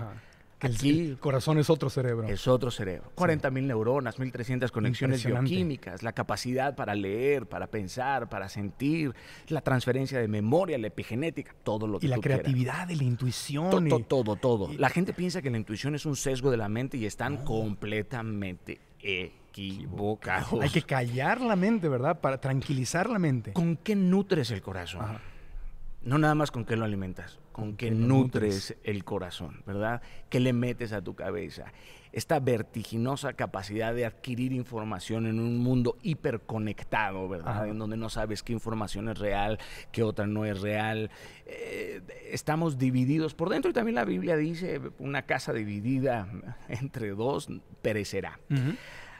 el 0.60 1.16
corazón 1.18 1.58
es 1.58 1.70
otro 1.70 1.88
cerebro. 1.88 2.28
Es 2.28 2.46
otro 2.46 2.70
cerebro. 2.70 3.10
40 3.14 3.50
mil 3.50 3.66
neuronas, 3.66 4.18
1300 4.18 4.70
conexiones 4.70 5.24
bioquímicas, 5.24 6.02
la 6.02 6.12
capacidad 6.12 6.76
para 6.76 6.94
leer, 6.94 7.46
para 7.46 7.68
pensar, 7.68 8.28
para 8.28 8.50
sentir, 8.50 9.14
la 9.48 9.62
transferencia 9.62 10.20
de 10.20 10.28
memoria, 10.28 10.76
la 10.76 10.88
epigenética, 10.88 11.54
todo 11.64 11.86
lo 11.86 11.98
que 11.98 12.06
Y 12.06 12.10
la 12.10 12.18
creatividad, 12.18 12.90
y 12.90 12.96
la 12.96 13.04
intuición. 13.04 13.70
Todo, 13.70 14.00
todo, 14.00 14.36
todo. 14.36 14.70
La 14.76 14.90
gente 14.90 15.14
piensa 15.14 15.40
que 15.40 15.50
la 15.50 15.56
intuición 15.56 15.94
es 15.94 16.04
un 16.04 16.14
sesgo 16.14 16.50
de 16.50 16.58
la 16.58 16.68
mente 16.68 16.98
y 16.98 17.06
están 17.06 17.44
completamente 17.46 18.80
equivocados. 19.00 20.60
Hay 20.60 20.68
que 20.68 20.82
callar 20.82 21.40
la 21.40 21.56
mente, 21.56 21.88
¿verdad? 21.88 22.20
Para 22.20 22.38
tranquilizar 22.38 23.08
la 23.08 23.18
mente. 23.18 23.54
¿Con 23.54 23.78
qué 23.78 23.96
nutres 23.96 24.50
el 24.50 24.60
corazón? 24.60 25.31
No 26.04 26.18
nada 26.18 26.34
más 26.34 26.50
con 26.50 26.64
qué 26.64 26.76
lo 26.76 26.84
alimentas, 26.84 27.38
con 27.52 27.76
qué 27.76 27.92
nutres 27.92 28.76
el 28.82 29.04
corazón, 29.04 29.62
¿verdad? 29.66 30.02
¿Qué 30.28 30.40
le 30.40 30.52
metes 30.52 30.92
a 30.92 31.00
tu 31.00 31.14
cabeza? 31.14 31.72
Esta 32.10 32.40
vertiginosa 32.40 33.34
capacidad 33.34 33.94
de 33.94 34.04
adquirir 34.04 34.52
información 34.52 35.26
en 35.26 35.38
un 35.38 35.58
mundo 35.58 35.96
hiperconectado, 36.02 37.28
¿verdad? 37.28 37.68
En 37.68 37.78
donde 37.78 37.96
no 37.96 38.10
sabes 38.10 38.42
qué 38.42 38.52
información 38.52 39.08
es 39.08 39.18
real, 39.18 39.58
qué 39.92 40.02
otra 40.02 40.26
no 40.26 40.44
es 40.44 40.60
real. 40.60 41.10
Eh, 41.46 42.02
estamos 42.30 42.78
divididos 42.78 43.34
por 43.34 43.48
dentro 43.48 43.70
y 43.70 43.74
también 43.74 43.94
la 43.94 44.04
Biblia 44.04 44.36
dice, 44.36 44.80
una 44.98 45.22
casa 45.22 45.52
dividida 45.52 46.26
entre 46.68 47.10
dos 47.10 47.48
perecerá. 47.80 48.40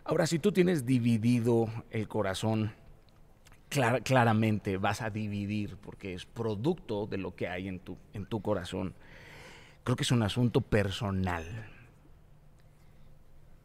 Ahora, 0.05 0.27
si 0.27 0.41
tú 0.41 0.51
tienes 0.51 0.85
dividido 0.85 1.69
el 1.91 2.09
corazón, 2.09 2.73
claramente 4.05 4.77
vas 4.77 5.03
a 5.03 5.11
dividir 5.11 5.77
porque 5.77 6.15
es 6.15 6.27
producto 6.27 7.07
de 7.07 7.19
lo 7.19 7.35
que 7.35 7.49
hay 7.49 7.69
en 7.69 7.81
tu, 7.81 7.99
en 8.13 8.27
tu 8.27 8.43
corazón. 8.43 8.95
Creo 9.85 9.97
que 9.97 10.03
es 10.03 10.11
un 10.13 10.23
asunto 10.23 10.61
personal. 10.61 11.45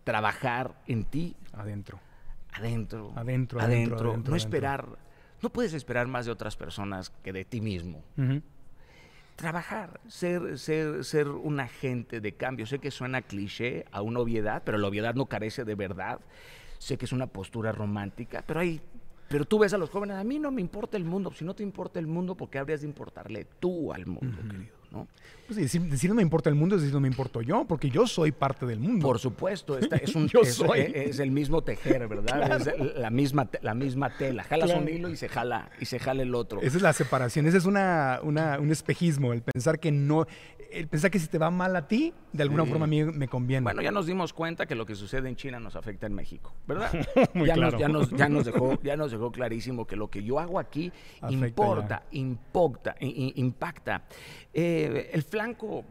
Trabajar 0.04 0.82
en 0.88 1.06
ti. 1.06 1.36
Adentro. 1.54 2.00
Adentro. 2.54 3.14
Adentro, 3.16 3.60
adentro. 3.60 4.18
no 4.18 4.36
esperar. 4.36 4.88
No 5.42 5.50
puedes 5.52 5.74
esperar 5.74 6.08
más 6.08 6.26
de 6.26 6.32
otras 6.32 6.56
personas 6.56 7.12
que 7.24 7.32
de 7.32 7.46
ti 7.46 7.62
mismo. 7.62 8.04
Trabajar, 9.36 10.00
ser, 10.08 10.58
ser, 10.58 11.06
ser 11.06 11.28
un 11.28 11.60
agente 11.60 12.20
de 12.22 12.32
cambio. 12.34 12.66
Sé 12.66 12.80
que 12.80 12.90
suena 12.90 13.22
cliché 13.22 13.86
a 13.92 14.02
una 14.02 14.20
obviedad, 14.20 14.64
pero 14.66 14.80
la 14.80 14.88
obviedad 14.88 15.14
no 15.14 15.28
carece 15.28 15.64
de 15.64 15.76
verdad. 15.76 16.20
Sé 16.80 16.98
que 16.98 17.06
es 17.06 17.12
una 17.12 17.28
postura 17.28 17.72
romántica, 17.72 18.44
pero 18.48 18.62
hay 18.62 18.82
pero 19.30 19.46
tú 19.46 19.60
ves 19.60 19.74
a 19.74 19.78
los 19.78 19.90
jóvenes, 19.90 20.18
a 20.18 20.24
mí 20.24 20.40
no 20.40 20.52
me 20.52 20.62
importa 20.62 20.98
el 20.98 21.04
mundo. 21.04 21.32
Si 21.34 21.44
no 21.44 21.54
te 21.54 21.64
importa 21.64 22.00
el 22.00 22.08
mundo, 22.08 22.36
¿por 22.36 22.50
qué 22.50 22.60
habrías 22.60 22.82
de 22.82 22.88
importarle 22.88 23.46
tú 23.60 23.92
al 23.92 24.06
mundo, 24.06 24.38
querido? 24.50 24.76
¿no? 24.92 25.08
Pues 25.48 25.72
decir, 25.72 26.10
no 26.10 26.16
me 26.16 26.22
importa 26.22 26.50
el 26.50 26.56
mundo 26.56 26.76
es 26.76 26.82
decir 26.82 26.94
no 26.94 27.00
me 27.00 27.08
importo 27.08 27.42
yo, 27.42 27.66
porque 27.66 27.90
yo 27.90 28.06
soy 28.06 28.34
parte 28.34 28.66
del 28.66 28.80
mundo. 28.80 29.08
Por 29.08 29.18
supuesto, 29.18 29.78
es, 29.78 30.14
un, 30.14 30.30
es, 30.76 31.20
el 31.20 31.32
mismo 31.32 31.62
tejer, 31.62 32.06
¿verdad? 32.08 32.60
Es 32.60 32.98
la 32.98 33.10
misma, 33.10 33.50
la 33.62 33.74
misma 33.74 34.10
tela. 34.10 34.44
Jalas 34.44 34.72
un 34.72 34.90
hilo 34.90 35.10
y 35.10 35.16
se 35.16 35.30
jala, 35.30 35.70
y 35.80 35.86
se 35.86 36.00
jala 36.00 36.24
el 36.24 36.36
otro. 36.36 36.62
Esa 36.62 36.76
es 36.76 36.84
la 36.84 36.92
separación, 36.92 37.48
ese 37.48 37.58
es 37.58 37.66
una, 37.66 38.20
un 38.22 38.72
espejismo, 38.72 39.32
el 39.32 39.42
pensar 39.42 39.80
que 39.80 39.90
no, 39.90 40.28
el 40.72 40.88
pensar 40.88 41.12
que 41.12 41.20
si 41.20 41.28
te 41.28 41.38
va 41.38 41.50
mal 41.50 41.76
a 41.76 41.88
ti, 41.88 42.14
de 42.34 42.44
alguna 42.44 42.66
forma 42.66 42.86
a 42.86 42.88
mí 42.88 43.04
me 43.04 43.28
conviene. 43.28 43.64
Bueno, 43.64 43.82
ya 43.82 43.92
nos 43.92 44.06
dimos 44.06 44.34
cuenta 44.34 44.66
que 44.66 44.76
lo 44.76 44.86
que 44.86 44.96
sucede 44.96 45.30
en 45.30 45.36
China 45.36 45.60
nos 45.60 45.76
afecta 45.76 46.08
en 46.08 46.14
México, 46.14 46.54
¿verdad? 46.68 46.92
ya, 47.46 47.56
nos, 47.56 47.78
ya, 47.78 47.88
nos, 47.88 48.10
ya, 48.12 48.30
nos, 48.30 48.46
dejó, 48.46 48.80
ya 48.84 48.98
nos 48.98 49.12
dejó 49.12 49.32
clarísimo 49.32 49.88
que 49.88 49.96
lo 49.96 50.10
que 50.10 50.24
yo 50.24 50.40
hago 50.40 50.60
aquí 50.60 50.92
importa, 51.30 52.04
importa, 52.12 52.96
impacta. 53.00 54.04
Eh, 54.54 55.12
el 55.14 55.24
flanco 55.38 55.86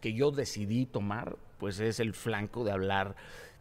que 0.00 0.12
yo 0.12 0.32
decidí 0.32 0.84
tomar, 0.84 1.36
pues 1.58 1.78
es 1.78 2.00
el 2.00 2.14
flanco 2.14 2.64
de 2.64 2.72
hablar 2.72 3.14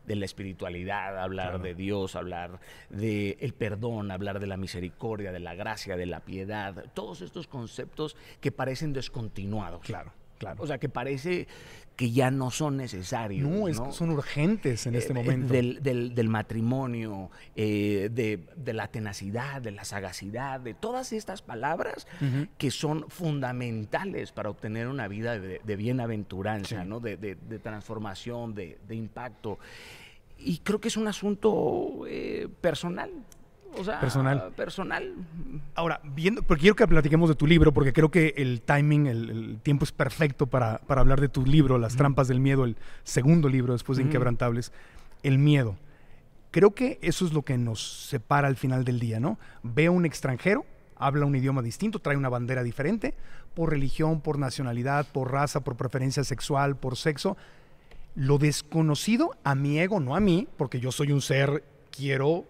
de 0.08 0.16
la 0.16 0.26
espiritualidad, 0.26 1.22
hablar 1.22 1.62
de 1.62 1.76
Dios, 1.76 2.16
hablar 2.16 2.60
de 2.90 3.38
el 3.40 3.54
perdón, 3.54 4.10
hablar 4.10 4.40
de 4.40 4.48
la 4.48 4.58
misericordia, 4.58 5.32
de 5.32 5.40
la 5.40 5.54
gracia, 5.54 5.96
de 5.96 6.08
la 6.08 6.22
piedad, 6.22 6.86
todos 6.96 7.22
estos 7.22 7.46
conceptos 7.46 8.16
que 8.42 8.52
parecen 8.52 8.94
descontinuados. 8.94 9.82
Claro. 9.82 10.12
Claro. 10.38 10.64
O 10.64 10.68
sea, 10.68 10.78
que 10.78 10.90
parece 10.90 11.48
que 11.98 12.12
ya 12.12 12.30
no 12.30 12.52
son 12.52 12.78
necesarios. 12.78 13.50
No, 13.76 13.92
son 13.92 14.12
urgentes 14.12 14.86
en 14.86 14.94
este 14.96 15.14
eh, 15.14 15.16
momento. 15.16 15.52
Del, 15.52 16.30
matrimonio, 16.30 17.32
eh, 17.56 18.10
de, 18.12 18.74
la 18.74 18.88
tenacidad, 18.88 19.64
de 19.64 19.72
la 19.72 19.84
sagacidad, 19.84 20.60
de 20.60 20.76
todas 20.76 21.12
estas 21.12 21.42
palabras 21.42 22.08
que 22.60 22.70
son 22.70 23.10
fundamentales 23.10 24.32
para 24.32 24.52
obtener 24.52 24.88
una 24.88 25.08
vida 25.08 25.40
de, 25.40 25.76
bienaventuranza, 25.76 26.86
¿no? 26.86 27.00
de, 27.00 27.36
transformación, 27.64 28.54
de, 28.54 28.78
impacto. 28.92 29.58
Y 30.38 30.60
creo 30.60 30.80
que 30.80 30.90
es 30.90 30.98
un 30.98 31.08
asunto 31.08 32.06
eh, 32.08 32.48
personal. 32.62 33.10
O 33.80 33.84
sea, 33.84 34.00
Personal. 34.00 34.52
Personal. 34.56 35.14
Ahora, 35.76 36.02
viendo, 36.04 36.42
porque 36.44 36.62
quiero 36.62 36.76
que 36.76 36.88
platiquemos 36.88 37.30
de 37.30 37.36
tu 37.36 37.48
libro, 37.48 37.74
porque 37.74 37.94
creo 37.94 38.10
que 38.10 38.34
el 38.38 38.62
timing, 38.62 39.08
el, 39.08 39.30
el 39.30 39.60
tiempo 39.62 39.84
es 39.84 39.92
perfecto 39.92 40.48
para, 40.48 40.80
para 40.80 41.02
hablar 41.02 41.22
de 41.22 41.30
tu 41.30 41.46
libro, 41.46 41.78
Las 41.78 41.96
trampas 41.96 42.28
del 42.28 42.40
miedo, 42.40 42.66
el 42.66 42.78
segundo 43.04 43.50
libro 43.50 43.74
después 43.74 43.98
de. 43.98 44.04
Inquebrantables, 44.04 44.72
el 45.24 45.38
miedo. 45.38 45.76
Creo 46.52 46.74
que 46.74 46.98
eso 47.02 47.26
es 47.26 47.34
lo 47.34 47.44
que 47.44 47.58
nos 47.58 48.08
separa 48.08 48.48
al 48.48 48.56
final 48.56 48.86
del 48.86 49.00
día, 49.00 49.20
¿no? 49.20 49.38
Ve 49.64 49.88
a 49.88 49.92
un 49.92 50.06
extranjero, 50.06 50.66
habla 50.96 51.26
un 51.26 51.36
idioma 51.36 51.62
distinto, 51.62 52.00
trae 52.00 52.18
una 52.18 52.30
bandera 52.30 52.64
diferente, 52.64 53.14
por 53.54 53.70
religión, 53.72 54.22
por 54.22 54.40
nacionalidad, 54.40 55.06
por 55.12 55.32
raza, 55.32 55.60
por 55.60 55.76
preferencia 55.76 56.24
sexual, 56.24 56.76
por 56.76 56.96
sexo. 56.96 57.38
Lo 58.16 58.38
desconocido 58.38 59.36
a 59.44 59.56
mi 59.56 59.80
ego, 59.80 60.00
no 60.00 60.16
a 60.16 60.20
mí, 60.20 60.48
porque 60.58 60.80
yo 60.80 60.92
soy 60.92 61.12
un 61.12 61.22
ser, 61.22 61.64
quiero, 61.92 62.46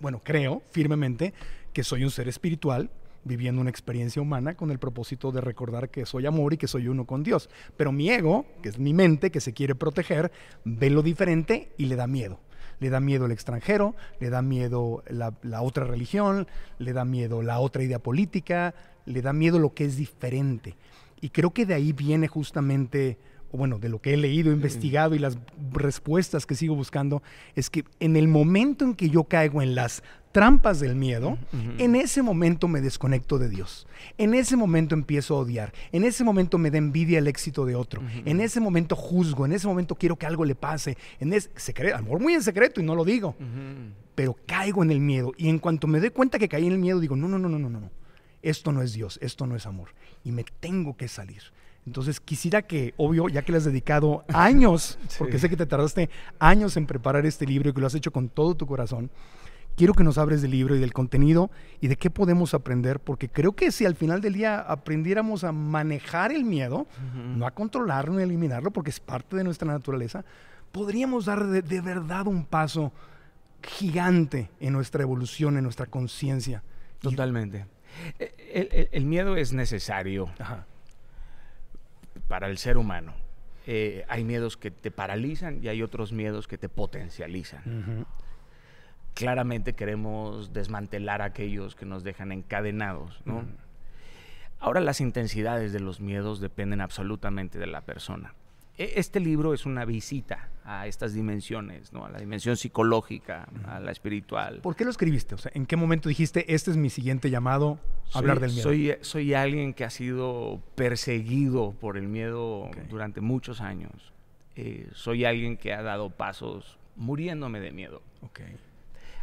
bueno, 0.00 0.20
creo 0.24 0.62
firmemente 0.70 1.32
que 1.72 1.84
soy 1.84 2.04
un 2.04 2.10
ser 2.10 2.28
espiritual 2.28 2.90
viviendo 3.24 3.60
una 3.60 3.70
experiencia 3.70 4.22
humana 4.22 4.54
con 4.54 4.70
el 4.70 4.78
propósito 4.78 5.30
de 5.30 5.40
recordar 5.40 5.90
que 5.90 6.06
soy 6.06 6.26
amor 6.26 6.54
y 6.54 6.56
que 6.56 6.66
soy 6.66 6.88
uno 6.88 7.04
con 7.04 7.22
Dios. 7.22 7.50
Pero 7.76 7.92
mi 7.92 8.10
ego, 8.10 8.46
que 8.62 8.70
es 8.70 8.78
mi 8.78 8.94
mente, 8.94 9.30
que 9.30 9.40
se 9.40 9.52
quiere 9.52 9.74
proteger, 9.74 10.32
ve 10.64 10.90
lo 10.90 11.02
diferente 11.02 11.70
y 11.76 11.86
le 11.86 11.96
da 11.96 12.06
miedo. 12.06 12.40
Le 12.78 12.88
da 12.88 12.98
miedo 12.98 13.26
el 13.26 13.32
extranjero, 13.32 13.94
le 14.20 14.30
da 14.30 14.40
miedo 14.40 15.02
la, 15.08 15.34
la 15.42 15.60
otra 15.60 15.84
religión, 15.84 16.48
le 16.78 16.94
da 16.94 17.04
miedo 17.04 17.42
la 17.42 17.60
otra 17.60 17.82
idea 17.82 17.98
política, 17.98 18.74
le 19.04 19.20
da 19.20 19.34
miedo 19.34 19.58
lo 19.58 19.74
que 19.74 19.84
es 19.84 19.96
diferente. 19.96 20.76
Y 21.20 21.28
creo 21.28 21.50
que 21.50 21.66
de 21.66 21.74
ahí 21.74 21.92
viene 21.92 22.26
justamente, 22.26 23.18
o 23.52 23.58
bueno, 23.58 23.78
de 23.78 23.88
lo 23.88 24.00
que 24.00 24.14
he 24.14 24.16
leído, 24.16 24.52
investigado 24.52 25.14
y 25.14 25.18
las 25.18 25.38
respuestas 25.72 26.46
que 26.46 26.54
sigo 26.54 26.74
buscando, 26.74 27.22
es 27.54 27.70
que 27.70 27.84
en 27.98 28.16
el 28.16 28.28
momento 28.28 28.84
en 28.84 28.94
que 28.94 29.10
yo 29.10 29.24
caigo 29.24 29.62
en 29.62 29.74
las 29.74 30.02
trampas 30.32 30.78
del 30.78 30.94
miedo, 30.94 31.36
en 31.78 31.96
ese 31.96 32.22
momento 32.22 32.68
me 32.68 32.80
desconecto 32.80 33.38
de 33.38 33.48
Dios. 33.48 33.86
En 34.16 34.34
ese 34.34 34.56
momento 34.56 34.94
empiezo 34.94 35.36
a 35.36 35.40
odiar. 35.40 35.72
En 35.90 36.04
ese 36.04 36.22
momento 36.22 36.58
me 36.58 36.70
da 36.70 36.78
envidia 36.78 37.18
el 37.18 37.26
éxito 37.26 37.66
de 37.66 37.74
otro. 37.74 38.02
En 38.24 38.40
ese 38.40 38.60
momento 38.60 38.94
juzgo. 38.94 39.44
En 39.44 39.52
ese 39.52 39.66
momento 39.66 39.96
quiero 39.96 40.16
que 40.16 40.26
algo 40.26 40.44
le 40.44 40.54
pase. 40.54 40.96
En 41.18 41.32
ese 41.32 41.50
secreto, 41.56 41.96
a 41.96 41.98
lo 41.98 42.04
mejor 42.04 42.20
muy 42.20 42.34
en 42.34 42.42
secreto 42.42 42.80
y 42.80 42.84
no 42.84 42.94
lo 42.94 43.04
digo. 43.04 43.34
Pero 44.14 44.36
caigo 44.46 44.82
en 44.82 44.90
el 44.90 45.00
miedo. 45.00 45.32
Y 45.36 45.48
en 45.48 45.58
cuanto 45.58 45.86
me 45.86 45.98
doy 45.98 46.10
cuenta 46.10 46.38
que 46.38 46.48
caí 46.48 46.66
en 46.66 46.72
el 46.72 46.78
miedo, 46.78 47.00
digo, 47.00 47.16
no, 47.16 47.26
no, 47.26 47.38
no, 47.38 47.48
no, 47.48 47.58
no, 47.58 47.68
no. 47.68 47.90
Esto 48.42 48.72
no 48.72 48.82
es 48.82 48.92
Dios. 48.92 49.18
Esto 49.20 49.46
no 49.46 49.56
es 49.56 49.66
amor. 49.66 49.88
Y 50.22 50.30
me 50.30 50.44
tengo 50.60 50.96
que 50.96 51.08
salir. 51.08 51.42
Entonces 51.86 52.20
quisiera 52.20 52.62
que, 52.62 52.94
obvio, 52.98 53.28
ya 53.28 53.42
que 53.42 53.52
le 53.52 53.58
has 53.58 53.64
dedicado 53.64 54.24
años, 54.34 54.98
porque 55.18 55.38
sé 55.38 55.48
que 55.48 55.56
te 55.56 55.66
tardaste 55.66 56.10
años 56.38 56.76
en 56.76 56.86
preparar 56.86 57.24
este 57.26 57.46
libro 57.46 57.70
y 57.70 57.72
que 57.72 57.80
lo 57.80 57.86
has 57.86 57.94
hecho 57.94 58.12
con 58.12 58.28
todo 58.28 58.54
tu 58.54 58.66
corazón, 58.66 59.10
quiero 59.76 59.94
que 59.94 60.04
nos 60.04 60.18
abres 60.18 60.42
del 60.42 60.50
libro 60.50 60.76
y 60.76 60.78
del 60.78 60.92
contenido 60.92 61.50
y 61.80 61.88
de 61.88 61.96
qué 61.96 62.10
podemos 62.10 62.52
aprender, 62.52 63.00
porque 63.00 63.28
creo 63.30 63.52
que 63.52 63.72
si 63.72 63.86
al 63.86 63.94
final 63.96 64.20
del 64.20 64.34
día 64.34 64.60
aprendiéramos 64.60 65.42
a 65.42 65.52
manejar 65.52 66.32
el 66.32 66.44
miedo, 66.44 66.86
no 67.36 67.46
a 67.46 67.50
controlarlo 67.52 68.14
ni 68.14 68.20
a 68.20 68.24
eliminarlo, 68.24 68.70
porque 68.72 68.90
es 68.90 69.00
parte 69.00 69.36
de 69.36 69.44
nuestra 69.44 69.66
naturaleza, 69.72 70.22
podríamos 70.72 71.24
dar 71.24 71.46
de, 71.46 71.62
de 71.62 71.80
verdad 71.80 72.26
un 72.26 72.44
paso 72.44 72.92
gigante 73.62 74.50
en 74.60 74.72
nuestra 74.72 75.02
evolución, 75.02 75.56
en 75.56 75.64
nuestra 75.64 75.86
conciencia. 75.86 76.62
Totalmente. 77.00 77.66
Eh, 78.18 78.34
El, 78.52 78.68
el- 78.72 78.88
el 78.92 79.04
miedo 79.06 79.36
es 79.36 79.52
necesario 79.52 80.30
Ajá. 80.38 80.66
Para 82.30 82.46
el 82.46 82.58
ser 82.58 82.78
humano. 82.78 83.12
Eh, 83.66 84.04
hay 84.08 84.22
miedos 84.22 84.56
que 84.56 84.70
te 84.70 84.92
paralizan 84.92 85.58
y 85.64 85.66
hay 85.66 85.82
otros 85.82 86.12
miedos 86.12 86.46
que 86.46 86.58
te 86.58 86.68
potencializan. 86.68 88.06
Claramente 89.14 89.72
queremos 89.74 90.52
desmantelar 90.52 91.22
aquellos 91.22 91.74
que 91.74 91.86
nos 91.86 92.04
dejan 92.04 92.30
encadenados, 92.30 93.20
¿no? 93.24 93.44
Ahora 94.60 94.80
las 94.80 95.00
intensidades 95.00 95.72
de 95.72 95.80
los 95.80 96.00
miedos 96.00 96.40
dependen 96.40 96.80
absolutamente 96.80 97.58
de 97.58 97.66
la 97.66 97.80
persona. 97.80 98.32
E- 98.80 98.92
Este 98.96 99.20
libro 99.20 99.52
es 99.52 99.66
una 99.66 99.84
visita 99.84 100.48
a 100.64 100.86
estas 100.86 101.12
dimensiones, 101.12 101.92
¿no? 101.92 102.06
A 102.06 102.10
la 102.10 102.18
dimensión 102.18 102.56
psicológica, 102.56 103.46
a 103.66 103.78
la 103.80 103.90
espiritual. 103.92 104.60
¿Por 104.62 104.74
qué 104.76 104.84
lo 104.84 104.90
escribiste? 104.90 105.34
O 105.34 105.38
sea, 105.38 105.52
¿en 105.54 105.66
qué 105.66 105.76
momento 105.76 106.08
dijiste, 106.08 106.54
este 106.54 106.70
es 106.70 106.76
mi 106.76 106.88
siguiente 106.90 107.28
llamado, 107.28 107.78
a 108.14 108.18
hablar 108.18 108.40
del 108.40 108.50
miedo? 108.52 108.62
Soy, 108.62 108.94
soy 109.02 109.34
alguien 109.34 109.74
que 109.74 109.84
ha 109.84 109.90
sido 109.90 110.62
perseguido 110.76 111.72
por 111.72 111.96
el 111.96 112.08
miedo 112.08 112.70
durante 112.88 113.20
muchos 113.20 113.60
años. 113.60 114.12
Eh, 114.56 114.88
soy 114.94 115.24
alguien 115.24 115.56
que 115.56 115.72
ha 115.74 115.82
dado 115.82 116.10
pasos 116.10 116.78
muriéndome 116.96 117.60
de 117.60 117.72
miedo. 117.72 118.02
Ok. 118.22 118.40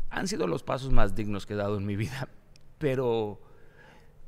Han 0.09 0.27
sido 0.27 0.47
los 0.47 0.63
pasos 0.63 0.91
más 0.91 1.15
dignos 1.15 1.45
que 1.45 1.53
he 1.53 1.57
dado 1.57 1.77
en 1.77 1.85
mi 1.85 1.95
vida, 1.95 2.29
pero, 2.77 3.39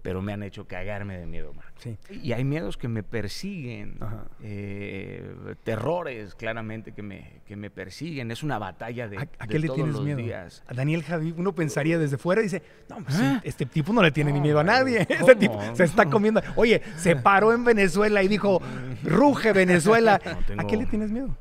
pero 0.02 0.22
me 0.22 0.32
han 0.34 0.43
hecho 0.43 0.66
cagarme 0.66 1.18
de 1.18 1.26
miedo, 1.26 1.54
Marco. 1.54 1.74
Sí. 1.80 1.97
Y 2.24 2.32
hay 2.34 2.43
miedos 2.43 2.78
que 2.78 2.88
me 2.88 3.04
persiguen, 3.04 3.97
eh, 4.41 5.56
terrores 5.64 6.36
claramente 6.36 6.93
que 6.93 7.02
me, 7.02 7.41
que 7.45 7.56
me 7.56 7.70
persiguen. 7.70 8.32
Es 8.32 8.41
una 8.43 8.58
batalla 8.60 9.08
de, 9.08 9.18
¿A, 9.18 9.22
a 9.22 9.45
de 9.45 9.47
qué 9.47 9.60
le 9.60 9.70
tienes 9.70 9.93
los 9.95 10.04
miedo? 10.04 10.18
días. 10.18 10.64
A 10.68 10.74
Daniel 10.74 11.04
Javi, 11.04 11.34
uno 11.38 11.54
pensaría 11.54 11.97
desde 11.97 12.18
fuera 12.18 12.41
y 12.41 12.45
dice, 12.45 12.62
no, 12.89 12.97
pues, 13.04 13.20
¿Eh? 13.20 13.41
este 13.43 13.66
tipo 13.66 13.91
no 13.91 14.02
le 14.02 14.12
tiene 14.12 14.32
ni 14.32 14.39
miedo 14.41 14.60
a 14.60 14.64
nadie. 14.64 15.00
Este 15.10 15.36
tipo 15.36 15.60
se 15.76 15.84
está 15.84 16.06
comiendo. 16.06 16.41
Oye, 16.56 16.82
se 16.97 17.16
paró 17.18 17.54
en 17.54 17.64
Venezuela 17.66 18.24
y 18.24 18.28
dijo, 18.28 18.62
ruge 19.04 19.52
Venezuela. 19.54 20.22
No, 20.56 20.62
¿A 20.62 20.68
qué 20.68 20.78
le 20.78 20.86
tienes 20.86 21.12
miedo? 21.12 21.36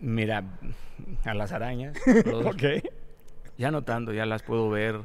Mira, 0.00 0.44
a 1.24 1.34
las 1.34 1.52
arañas. 1.52 1.96
Ok. 2.44 2.62
Ya 3.56 3.72
no 3.72 3.82
tanto, 3.82 4.12
ya 4.12 4.24
las 4.24 4.44
puedo 4.44 4.70
ver. 4.70 5.00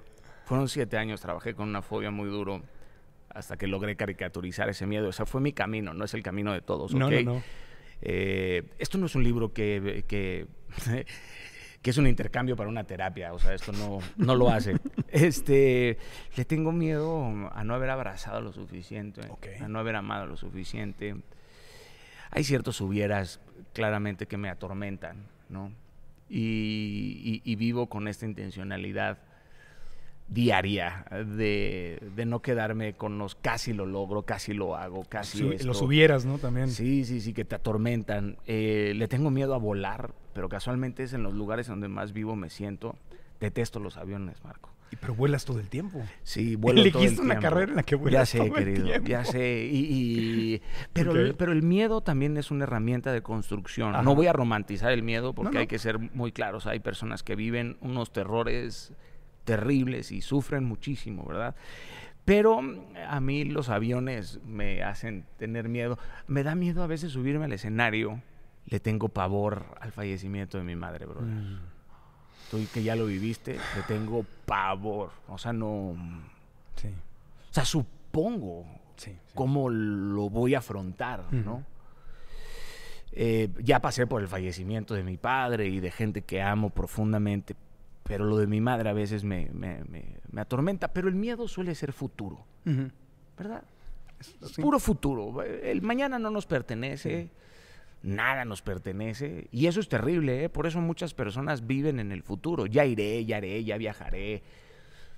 Fueron 0.46 0.68
siete 0.68 0.98
años, 0.98 1.22
trabajé 1.22 1.54
con 1.54 1.70
una 1.70 1.82
fobia 1.82 2.12
muy 2.12 2.28
duro 2.30 2.62
hasta 3.30 3.58
que 3.58 3.66
logré 3.68 3.96
caricaturizar 3.96 4.70
ese 4.70 4.86
miedo. 4.86 5.08
O 5.10 5.12
sea, 5.12 5.26
fue 5.26 5.42
mi 5.42 5.54
camino, 5.54 5.94
no 5.94 6.06
es 6.06 6.14
el 6.14 6.22
camino 6.24 6.54
de 6.54 6.62
todos. 6.62 6.94
No, 6.94 7.08
¿ok? 7.08 7.14
no, 7.14 7.34
no. 7.36 7.44
Eh, 8.02 8.64
esto 8.80 8.98
no 8.98 9.06
es 9.06 9.16
un 9.16 9.24
libro 9.24 9.54
que, 9.54 10.04
que, 10.08 10.46
que 11.82 11.90
es 11.90 11.98
un 11.98 12.06
intercambio 12.08 12.56
para 12.58 12.70
una 12.70 12.84
terapia. 12.84 13.34
O 13.34 13.40
sea, 13.40 13.54
esto 13.54 13.72
no, 13.72 14.00
no 14.18 14.36
lo 14.36 14.50
hace. 14.50 14.76
Este, 15.14 16.00
le 16.36 16.44
tengo 16.44 16.72
miedo 16.72 17.24
a 17.54 17.64
no 17.64 17.76
haber 17.76 17.92
abrazado 17.92 18.42
lo 18.42 18.52
suficiente, 18.52 19.22
a 19.62 19.68
no 19.68 19.78
haber 19.78 19.96
amado 19.96 20.26
lo 20.26 20.36
suficiente. 20.38 21.16
Hay 22.32 22.44
ciertos 22.44 22.82
hubieras 22.82 23.40
claramente 23.74 24.26
que 24.26 24.38
me 24.38 24.50
atormentan, 24.50 25.28
¿no? 25.50 25.72
Y, 26.30 27.22
y- 27.24 27.52
y 27.52 27.56
vivo 27.58 27.90
con 27.90 28.08
esta 28.08 28.26
intencionalidad 28.26 29.20
diaria 30.28 31.06
de, 31.38 32.00
de 32.16 32.26
no 32.26 32.42
quedarme 32.42 32.94
con 32.94 33.18
los 33.18 33.36
casi 33.36 33.74
lo 33.74 33.86
logro, 33.86 34.24
casi 34.24 34.54
lo 34.54 34.76
hago, 34.76 35.04
casi 35.08 35.38
Su- 35.40 35.52
esto. 35.52 35.68
los 35.68 35.82
hubieras, 35.82 36.26
¿no? 36.26 36.38
También. 36.38 36.70
Sí, 36.70 37.06
sí, 37.06 37.22
sí, 37.22 37.34
que 37.34 37.46
te 37.46 37.56
atormentan. 37.56 38.38
Eh, 38.48 38.94
le 38.96 39.08
tengo 39.08 39.30
miedo 39.30 39.54
a 39.54 39.58
volar, 39.58 40.14
pero 40.34 40.50
casualmente 40.50 41.04
es 41.04 41.14
en 41.14 41.24
los 41.24 41.34
lugares 41.34 41.68
donde 41.68 41.88
más 41.88 42.14
vivo 42.14 42.36
me 42.36 42.50
siento. 42.50 42.96
Detesto 43.40 43.80
los 43.80 43.98
aviones, 43.98 44.44
Marco. 44.44 44.70
Y 44.92 44.96
Pero 44.96 45.16
vuelas 45.16 45.44
todo 45.44 45.60
el 45.60 45.68
tiempo. 45.70 46.02
Sí, 46.22 46.56
vuelo 46.56 46.82
todo 46.84 46.88
el 46.90 46.96
Elegiste 46.96 47.22
una 47.22 47.34
tiempo. 47.40 47.42
carrera 47.50 47.72
en 47.72 47.76
la 47.78 47.84
que 47.84 47.96
Ya 47.96 48.02
vuelas 48.02 48.30
sé, 48.30 48.38
todo 48.38 48.48
el 48.48 48.54
querido, 48.64 48.86
tiempo. 48.86 49.08
ya 49.10 49.26
sé. 49.26 49.68
Y, 49.72 49.78
y- 50.56 50.62
pero, 50.94 51.12
el, 51.14 51.36
pero 51.36 51.52
el 51.52 51.64
miedo 51.64 52.02
también 52.02 52.38
es 52.38 52.52
una 52.52 52.64
herramienta 52.64 53.12
de 53.12 53.22
construcción. 53.22 53.94
Ajá. 53.96 54.04
No 54.04 54.16
voy 54.16 54.28
a 54.28 54.34
romantizar 54.34 54.92
el 54.92 55.04
miedo 55.04 55.34
porque 55.34 55.50
No, 55.50 55.54
no. 55.56 55.60
hay 55.60 55.68
que 55.68 55.80
ser 55.80 55.98
muy 56.00 56.32
claros. 56.32 56.68
Hay 56.68 56.80
personas 56.80 57.24
que 57.24 57.36
viven 57.36 57.76
unos 57.82 58.14
terrores 58.14 58.94
terribles 59.44 60.12
y 60.12 60.22
sufren 60.22 60.64
muchísimo, 60.64 61.26
¿verdad? 61.26 61.56
Pero 62.26 62.62
mm, 62.62 62.80
a 63.08 63.20
mí 63.20 63.46
los 63.46 63.70
aviones 63.70 64.40
me 64.46 64.84
hacen 64.84 65.26
tener 65.38 65.70
miedo. 65.70 65.98
Me 66.28 66.44
da 66.44 66.56
miedo 66.56 66.84
a 66.84 66.88
veces 66.88 67.12
subirme 67.12 67.46
al 67.46 67.54
escenario. 67.54 68.22
Le 68.66 68.80
tengo 68.80 69.10
pavor 69.10 69.66
al 69.82 69.92
fallecimiento 69.92 70.58
de 70.58 70.64
mi 70.64 70.76
madre, 70.76 71.06
brother. 71.06 71.24
Mm. 71.34 71.60
Tú 72.50 72.60
que 72.74 72.84
ya 72.84 72.96
lo 72.96 73.06
viviste, 73.08 73.54
le 73.54 73.84
tengo 73.88 74.26
pavor. 74.46 75.12
O 75.28 75.38
sea, 75.38 75.54
no... 75.54 75.96
Sí, 76.76 76.88
O 76.88 77.54
sea, 77.54 77.66
supongo 77.66 78.66
sí. 78.96 79.12
sí. 79.12 79.18
cómo 79.34 79.70
lo 79.70 80.30
voy 80.30 80.56
a 80.56 80.60
afrontar, 80.60 81.26
¿no? 81.32 81.64
Eh, 83.16 83.50
ya 83.62 83.80
pasé 83.80 84.08
por 84.08 84.22
el 84.22 84.28
fallecimiento 84.28 84.96
de 84.96 85.04
mi 85.04 85.18
padre 85.18 85.68
y 85.68 85.80
de 85.80 85.92
gente 85.92 86.22
que 86.24 86.42
amo 86.42 86.72
profundamente, 86.72 87.56
pero 88.04 88.26
lo 88.26 88.38
de 88.38 88.48
mi 88.48 88.60
madre 88.62 88.90
a 88.90 88.94
veces 88.94 89.24
me, 89.24 89.50
me- 89.54 89.84
me- 89.86 90.18
me 90.32 90.42
atormenta. 90.42 90.90
Pero 90.94 91.08
el 91.08 91.16
miedo 91.16 91.48
suele 91.48 91.74
ser 91.76 91.94
futuro. 91.94 92.46
¿verdad? 93.38 93.64
Es 94.20 94.36
Sí. 94.52 94.62
puro 94.62 94.80
futuro. 94.80 95.42
El 95.44 95.82
mañana 95.82 96.20
no 96.20 96.30
nos 96.30 96.46
pertenece, 96.46 97.30
nada 98.04 98.46
nos 98.46 98.62
pertenece. 98.62 99.48
Y 99.52 99.68
eso 99.68 99.80
es 99.80 99.90
terrible, 99.90 100.46
¿eh? 100.46 100.50
Por 100.50 100.68
eso 100.68 100.80
muchas 100.80 101.14
personas 101.14 101.66
viven 101.68 102.00
en 102.00 102.12
el 102.12 102.24
futuro. 102.24 102.66
Ya 102.66 102.86
iré, 102.86 103.24
ya 103.26 103.38
haré, 103.38 103.64
ya 103.64 103.78
viajaré. 103.78 104.44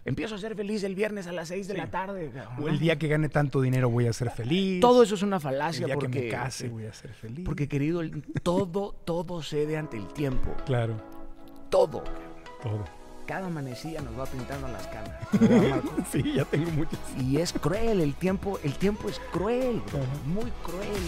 Empiezo 0.06 0.36
a 0.36 0.38
ser 0.38 0.56
feliz 0.56 0.84
el 0.84 0.94
viernes 0.94 1.26
a 1.26 1.32
las 1.32 1.48
6 1.48 1.68
de 1.68 1.74
la 1.76 1.90
tarde. 1.90 2.32
O 2.62 2.68
el 2.68 2.78
día 2.78 2.98
que 3.00 3.08
gane 3.08 3.28
tanto 3.28 3.60
dinero 3.62 3.90
voy 3.90 4.06
a 4.06 4.14
ser 4.14 4.30
feliz. 4.30 4.80
Todo 4.80 5.02
eso 5.02 5.16
es 5.16 5.24
una 5.24 5.38
el 5.38 5.42
falacia 5.42 5.88
día 5.88 5.96
porque, 5.96 6.12
que 6.12 6.22
me 6.26 6.30
case 6.30 6.70
voy 6.70 6.86
a 6.86 6.94
ser 6.94 7.12
feliz. 7.14 7.44
porque 7.44 7.68
querido, 7.68 8.02
el- 8.02 8.22
todo, 8.44 8.94
todo 9.04 9.42
cede 9.42 9.78
ante 9.78 9.98
el 9.98 10.08
tiempo. 10.10 10.56
Claro, 10.66 10.96
Todo. 11.72 12.04
Todo. 12.66 12.84
cada 13.28 13.48
amanecida 13.48 14.02
nos 14.02 14.20
va 14.20 14.26
pintando 14.26 14.68
las 14.68 14.88
canas. 14.88 15.14
sí, 16.12 16.34
ya 16.36 16.46
tengo 16.46 16.70
muchas. 16.72 17.00
Y 17.20 17.38
es 17.38 17.54
cruel, 17.54 18.02
el 18.02 18.14
tiempo, 18.16 18.60
el 18.64 18.74
tiempo 18.74 19.10
es 19.10 19.20
cruel, 19.32 19.82
muy 20.26 20.52
cruel. 20.64 21.02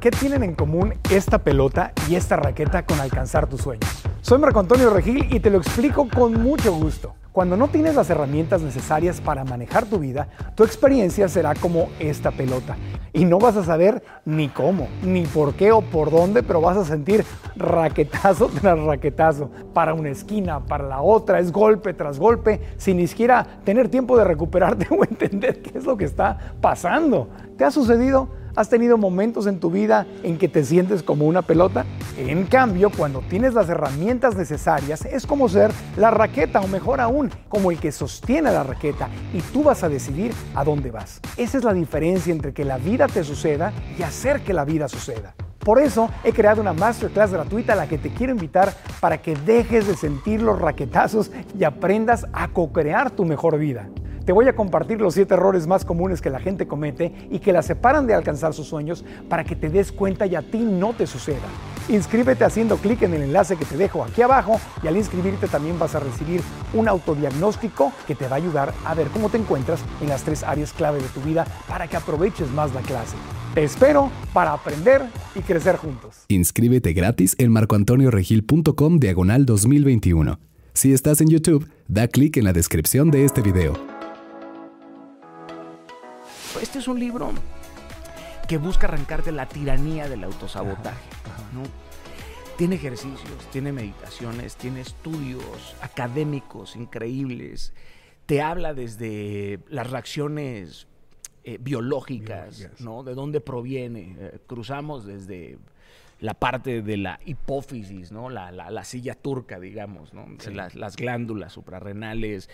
¿Qué 0.00 0.10
tienen 0.10 0.42
en 0.44 0.54
común 0.54 0.94
esta 1.10 1.38
pelota 1.38 1.92
y 2.08 2.14
esta 2.14 2.36
raqueta 2.36 2.84
con 2.86 3.00
alcanzar 3.00 3.48
tus 3.48 3.62
sueños? 3.62 3.90
Soy 4.20 4.38
Marco 4.38 4.60
Antonio 4.60 4.90
Regil 4.90 5.26
y 5.34 5.40
te 5.40 5.50
lo 5.50 5.58
explico 5.58 6.08
con 6.08 6.40
mucho 6.40 6.72
gusto. 6.72 7.14
Cuando 7.38 7.56
no 7.56 7.68
tienes 7.68 7.94
las 7.94 8.10
herramientas 8.10 8.62
necesarias 8.62 9.20
para 9.20 9.44
manejar 9.44 9.86
tu 9.86 10.00
vida, 10.00 10.26
tu 10.56 10.64
experiencia 10.64 11.28
será 11.28 11.54
como 11.54 11.88
esta 12.00 12.32
pelota. 12.32 12.76
Y 13.12 13.26
no 13.26 13.38
vas 13.38 13.56
a 13.56 13.62
saber 13.62 14.02
ni 14.24 14.48
cómo, 14.48 14.88
ni 15.04 15.24
por 15.24 15.54
qué 15.54 15.70
o 15.70 15.80
por 15.80 16.10
dónde, 16.10 16.42
pero 16.42 16.60
vas 16.60 16.76
a 16.76 16.84
sentir 16.84 17.24
raquetazo 17.54 18.48
tras 18.60 18.80
raquetazo. 18.80 19.52
Para 19.72 19.94
una 19.94 20.08
esquina, 20.08 20.66
para 20.66 20.88
la 20.88 21.00
otra, 21.00 21.38
es 21.38 21.52
golpe 21.52 21.94
tras 21.94 22.18
golpe, 22.18 22.60
sin 22.76 22.96
ni 22.96 23.06
siquiera 23.06 23.46
tener 23.62 23.88
tiempo 23.88 24.18
de 24.18 24.24
recuperarte 24.24 24.88
o 24.90 25.04
entender 25.04 25.62
qué 25.62 25.78
es 25.78 25.86
lo 25.86 25.96
que 25.96 26.06
está 26.06 26.56
pasando. 26.60 27.28
¿Te 27.56 27.64
ha 27.64 27.70
sucedido? 27.70 28.30
¿Has 28.56 28.68
tenido 28.68 28.98
momentos 28.98 29.46
en 29.46 29.60
tu 29.60 29.70
vida 29.70 30.06
en 30.22 30.38
que 30.38 30.48
te 30.48 30.64
sientes 30.64 31.02
como 31.02 31.26
una 31.26 31.42
pelota? 31.42 31.84
En 32.16 32.44
cambio, 32.46 32.90
cuando 32.90 33.20
tienes 33.20 33.54
las 33.54 33.68
herramientas 33.68 34.36
necesarias, 34.36 35.04
es 35.04 35.26
como 35.26 35.48
ser 35.48 35.70
la 35.96 36.10
raqueta 36.10 36.60
o 36.60 36.68
mejor 36.68 37.00
aún, 37.00 37.30
como 37.48 37.70
el 37.70 37.78
que 37.78 37.92
sostiene 37.92 38.50
la 38.50 38.64
raqueta 38.64 39.08
y 39.32 39.40
tú 39.40 39.62
vas 39.62 39.82
a 39.84 39.88
decidir 39.88 40.32
a 40.54 40.64
dónde 40.64 40.90
vas. 40.90 41.20
Esa 41.36 41.58
es 41.58 41.64
la 41.64 41.72
diferencia 41.72 42.32
entre 42.32 42.52
que 42.52 42.64
la 42.64 42.78
vida 42.78 43.06
te 43.06 43.24
suceda 43.24 43.72
y 43.98 44.02
hacer 44.02 44.42
que 44.42 44.52
la 44.52 44.64
vida 44.64 44.88
suceda. 44.88 45.34
Por 45.58 45.78
eso 45.78 46.08
he 46.24 46.32
creado 46.32 46.62
una 46.62 46.72
masterclass 46.72 47.32
gratuita 47.32 47.74
a 47.74 47.76
la 47.76 47.88
que 47.88 47.98
te 47.98 48.10
quiero 48.10 48.32
invitar 48.32 48.72
para 49.00 49.18
que 49.18 49.36
dejes 49.36 49.86
de 49.86 49.96
sentir 49.96 50.40
los 50.40 50.58
raquetazos 50.58 51.30
y 51.58 51.64
aprendas 51.64 52.26
a 52.32 52.48
co-crear 52.48 53.10
tu 53.10 53.24
mejor 53.24 53.58
vida. 53.58 53.88
Te 54.28 54.32
voy 54.32 54.46
a 54.46 54.54
compartir 54.54 55.00
los 55.00 55.14
siete 55.14 55.32
errores 55.32 55.66
más 55.66 55.86
comunes 55.86 56.20
que 56.20 56.28
la 56.28 56.38
gente 56.38 56.68
comete 56.68 57.14
y 57.30 57.38
que 57.38 57.50
la 57.50 57.62
separan 57.62 58.06
de 58.06 58.12
alcanzar 58.12 58.52
sus 58.52 58.66
sueños 58.66 59.02
para 59.26 59.42
que 59.42 59.56
te 59.56 59.70
des 59.70 59.90
cuenta 59.90 60.26
y 60.26 60.34
a 60.34 60.42
ti 60.42 60.58
no 60.58 60.92
te 60.92 61.06
suceda. 61.06 61.48
Inscríbete 61.88 62.44
haciendo 62.44 62.76
clic 62.76 63.00
en 63.00 63.14
el 63.14 63.22
enlace 63.22 63.56
que 63.56 63.64
te 63.64 63.78
dejo 63.78 64.04
aquí 64.04 64.20
abajo 64.20 64.60
y 64.82 64.86
al 64.86 64.98
inscribirte 64.98 65.48
también 65.48 65.78
vas 65.78 65.94
a 65.94 66.00
recibir 66.00 66.42
un 66.74 66.88
autodiagnóstico 66.88 67.90
que 68.06 68.14
te 68.14 68.28
va 68.28 68.36
a 68.36 68.36
ayudar 68.36 68.74
a 68.84 68.94
ver 68.94 69.06
cómo 69.06 69.30
te 69.30 69.38
encuentras 69.38 69.80
en 70.02 70.10
las 70.10 70.24
tres 70.24 70.42
áreas 70.42 70.74
clave 70.74 71.00
de 71.00 71.08
tu 71.08 71.22
vida 71.22 71.46
para 71.66 71.88
que 71.88 71.96
aproveches 71.96 72.50
más 72.50 72.74
la 72.74 72.82
clase. 72.82 73.16
Te 73.54 73.64
espero 73.64 74.10
para 74.34 74.52
aprender 74.52 75.06
y 75.36 75.40
crecer 75.40 75.76
juntos. 75.76 76.26
Inscríbete 76.28 76.92
gratis 76.92 77.34
en 77.38 77.50
marcoantonioregil.com 77.50 78.98
diagonal 78.98 79.46
2021. 79.46 80.38
Si 80.74 80.92
estás 80.92 81.22
en 81.22 81.28
YouTube, 81.28 81.66
da 81.88 82.08
clic 82.08 82.36
en 82.36 82.44
la 82.44 82.52
descripción 82.52 83.10
de 83.10 83.24
este 83.24 83.40
video. 83.40 83.97
Este 86.62 86.78
es 86.78 86.88
un 86.88 86.98
libro 86.98 87.32
que 88.48 88.58
busca 88.58 88.86
arrancarte 88.86 89.30
la 89.32 89.46
tiranía 89.46 90.08
del 90.08 90.24
autosabotaje. 90.24 91.08
¿no? 91.52 91.62
Tiene 92.56 92.76
ejercicios, 92.76 93.50
tiene 93.52 93.72
meditaciones, 93.72 94.56
tiene 94.56 94.80
estudios 94.80 95.76
académicos 95.80 96.74
increíbles. 96.74 97.72
Te 98.26 98.42
habla 98.42 98.74
desde 98.74 99.60
las 99.68 99.88
reacciones 99.88 100.88
eh, 101.44 101.58
biológicas, 101.60 102.68
¿no? 102.80 103.04
De 103.04 103.14
dónde 103.14 103.40
proviene. 103.40 104.16
Eh, 104.18 104.38
cruzamos 104.46 105.06
desde 105.06 105.58
la 106.20 106.34
parte 106.34 106.82
de 106.82 106.96
la 106.96 107.20
hipófisis, 107.24 108.10
¿no? 108.10 108.28
La, 108.28 108.50
la, 108.50 108.84
silla 108.84 109.14
turca, 109.14 109.60
digamos, 109.60 110.12
¿no? 110.12 110.26
Las, 110.52 110.96
glándulas 110.96 111.52
suprarrenales, 111.52 112.50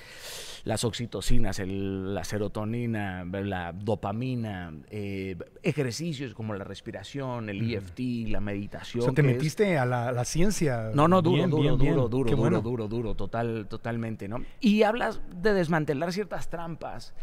las 0.64 0.84
oxitocinas, 0.84 1.60
la 1.64 2.24
serotonina, 2.24 3.24
la 3.24 3.72
dopamina, 3.72 4.72
eh, 4.90 5.36
ejercicios 5.62 6.34
como 6.34 6.54
la 6.54 6.64
respiración, 6.64 7.48
el 7.48 7.72
EFT, 7.74 8.28
la 8.28 8.40
meditación. 8.40 9.02
O 9.02 9.04
sea, 9.06 9.14
te 9.14 9.22
metiste 9.22 9.78
a 9.78 9.86
la, 9.86 10.24
ciencia. 10.24 10.90
No, 10.94 11.08
no, 11.08 11.22
duro, 11.22 11.46
duro, 11.48 11.76
duro, 11.76 12.08
duro, 12.08 12.36
duro, 12.36 12.60
duro, 12.60 12.88
duro, 12.88 13.14
total, 13.14 13.66
totalmente, 13.68 14.28
¿no? 14.28 14.44
Y 14.60 14.82
hablas 14.82 15.20
de 15.34 15.54
desmantelar 15.54 16.12
ciertas 16.12 16.50
trampas 16.50 17.14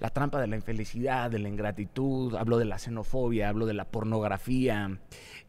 la 0.00 0.10
trampa 0.10 0.40
de 0.40 0.46
la 0.46 0.56
infelicidad, 0.56 1.30
de 1.30 1.38
la 1.38 1.48
ingratitud, 1.48 2.34
hablo 2.36 2.58
de 2.58 2.64
la 2.64 2.78
xenofobia, 2.78 3.48
hablo 3.48 3.66
de 3.66 3.74
la 3.74 3.84
pornografía, 3.84 4.98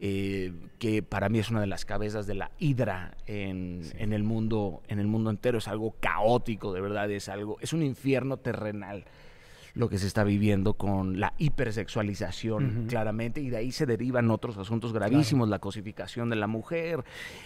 eh, 0.00 0.52
que 0.78 1.02
para 1.02 1.28
mí 1.28 1.38
es 1.38 1.50
una 1.50 1.60
de 1.60 1.66
las 1.66 1.84
cabezas 1.84 2.26
de 2.26 2.34
la 2.34 2.50
hidra 2.58 3.16
en, 3.26 3.84
el 3.98 4.22
mundo, 4.24 4.82
en 4.88 4.98
el 4.98 5.06
mundo 5.06 5.30
entero. 5.30 5.58
Es 5.58 5.68
algo 5.68 5.94
caótico, 6.00 6.72
de 6.72 6.80
verdad, 6.80 7.10
es 7.10 7.28
algo, 7.28 7.58
es 7.60 7.72
un 7.72 7.82
infierno 7.82 8.38
terrenal 8.38 9.04
lo 9.74 9.88
que 9.88 9.98
se 9.98 10.06
está 10.06 10.24
viviendo 10.24 10.74
con 10.74 11.20
la 11.20 11.34
hipersexualización, 11.38 12.86
claramente, 12.88 13.40
y 13.40 13.50
de 13.50 13.58
ahí 13.58 13.72
se 13.72 13.86
derivan 13.86 14.30
otros 14.30 14.56
asuntos 14.58 14.92
gravísimos, 14.92 15.48
la 15.48 15.58
cosificación 15.58 16.30
de 16.30 16.36
la 16.36 16.46
mujer. 16.46 17.04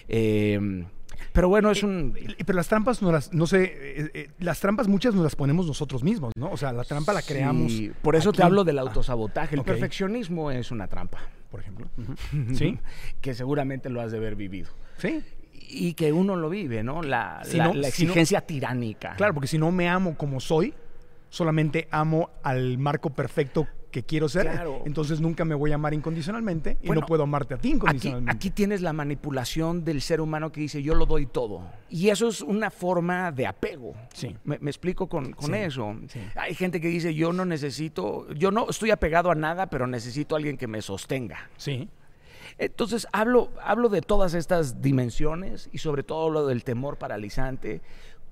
Eh, 0.09 0.85
pero 1.33 1.49
bueno, 1.49 1.71
es 1.71 1.83
un... 1.83 2.17
Pero 2.45 2.57
las 2.57 2.69
trampas 2.69 3.03
no 3.03 3.13
las, 3.13 3.33
no 3.33 3.47
sé, 3.47 3.65
eh, 3.65 4.11
eh, 4.15 4.29
las 4.41 4.61
trampas 4.61 4.89
muchas 4.89 5.15
nos 5.15 5.25
las 5.25 5.37
ponemos 5.37 5.67
nosotros 5.67 6.03
mismos, 6.03 6.33
¿no? 6.37 6.51
O 6.51 6.57
sea, 6.57 6.73
la 6.73 6.85
trampa 6.85 7.13
la 7.13 7.23
creamos. 7.23 7.73
por 8.03 8.17
eso 8.17 8.33
te 8.33 8.43
hablo 8.43 8.65
del 8.65 8.79
autosabotaje. 8.79 9.57
El 9.57 9.63
perfeccionismo 9.63 10.51
es 10.51 10.71
una 10.71 10.89
trampa, 10.89 11.21
por 11.51 11.61
ejemplo. 11.61 11.89
Sí. 12.55 12.79
que 13.21 13.35
seguramente 13.35 13.89
lo 13.91 14.01
has 14.01 14.13
de 14.13 14.19
haber 14.19 14.37
vivido. 14.37 14.71
Sí. 14.99 15.23
Y 15.53 15.95
que 15.95 16.13
uno 16.13 16.37
lo 16.37 16.51
vive, 16.51 16.83
¿no? 16.83 17.03
La, 17.03 17.43
la, 17.53 17.89
exigencia 17.89 18.41
tiránica. 18.43 19.15
Claro, 19.17 19.35
porque 19.35 19.49
si 19.49 19.59
no 19.59 19.73
me 19.73 19.89
amo 19.89 20.17
como 20.17 20.41
soy, 20.41 20.75
solamente 21.35 21.89
amo 21.91 22.31
al 22.45 22.79
marco 22.79 23.11
perfecto 23.11 23.67
que 23.91 24.05
quiero 24.05 24.29
ser, 24.29 24.49
entonces 24.85 25.21
nunca 25.21 25.45
me 25.45 25.55
voy 25.55 25.73
a 25.73 25.77
amar 25.77 25.95
incondicionalmente 25.95 26.79
y 26.83 26.91
no 26.91 27.01
puedo 27.03 27.25
amarte 27.25 27.55
a 27.55 27.59
ti 27.59 27.71
incondicionalmente. 27.71 28.33
Aquí, 28.33 28.51
tienes 28.51 28.83
la 28.83 28.93
manipulación 28.93 29.85
del 29.85 30.01
ser 30.01 30.21
humano 30.21 30.51
que 30.51 30.61
dice 30.61 30.83
yo 30.83 30.95
lo 30.95 31.07
doy 31.07 31.27
todo. 31.27 31.63
Y 31.91 32.09
eso 32.09 32.29
es 32.29 32.41
una 32.41 32.71
forma 32.71 33.31
de 33.31 33.47
apego. 33.47 33.95
Sí. 34.13 34.37
Me, 34.45 34.57
explico 34.57 35.09
con, 35.09 35.35
eso. 35.55 35.97
Hay 36.35 36.55
gente 36.55 36.81
que 36.81 36.89
dice 36.89 37.15
yo 37.15 37.33
no 37.33 37.45
necesito, 37.45 38.33
yo 38.33 38.51
no 38.51 38.71
estoy 38.71 38.91
apegado 38.91 39.31
a 39.31 39.35
nada, 39.35 39.69
pero 39.69 39.87
necesito 39.87 40.35
a 40.35 40.39
alguien 40.39 40.57
que 40.57 40.67
me 40.67 40.83
sostenga. 40.83 41.51
Sí. 41.57 41.89
Entonces 42.59 43.07
hablo, 43.13 43.51
hablo 43.63 43.89
de 43.89 44.01
todas 44.01 44.35
estas 44.35 44.81
dimensiones 44.81 45.69
y 45.73 45.79
sobre 45.79 46.03
todo 46.03 46.31
lo 46.31 46.47
del 46.47 46.65
temor 46.65 46.99
paralizante. 46.99 47.81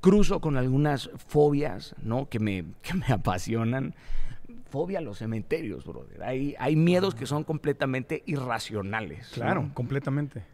Cruzo 0.03 0.41
con 0.41 0.59
algunas 0.59 1.09
fobias, 1.29 1.95
¿no? 2.03 2.29
Que 2.29 2.39
me, 2.39 2.65
que 2.83 2.93
me 2.93 3.07
apasionan 3.09 3.95
fobia 4.69 4.99
a 4.99 5.03
los 5.03 5.19
cementerios, 5.19 5.85
brother. 5.85 6.23
Hay, 6.23 6.55
hay 6.59 6.77
miedos 6.77 7.15
que 7.15 7.27
son 7.27 7.45
completamente 7.45 8.23
irracionales. 8.27 9.29
Claro, 9.35 9.71
completamente. 9.75 10.45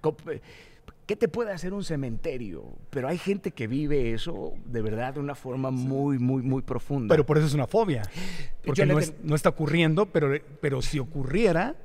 ¿Qué 1.06 1.16
te 1.16 1.28
puede 1.28 1.52
hacer 1.52 1.72
un 1.72 1.84
cementerio? 1.84 2.64
Pero 2.90 3.08
hay 3.08 3.16
gente 3.16 3.52
que 3.52 3.66
vive 3.66 4.12
eso 4.12 4.52
de 4.66 4.82
verdad 4.82 5.14
de 5.14 5.20
una 5.20 5.34
forma 5.34 5.70
muy, 5.70 6.18
muy, 6.18 6.42
muy 6.42 6.60
profunda. 6.60 7.10
Pero 7.10 7.24
por 7.24 7.38
eso 7.38 7.46
es 7.46 7.54
una 7.54 7.66
fobia. 7.66 8.02
Porque 8.62 8.84
no, 8.84 9.34
está 9.34 9.48
ocurriendo, 9.48 10.06
pero, 10.06 10.32
pero 10.60 10.82
si 10.82 10.98
ocurriera... 10.98 11.76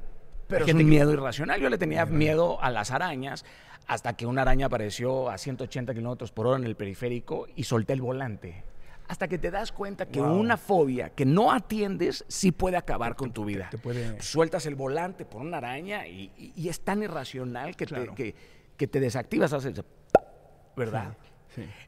Pero 0.54 0.66
es 0.66 0.74
un 0.74 0.86
miedo 0.89 1.12
irracional. 1.12 1.60
Yo 1.60 1.70
le 1.70 1.78
tenía 1.78 2.06
miedo 2.06 2.62
a 2.62 2.70
las 2.70 2.91
arañas 2.91 3.45
hasta 3.88 4.14
que 4.14 4.26
una 4.26 4.43
araña 4.43 4.68
apareció 4.68 5.30
a 5.30 5.38
180 5.38 5.93
kilómetros 5.93 6.32
por 6.32 6.47
hora 6.47 6.58
en 6.58 6.66
el 6.66 6.76
periférico 6.76 7.47
y 7.56 7.64
solté 7.64 7.93
el 7.93 8.01
volante 8.01 8.64
hasta 9.08 9.28
que 9.28 9.38
te 9.38 9.51
das 9.51 9.72
cuenta 9.72 10.06
que 10.08 10.22
una 10.22 10.58
fobia 10.58 11.10
que 11.10 11.26
no 11.26 11.51
atiendes 11.51 12.26
sí 12.28 12.51
puede 12.51 12.78
acabar 12.78 13.16
con 13.16 13.32
tu 13.32 13.45
vida. 13.45 13.70
Sueltas 14.20 14.66
el 14.66 14.76
volante 14.76 15.26
por 15.26 15.41
una 15.41 15.58
araña 15.58 16.08
y, 16.08 16.32
es 16.68 16.80
tan 16.82 17.04
irracional 17.04 17.76
que, 17.76 17.86
te, 17.86 18.34
que, 18.78 18.88
te 18.88 18.99
desactivas, 18.99 19.54
haces, 19.54 19.84
¿verdad? 20.76 21.16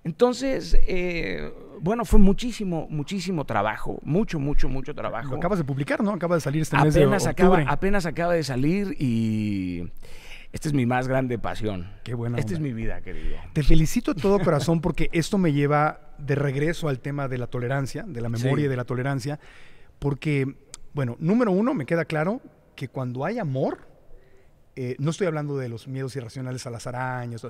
Entonces, 0.03 0.77
eh, 0.87 1.53
bueno, 1.81 2.05
fue 2.05 2.19
muchísimo, 2.19 2.87
muchísimo 2.89 3.45
trabajo, 3.45 3.99
mucho, 4.03 4.39
mucho, 4.39 4.69
mucho 4.69 4.93
trabajo. 4.93 5.31
Lo 5.31 5.37
acabas 5.37 5.59
de 5.59 5.65
publicar, 5.65 6.03
¿no? 6.03 6.11
Acaba 6.11 6.35
de 6.35 6.41
salir 6.41 6.61
este 6.61 6.77
mes 6.77 6.93
de 6.93 7.05
octubre. 7.05 7.29
Acaba, 7.29 7.61
apenas 7.67 8.05
acaba 8.05 8.33
de 8.33 8.43
salir 8.43 8.95
y 8.99 9.91
esta 10.51 10.69
es 10.69 10.73
mi 10.73 10.85
más 10.85 11.07
grande 11.07 11.37
pasión. 11.37 11.91
Qué 12.03 12.13
buena. 12.13 12.37
Esta 12.37 12.53
es 12.53 12.59
mi 12.59 12.71
vida, 12.71 13.01
querido. 13.01 13.37
Te 13.53 13.61
felicito 13.61 14.13
de 14.13 14.21
todo 14.21 14.39
corazón 14.39 14.79
porque 14.79 15.09
esto 15.11 15.37
me 15.37 15.51
lleva 15.51 16.13
de 16.17 16.35
regreso 16.35 16.87
al 16.87 16.99
tema 16.99 17.27
de 17.27 17.37
la 17.37 17.47
tolerancia, 17.47 18.03
de 18.07 18.21
la 18.21 18.29
memoria 18.29 18.65
y 18.65 18.69
de 18.69 18.77
la 18.77 18.85
tolerancia, 18.85 19.39
porque, 19.99 20.55
bueno, 20.93 21.17
número 21.19 21.51
uno, 21.51 21.73
me 21.73 21.85
queda 21.85 22.05
claro 22.05 22.41
que 22.75 22.87
cuando 22.87 23.25
hay 23.25 23.37
amor, 23.37 23.79
eh, 24.75 24.95
no 24.99 25.11
estoy 25.11 25.27
hablando 25.27 25.57
de 25.57 25.69
los 25.69 25.87
miedos 25.87 26.15
irracionales 26.15 26.65
a 26.65 26.69
las 26.69 26.85
arañas, 26.87 27.45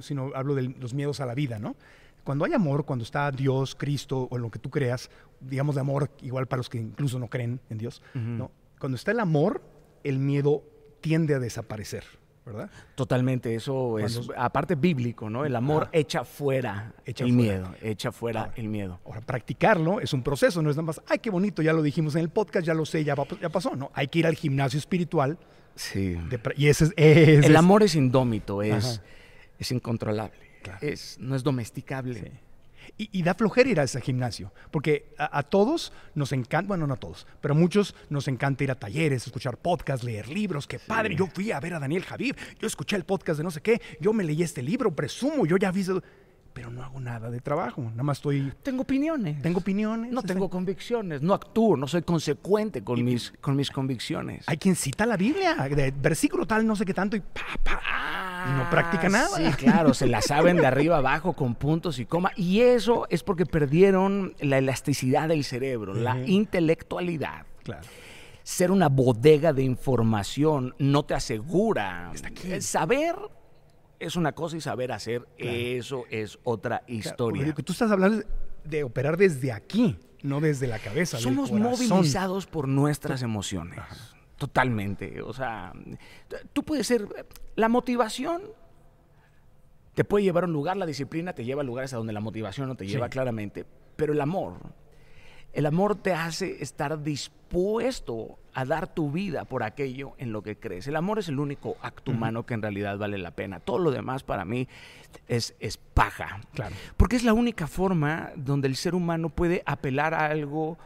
sino, 0.00 0.30
hablo 0.34 0.54
de 0.54 0.62
los 0.80 0.94
miedos 0.94 1.20
a 1.20 1.26
la 1.26 1.34
vida, 1.34 1.58
¿no? 1.58 1.76
Cuando 2.24 2.44
hay 2.46 2.52
amor, 2.54 2.84
cuando 2.84 3.02
está 3.04 3.30
Dios, 3.30 3.74
Cristo 3.74 4.26
o 4.30 4.38
lo 4.38 4.50
que 4.50 4.58
tú 4.58 4.70
creas, 4.70 5.10
digamos 5.40 5.74
de 5.74 5.82
amor, 5.82 6.10
igual 6.22 6.46
para 6.46 6.58
los 6.58 6.68
que 6.70 6.78
incluso 6.78 7.18
no 7.18 7.28
creen 7.28 7.60
en 7.70 7.78
Dios, 7.78 8.02
¿no? 8.14 8.50
Cuando 8.78 8.96
está 8.96 9.10
el 9.12 9.20
amor, 9.20 9.62
el 10.04 10.18
miedo 10.18 10.62
tiende 11.00 11.34
a 11.34 11.38
desaparecer. 11.38 12.04
¿verdad? 12.46 12.68
Totalmente, 12.94 13.54
eso 13.54 13.98
es 13.98 14.18
Cuando- 14.18 14.34
aparte 14.36 14.74
bíblico, 14.74 15.30
¿no? 15.30 15.46
El 15.46 15.56
amor 15.56 15.88
echa 15.92 16.24
fuera 16.26 16.92
Echa 17.06 17.24
el 17.24 17.32
fuera. 17.32 17.42
miedo, 17.42 17.74
echa 17.80 18.12
fuera 18.12 18.40
Ahora. 18.40 18.52
el 18.56 18.68
miedo. 18.68 19.00
Ahora, 19.06 19.22
practicarlo 19.22 19.98
es 20.00 20.12
un 20.12 20.22
proceso, 20.22 20.60
no 20.60 20.68
es 20.68 20.76
nada 20.76 20.84
más, 20.88 21.00
ay, 21.08 21.20
qué 21.20 21.30
bonito, 21.30 21.62
ya 21.62 21.72
lo 21.72 21.80
dijimos 21.80 22.14
en 22.16 22.20
el 22.20 22.28
podcast, 22.28 22.66
ya 22.66 22.74
lo 22.74 22.84
sé, 22.84 23.02
ya, 23.02 23.14
va- 23.14 23.26
ya 23.40 23.48
pasó. 23.48 23.74
No, 23.74 23.90
hay 23.94 24.08
que 24.08 24.18
ir 24.18 24.26
al 24.26 24.34
gimnasio 24.34 24.78
espiritual 24.78 25.38
Sí. 25.76 26.14
de 26.30 26.40
y 26.56 26.68
ese 26.68 26.84
es... 26.84 26.90
ese 26.96 27.34
El 27.46 27.52
es- 27.52 27.56
amor 27.56 27.82
es 27.82 27.94
indómito, 27.94 28.62
es, 28.62 29.00
es 29.58 29.70
incontrolable, 29.72 30.38
Claro. 30.62 30.78
es, 30.82 31.16
no 31.20 31.34
es 31.34 31.42
domesticable. 31.42 32.20
Sí. 32.20 32.26
Y, 32.96 33.08
y 33.18 33.22
da 33.22 33.34
flojera 33.34 33.68
ir 33.70 33.80
a 33.80 33.82
ese 33.82 34.00
gimnasio, 34.00 34.52
porque 34.70 35.06
a, 35.18 35.38
a 35.38 35.42
todos 35.42 35.92
nos 36.14 36.32
encanta, 36.32 36.68
bueno, 36.68 36.86
no 36.86 36.94
a 36.94 36.96
todos, 36.98 37.26
pero 37.40 37.54
a 37.54 37.56
muchos 37.56 37.94
nos 38.10 38.28
encanta 38.28 38.62
ir 38.62 38.70
a 38.70 38.74
talleres, 38.76 39.26
escuchar 39.26 39.56
podcasts, 39.56 40.04
leer 40.04 40.28
libros, 40.28 40.66
qué 40.66 40.78
padre, 40.78 41.16
yo 41.16 41.26
fui 41.26 41.50
a 41.50 41.58
ver 41.60 41.74
a 41.74 41.80
Daniel 41.80 42.04
Javib, 42.04 42.36
yo 42.60 42.66
escuché 42.66 42.94
el 42.96 43.04
podcast 43.04 43.38
de 43.38 43.44
no 43.44 43.50
sé 43.50 43.62
qué, 43.62 43.80
yo 44.00 44.12
me 44.12 44.22
leí 44.22 44.42
este 44.42 44.62
libro, 44.62 44.94
presumo, 44.94 45.44
yo 45.46 45.56
ya 45.56 45.72
vi, 45.72 45.80
eso", 45.80 46.02
pero 46.54 46.70
no 46.70 46.82
hago 46.82 47.00
nada 47.00 47.30
de 47.30 47.40
trabajo, 47.40 47.82
nada 47.82 48.02
más 48.04 48.18
estoy, 48.18 48.52
Tengo 48.62 48.82
opiniones. 48.82 49.42
tengo 49.42 49.58
opiniones. 49.58 50.12
no 50.12 50.22
tengo 50.22 50.48
convicciones, 50.48 51.20
no 51.20 51.34
actúo, 51.34 51.76
no 51.76 51.86
soy 51.88 52.02
consecuente 52.02 52.82
con, 52.82 53.02
mis, 53.04 53.32
con 53.40 53.56
mis 53.56 53.70
convicciones. 53.70 54.44
Hay 54.48 54.56
quien 54.56 54.76
cita 54.76 55.04
la 55.04 55.16
Biblia, 55.16 55.56
de 55.68 55.90
versículo 55.90 56.46
tal, 56.46 56.66
no 56.66 56.76
sé 56.76 56.84
qué 56.86 56.94
tanto, 56.94 57.16
y 57.16 57.20
pa, 57.20 57.42
pa, 57.62 57.80
y 58.48 58.56
no 58.56 58.70
practica 58.70 59.08
nada. 59.08 59.28
Ah, 59.34 59.50
Sí, 59.50 59.64
claro, 59.64 59.92
se 59.94 60.06
la 60.06 60.22
saben 60.22 60.56
de 60.58 60.66
arriba 60.66 60.98
abajo 60.98 61.32
con 61.32 61.54
puntos 61.56 61.98
y 61.98 62.06
coma. 62.06 62.30
Y 62.36 62.60
eso 62.60 63.06
es 63.10 63.22
porque 63.24 63.46
perdieron 63.46 64.34
la 64.40 64.58
elasticidad 64.58 65.28
del 65.28 65.44
cerebro, 65.44 65.92
la 65.94 66.20
intelectualidad. 66.24 67.46
Claro. 67.64 67.86
Ser 68.42 68.70
una 68.70 68.88
bodega 68.90 69.52
de 69.52 69.62
información 69.62 70.74
no 70.78 71.02
te 71.04 71.14
asegura. 71.14 72.12
Eh, 72.44 72.60
Saber 72.60 73.16
es 74.00 74.16
una 74.16 74.32
cosa 74.32 74.56
y 74.56 74.60
saber 74.60 74.92
hacer, 74.92 75.26
eso 75.38 76.04
es 76.10 76.38
otra 76.44 76.78
Claro, 76.80 76.94
historia. 76.94 77.46
lo 77.46 77.54
que 77.54 77.62
tú 77.62 77.72
estás 77.72 77.90
hablando 77.90 78.18
es 78.20 78.26
de 78.64 78.84
operar 78.84 79.16
desde 79.16 79.52
aquí, 79.52 79.98
no 80.22 80.40
desde 80.40 80.66
la 80.66 80.78
cabeza. 80.78 81.18
Somos 81.18 81.52
movilizados 81.52 82.46
por 82.46 82.66
nuestras 82.68 83.22
emociones. 83.22 83.80
Totalmente. 84.36 85.22
O 85.22 85.32
sea, 85.32 85.72
tú 86.52 86.62
puedes 86.64 86.86
ser. 86.86 87.06
La 87.56 87.68
motivación 87.68 88.42
te 89.94 90.04
puede 90.04 90.24
llevar 90.24 90.44
a 90.44 90.46
un 90.48 90.52
lugar, 90.52 90.76
la 90.76 90.86
disciplina 90.86 91.32
te 91.34 91.44
lleva 91.44 91.62
a 91.62 91.64
lugares 91.64 91.92
a 91.94 91.98
donde 91.98 92.12
la 92.12 92.20
motivación 92.20 92.68
no 92.68 92.74
te 92.74 92.86
lleva 92.86 93.06
Sí. 93.06 93.10
claramente. 93.10 93.64
Pero 93.96 94.12
el 94.12 94.20
amor, 94.20 94.54
el 95.54 95.66
amor 95.66 95.94
te 95.94 96.12
hace 96.12 96.62
estar 96.62 97.02
dispuesto 97.02 98.38
a 98.52 98.64
dar 98.64 98.86
tu 98.92 99.10
vida 99.10 99.44
por 99.44 99.62
aquello 99.62 100.14
en 100.18 100.32
lo 100.32 100.42
que 100.42 100.56
crees. 100.56 100.86
El 100.86 100.96
amor 100.96 101.18
es 101.18 101.28
el 101.28 101.38
único 101.38 101.76
acto 101.80 102.10
humano 102.12 102.44
que 102.44 102.54
en 102.54 102.62
realidad 102.62 102.98
vale 102.98 103.18
la 103.18 103.32
pena. 103.32 103.60
Todo 103.60 103.78
lo 103.78 103.90
demás 103.90 104.22
para 104.22 104.44
mí 104.44 104.68
es, 105.28 105.54
es 105.60 105.76
paja. 105.76 106.40
Claro. 106.52 106.74
Porque 106.96 107.16
es 107.16 107.24
la 107.24 107.32
única 107.32 107.66
forma 107.66 108.30
donde 108.36 108.68
el 108.68 108.76
ser 108.76 108.94
humano 108.94 109.28
puede 109.28 109.62
apelar 109.66 110.14
a 110.14 110.26
algo 110.26 110.78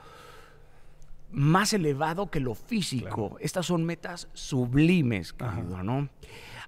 más 1.30 1.72
elevado 1.72 2.30
que 2.30 2.40
lo 2.40 2.54
físico. 2.54 3.36
Estas 3.40 3.66
son 3.66 3.84
metas 3.84 4.28
sublimes, 4.32 5.32
querido, 5.32 5.82
¿no? 5.82 6.08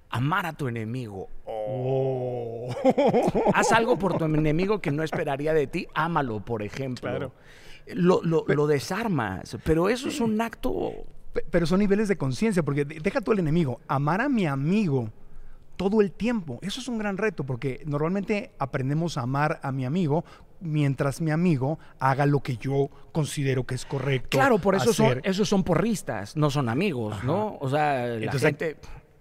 Amar 0.09 0.45
a 0.45 0.53
tu 0.53 0.67
enemigo. 0.67 1.29
Oh. 1.45 2.69
Haz 3.53 3.71
algo 3.71 3.97
por 3.97 4.17
tu 4.17 4.25
enemigo 4.25 4.81
que 4.81 4.91
no 4.91 5.03
esperaría 5.03 5.53
de 5.53 5.67
ti, 5.67 5.87
ámalo, 5.93 6.41
por 6.41 6.63
ejemplo. 6.63 7.09
Claro. 7.09 7.31
Lo, 7.93 8.21
lo- 8.23 8.45
lo 8.47 8.67
desarmas, 8.67 9.57
pero 9.63 9.89
eso 9.89 10.07
es 10.09 10.19
un 10.19 10.39
acto... 10.41 10.91
Pe- 11.33 11.45
Pero 11.49 11.65
son 11.65 11.79
niveles 11.79 12.07
de 12.09 12.17
conciencia, 12.17 12.61
porque 12.63 12.83
de- 12.85 12.99
deja 12.99 13.21
tú 13.21 13.31
el 13.31 13.39
enemigo, 13.39 13.79
amar 13.87 14.19
a 14.21 14.27
mi 14.29 14.45
amigo 14.45 15.09
todo 15.77 16.01
el 16.01 16.11
tiempo, 16.11 16.59
eso 16.61 16.79
es 16.81 16.87
un 16.87 16.97
gran 16.97 17.17
reto, 17.17 17.43
porque 17.45 17.81
normalmente 17.85 18.51
aprendemos 18.59 19.17
a 19.17 19.21
amar 19.21 19.59
a 19.63 19.71
mi 19.71 19.85
amigo 19.85 20.23
mientras 20.59 21.21
mi 21.21 21.31
amigo 21.31 21.79
haga 21.99 22.25
lo 22.27 22.41
que 22.41 22.57
yo 22.57 22.89
considero 23.13 23.65
que 23.65 23.73
es 23.75 23.85
correcto. 23.85 24.29
Claro, 24.37 24.59
por 24.59 24.75
eso 24.75 24.93
son, 24.93 25.21
esos 25.23 25.49
son 25.49 25.63
porristas, 25.63 26.35
no 26.37 26.49
son 26.51 26.69
amigos, 26.69 27.23
¿no? 27.23 27.57
O 27.61 27.69
sea, 27.69 28.05
la 28.05 28.13
Entonces, 28.25 28.41
gente, 28.43 28.77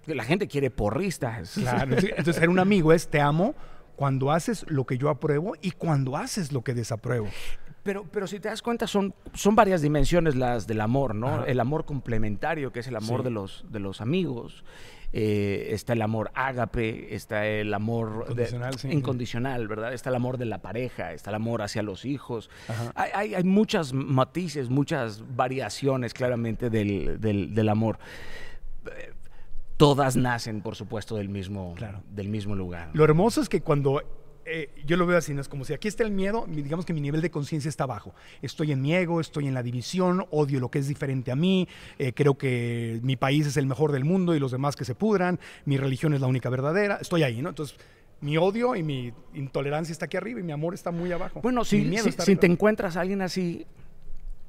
la 0.06 0.24
gente 0.24 0.48
quiere 0.48 0.70
porristas. 0.70 1.52
Claro, 1.54 1.96
entonces 1.96 2.36
ser 2.36 2.48
un 2.50 2.58
amigo 2.58 2.92
es 2.92 3.08
te 3.08 3.20
amo 3.20 3.54
cuando 3.96 4.32
haces 4.32 4.66
lo 4.68 4.84
que 4.84 4.98
yo 4.98 5.08
apruebo 5.08 5.54
y 5.62 5.70
cuando 5.70 6.16
haces 6.16 6.52
lo 6.52 6.62
que 6.62 6.74
desapruebo. 6.74 7.28
Pero, 7.82 8.04
pero 8.10 8.26
si 8.26 8.38
te 8.40 8.48
das 8.48 8.60
cuenta, 8.60 8.86
son, 8.86 9.14
son 9.32 9.54
varias 9.56 9.80
dimensiones 9.80 10.36
las 10.36 10.66
del 10.66 10.80
amor, 10.82 11.14
¿no? 11.14 11.28
Ajá. 11.28 11.44
El 11.46 11.60
amor 11.60 11.84
complementario, 11.86 12.72
que 12.72 12.80
es 12.80 12.86
el 12.88 12.96
amor 12.96 13.20
Sí. 13.20 13.24
de, 13.24 13.30
los, 13.30 13.64
de 13.70 13.80
los 13.80 14.00
amigos. 14.00 14.64
Eh, 15.12 15.70
está 15.72 15.94
el 15.94 16.02
amor 16.02 16.30
ágape, 16.34 17.16
está 17.16 17.44
el 17.46 17.74
amor 17.74 18.26
de- 18.26 18.42
Incondicional, 18.44 18.74
sí. 18.78 18.88
incondicional, 18.92 19.66
¿verdad? 19.66 19.92
Está 19.92 20.10
el 20.10 20.14
amor 20.16 20.38
de 20.38 20.44
la 20.44 20.58
pareja, 20.62 21.12
está 21.14 21.30
el 21.30 21.36
amor 21.36 21.62
hacia 21.62 21.82
los 21.82 22.04
hijos. 22.04 22.48
Hay, 22.94 23.10
hay, 23.14 23.34
hay 23.34 23.42
muchas 23.44 23.92
matices, 23.92 24.68
muchas 24.68 25.24
variaciones 25.34 26.14
claramente 26.14 26.70
del, 26.70 27.18
del, 27.20 27.54
del 27.54 27.68
amor. 27.70 27.98
Todas 29.76 30.14
nacen, 30.14 30.60
por 30.60 30.76
supuesto, 30.76 31.16
del 31.16 31.30
mismo, 31.30 31.72
Claro. 31.74 32.02
del 32.10 32.28
mismo 32.28 32.54
lugar. 32.54 32.90
Lo 32.92 33.02
hermoso 33.02 33.40
es 33.40 33.48
que 33.48 33.62
cuando 33.62 34.02
eh, 34.52 34.70
yo 34.84 34.96
lo 34.96 35.06
veo 35.06 35.16
así, 35.16 35.32
no 35.32 35.40
es 35.40 35.48
como 35.48 35.64
si 35.64 35.72
aquí 35.72 35.86
está 35.88 36.02
el 36.02 36.10
miedo, 36.10 36.46
mi- 36.46 36.62
digamos 36.62 36.84
que 36.84 36.92
mi 36.92 37.00
nivel 37.00 37.20
de 37.22 37.30
conciencia 37.30 37.68
está 37.68 37.86
bajo. 37.86 38.14
Estoy 38.42 38.72
en 38.72 38.82
mi 38.82 38.94
ego, 38.94 39.20
estoy 39.20 39.46
en 39.46 39.54
la 39.54 39.62
división, 39.62 40.26
odio 40.30 40.58
lo 40.60 40.70
que 40.70 40.78
es 40.80 40.88
diferente 40.88 41.30
a 41.30 41.36
mí, 41.36 41.68
eh, 41.98 42.12
creo 42.12 42.36
que 42.36 42.98
mi 43.02 43.16
país 43.16 43.46
es 43.46 43.56
el 43.56 43.66
mejor 43.66 43.92
del 43.92 44.04
mundo 44.04 44.34
y 44.34 44.40
los 44.40 44.50
demás 44.50 44.76
que 44.76 44.84
se 44.84 44.94
pudran, 44.94 45.38
mi 45.64 45.76
religión 45.76 46.12
es 46.14 46.20
la 46.20 46.26
única 46.26 46.50
verdadera, 46.50 46.98
estoy 47.00 47.22
ahí, 47.22 47.40
¿no? 47.42 47.48
Entonces, 47.50 47.76
mi 48.20 48.36
odio 48.36 48.76
y 48.76 48.82
mi 48.82 49.12
intolerancia 49.34 49.92
está 49.92 50.04
aquí 50.04 50.16
arriba 50.16 50.40
y 50.40 50.42
mi 50.42 50.52
amor 50.52 50.74
está 50.74 50.90
muy 50.90 51.10
abajo. 51.12 51.40
Bueno, 51.40 51.64
si, 51.64 51.78
miedo 51.82 52.04
si, 52.10 52.36
te 52.36 52.46
encuentras 52.46 52.96
a 52.96 53.00
alguien 53.00 53.22
así, 53.22 53.64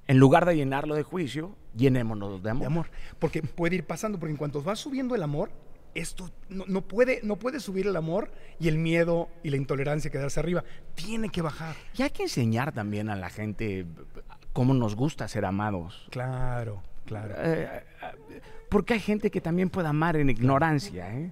en 0.07 0.17
lugar 0.17 0.45
de 0.45 0.55
llenarlo 0.57 0.95
de 0.95 1.03
juicio, 1.03 1.55
llenémonos 1.77 2.43
de 2.43 2.49
amor. 2.49 2.59
de 2.61 2.65
amor. 2.67 2.85
Porque 3.17 3.41
puede 3.41 3.75
ir 3.75 3.85
pasando, 3.85 4.19
porque 4.19 4.31
en 4.31 4.37
cuanto 4.37 4.61
va 4.61 4.75
subiendo 4.75 5.15
el 5.15 5.23
amor, 5.23 5.51
esto 5.93 6.29
no, 6.49 6.65
no 6.67 6.81
puede, 6.81 7.19
no 7.23 7.37
puede 7.37 7.59
subir 7.59 7.87
el 7.87 7.95
amor 7.95 8.31
y 8.59 8.67
el 8.67 8.77
miedo 8.77 9.29
y 9.43 9.49
la 9.49 9.57
intolerancia 9.57 10.11
quedarse 10.11 10.39
arriba. 10.39 10.63
Tiene 10.95 11.29
que 11.29 11.41
bajar. 11.41 11.75
Y 11.97 12.03
hay 12.03 12.11
que 12.11 12.23
enseñar 12.23 12.71
también 12.71 13.09
a 13.09 13.15
la 13.15 13.29
gente 13.29 13.85
cómo 14.53 14.73
nos 14.73 14.95
gusta 14.95 15.27
ser 15.27 15.45
amados. 15.45 16.07
Claro, 16.09 16.83
claro. 17.05 17.35
Eh, 17.37 17.83
eh, 18.01 18.41
porque 18.69 18.93
hay 18.93 18.99
gente 18.99 19.31
que 19.31 19.41
también 19.41 19.69
puede 19.69 19.87
amar 19.87 20.15
en 20.15 20.29
ignorancia. 20.29 21.13
¿eh? 21.13 21.31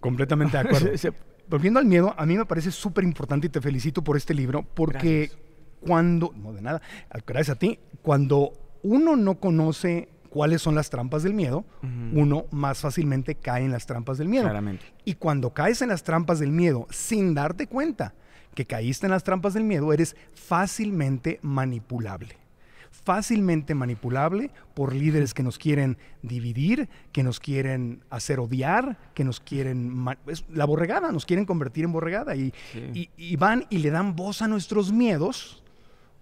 Completamente 0.00 0.56
de 0.56 0.68
acuerdo. 0.68 0.90
Volviendo 1.48 1.78
al 1.78 1.86
miedo, 1.86 2.12
a 2.16 2.26
mí 2.26 2.36
me 2.36 2.44
parece 2.44 2.72
súper 2.72 3.04
importante 3.04 3.46
y 3.46 3.50
te 3.50 3.60
felicito 3.60 4.02
por 4.02 4.16
este 4.16 4.34
libro, 4.34 4.64
porque 4.64 5.28
Gracias. 5.28 5.38
cuando, 5.80 6.32
no 6.34 6.52
de 6.52 6.60
nada, 6.60 6.82
gracias 7.24 7.54
a 7.54 7.58
ti, 7.58 7.78
cuando 8.02 8.52
uno 8.82 9.14
no 9.14 9.38
conoce 9.38 10.08
cuáles 10.36 10.60
son 10.60 10.74
las 10.74 10.90
trampas 10.90 11.22
del 11.22 11.32
miedo, 11.32 11.64
uno 12.12 12.44
más 12.50 12.80
fácilmente 12.80 13.34
cae 13.36 13.64
en 13.64 13.72
las 13.72 13.86
trampas 13.86 14.18
del 14.18 14.28
miedo. 14.28 14.44
Claramente. 14.44 14.84
Y 15.06 15.14
cuando 15.14 15.54
caes 15.54 15.80
en 15.80 15.88
las 15.88 16.02
trampas 16.02 16.38
del 16.40 16.50
miedo 16.52 16.86
sin 16.90 17.32
darte 17.34 17.66
cuenta 17.66 18.12
que 18.54 18.66
caíste 18.66 19.06
en 19.06 19.12
las 19.12 19.24
trampas 19.24 19.54
del 19.54 19.64
miedo, 19.64 19.90
eres 19.94 20.14
fácilmente 20.34 21.38
manipulable. 21.40 22.36
Fácilmente 22.90 23.74
manipulable 23.74 24.50
por 24.74 24.94
líderes 24.94 25.32
que 25.32 25.42
nos 25.42 25.56
quieren 25.58 25.96
dividir, 26.22 26.88
que 27.12 27.22
nos 27.22 27.40
quieren 27.40 28.02
hacer 28.10 28.38
odiar, 28.40 28.98
que 29.14 29.24
nos 29.24 29.40
quieren... 29.40 30.04
la 30.52 30.64
borregada, 30.66 31.12
nos 31.12 31.24
quieren 31.24 31.46
convertir 31.46 31.84
en 31.84 31.92
borregada. 31.92 32.36
Y, 32.36 32.52
y- 32.94 33.08
y 33.16 33.36
van 33.36 33.64
y 33.70 33.78
le 33.78 33.90
dan 33.90 34.16
voz 34.16 34.42
a 34.42 34.48
nuestros 34.48 34.92
miedos. 34.92 35.62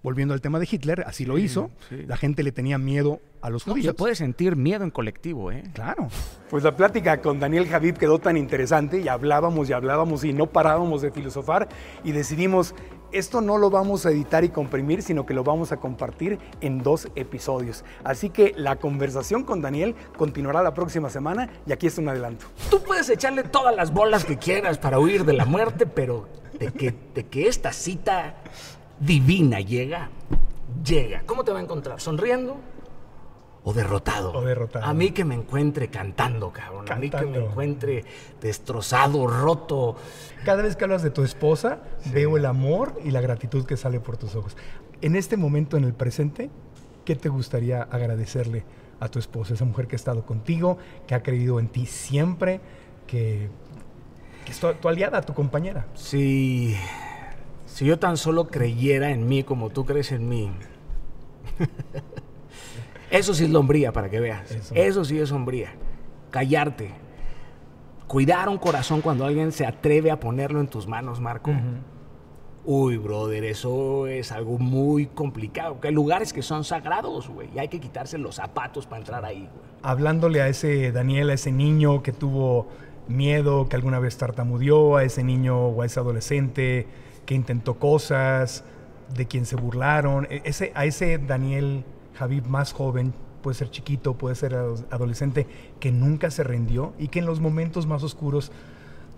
Volviendo 0.05 0.35
al 0.35 0.43
tema 0.43 0.61
de 0.61 0.69
Hitler, 0.71 1.03
así 1.07 1.25
lo 1.25 1.39
hizo. 1.39 1.71
sí. 1.89 2.05
La 2.07 2.17
gente 2.19 2.43
le 2.43 2.53
tenía 2.53 2.77
miedo 2.77 3.21
a 3.41 3.49
los 3.49 3.67
No, 3.67 3.73
judíos. 3.73 3.87
se 3.87 3.95
puede 3.95 4.15
sentir 4.15 4.55
miedo 4.55 4.85
en 4.85 4.91
colectivo. 4.91 5.51
¿eh? 5.51 5.65
Claro. 5.73 6.09
Pues 6.51 6.63
la 6.63 6.77
plática 6.77 7.23
con 7.23 7.41
Daniel 7.41 7.67
Javib 7.67 7.97
quedó 7.97 8.19
tan 8.19 8.37
interesante 8.37 9.01
y 9.01 9.09
hablábamos 9.09 9.71
y 9.71 9.73
hablábamos 9.73 10.23
y 10.25 10.35
no 10.35 10.47
parábamos 10.47 11.01
de 11.01 11.11
filosofar 11.11 11.69
y 12.05 12.13
decidimos, 12.13 12.75
esto 13.13 13.41
no 13.41 13.57
lo 13.57 13.71
vamos 13.71 14.05
a 14.05 14.11
editar 14.11 14.45
y 14.45 14.51
comprimir, 14.51 15.01
sino 15.01 15.25
que 15.25 15.33
lo 15.33 15.43
vamos 15.43 15.73
a 15.73 15.79
compartir 15.79 16.39
en 16.61 16.83
dos 16.83 17.09
episodios. 17.15 17.83
Así 18.05 18.29
que 18.29 18.53
la 18.59 18.77
conversación 18.77 19.43
con 19.45 19.63
Daniel 19.63 19.95
continuará 20.19 20.63
la 20.63 20.75
próxima 20.75 21.09
semana 21.09 21.49
y 21.67 21.73
aquí 21.73 21.87
está 21.87 22.03
un 22.03 22.11
adelanto. 22.11 22.45
Tú 22.71 22.83
puedes 22.83 23.09
echarle 23.09 23.43
todas 23.43 23.75
las 23.75 23.91
bolas 23.91 24.27
que 24.27 24.37
quieras 24.37 24.77
para 24.77 24.99
huir 24.99 25.25
de 25.25 25.33
la 25.33 25.47
muerte, 25.47 25.87
pero 25.87 26.29
de 26.59 26.71
que, 26.73 26.95
de 27.15 27.27
que 27.27 27.49
esta 27.49 27.73
cita 27.73 28.37
divina 29.01 29.61
llega, 29.61 30.11
llega. 30.85 31.23
¿Cómo 31.27 31.45
te 31.45 31.53
va 31.53 31.59
a 31.59 31.63
encontrar? 31.63 32.01
¿Sonriendo? 32.01 32.57
¿O 33.65 33.73
derrotado? 33.73 34.33
O 34.33 34.43
derrotado. 34.43 34.85
A 34.85 34.93
mí 34.93 35.11
que 35.13 35.25
me 35.25 35.35
encuentre 35.35 35.89
cantando, 35.89 36.53
cabrón. 36.53 36.91
A 36.91 36.97
mí 36.97 37.09
que 37.09 37.25
me 37.25 37.39
encuentre 37.39 38.05
destrozado, 38.41 39.27
roto. 39.27 39.97
Cada 40.45 40.63
vez 40.63 40.77
que 40.77 40.85
hablas 40.85 41.03
de 41.03 41.11
tu 41.11 41.23
esposa, 41.23 41.79
veo 42.13 42.37
el 42.37 42.45
amor 42.45 43.01
y 43.03 43.11
la 43.11 43.21
gratitud 43.23 43.65
que 43.65 43.77
sale 43.77 44.01
por 44.01 44.19
tus 44.19 44.35
ojos. 44.35 44.57
En 45.01 45.17
este 45.17 45.37
momento, 45.37 45.77
en 45.77 45.85
el 45.85 45.95
presente, 45.95 46.51
¿qué 47.05 47.17
te 47.17 47.31
gustaría 47.31 47.83
agradecerle 47.83 48.65
a 49.01 49.09
tu 49.09 49.19
esposa, 49.19 49.55
esa 49.55 49.65
mujer 49.65 49.87
que 49.87 49.97
ha 49.97 49.99
estado 49.99 50.25
contigo, 50.25 50.79
que 51.07 51.15
ha 51.15 51.23
creído 51.23 51.61
en 51.61 51.69
ti 51.69 51.87
siempre, 51.87 52.61
que, 53.07 53.49
que 54.45 54.53
es 54.53 54.59
tu, 54.59 54.73
tu 54.75 54.89
aliada, 54.89 55.21
tu 55.23 55.35
compañera. 55.35 55.87
Si, 55.95 56.75
si 57.75 57.85
yo 57.87 57.99
tan 57.99 58.17
solo 58.17 58.47
creyera 58.47 59.11
en 59.11 59.27
mí 59.27 59.43
como 59.43 59.69
tú 59.69 59.85
crees 59.85 60.13
en 60.13 60.29
mí. 60.29 60.49
Eso 63.11 63.35
sí 63.35 63.47
es 63.47 63.51
lombría, 63.51 63.93
para 63.93 64.09
que 64.09 64.21
veas. 64.21 64.49
Eso. 64.49 64.75
Eso, 64.77 65.05
sí 65.05 65.19
es 65.19 65.31
sombría. 65.31 65.75
Callarte. 66.31 66.93
Cuidar 68.07 68.49
un 68.49 68.59
corazón 68.59 69.01
cuando 69.01 69.25
alguien 69.27 69.51
se 69.51 69.67
atreve 69.67 70.13
a 70.13 70.21
ponerlo 70.21 70.61
en 70.61 70.69
tus 70.69 70.87
manos, 70.87 71.19
Marco. 71.19 71.51
Uy, 72.65 72.97
brother, 72.97 73.43
eso 73.43 74.07
es 74.07 74.31
algo 74.31 74.57
muy 74.57 75.07
complicado. 75.07 75.81
Que 75.81 75.89
hay 75.89 75.95
lugares 75.95 76.33
que 76.33 76.43
son 76.43 76.63
sagrados, 76.63 77.29
güey. 77.29 77.49
Y 77.57 77.59
hay 77.59 77.67
que 77.67 77.81
quitarse 77.81 78.19
los 78.19 78.37
zapatos 78.37 78.87
para 78.87 79.01
entrar 79.01 79.25
ahí, 79.25 79.49
güey. 79.53 79.65
hablándole 79.83 80.41
a 80.41 80.47
ese 80.47 80.93
Daniel, 80.93 81.31
a 81.31 81.35
ese 81.35 81.51
niño 81.51 82.05
que 82.05 82.13
tuvo 82.13 82.69
miedo, 83.09 83.69
que 83.69 83.75
alguna 83.75 83.99
vez 83.99 84.17
tartamudeó, 84.17 84.97
a 84.97 85.03
ese 85.03 85.25
niño 85.25 85.59
o 85.59 85.83
a 85.83 85.87
ese 85.87 85.99
adolescente 85.99 86.87
que 87.27 87.35
intentó 87.35 87.79
cosas, 87.79 88.65
de 89.15 89.27
quien 89.27 89.47
se 89.47 89.57
burlaron, 89.57 90.27
e- 90.31 90.43
ese, 90.45 90.73
a 90.75 90.85
ese 90.85 91.19
Daniel 91.19 91.85
Javib 92.15 92.47
más 92.47 92.73
joven, 92.73 93.13
puede 93.43 93.55
ser 93.57 93.71
chiquito, 93.71 94.15
puede 94.15 94.35
ser 94.35 94.55
ado- 94.55 94.85
adolescente, 94.91 95.47
que 95.81 95.93
nunca 95.93 96.31
se 96.31 96.45
rindió 96.45 96.95
y 96.99 97.09
que 97.09 97.19
en 97.19 97.27
los 97.27 97.41
momentos 97.41 97.87
más 97.87 98.03
oscuros 98.03 98.51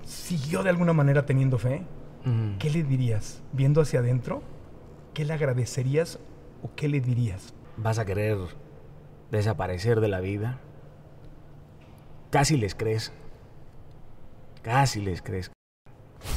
siguió 0.05 0.63
de 0.63 0.71
alguna 0.71 0.93
manera 0.93 1.27
teniendo 1.27 1.59
fe. 1.59 1.83
¿qué 2.59 2.71
le 2.71 2.83
dirías? 2.83 3.41
Viendo 3.53 3.81
hacia 3.81 4.01
adentro, 4.01 4.43
¿qué 5.15 5.25
le 5.25 5.33
agradecerías 5.33 6.19
o 6.61 6.71
qué 6.75 6.89
le 6.89 7.01
dirías? 7.01 7.55
¿Vas 7.77 8.01
a 8.01 8.05
querer 8.05 8.37
desaparecer 9.31 10.01
de 10.01 10.09
la 10.09 10.19
vida? 10.19 10.59
Casi 12.31 12.57
les 12.57 12.75
crees. 12.75 13.13
Casi 14.63 15.01
les 15.01 15.23
crees. 15.23 15.53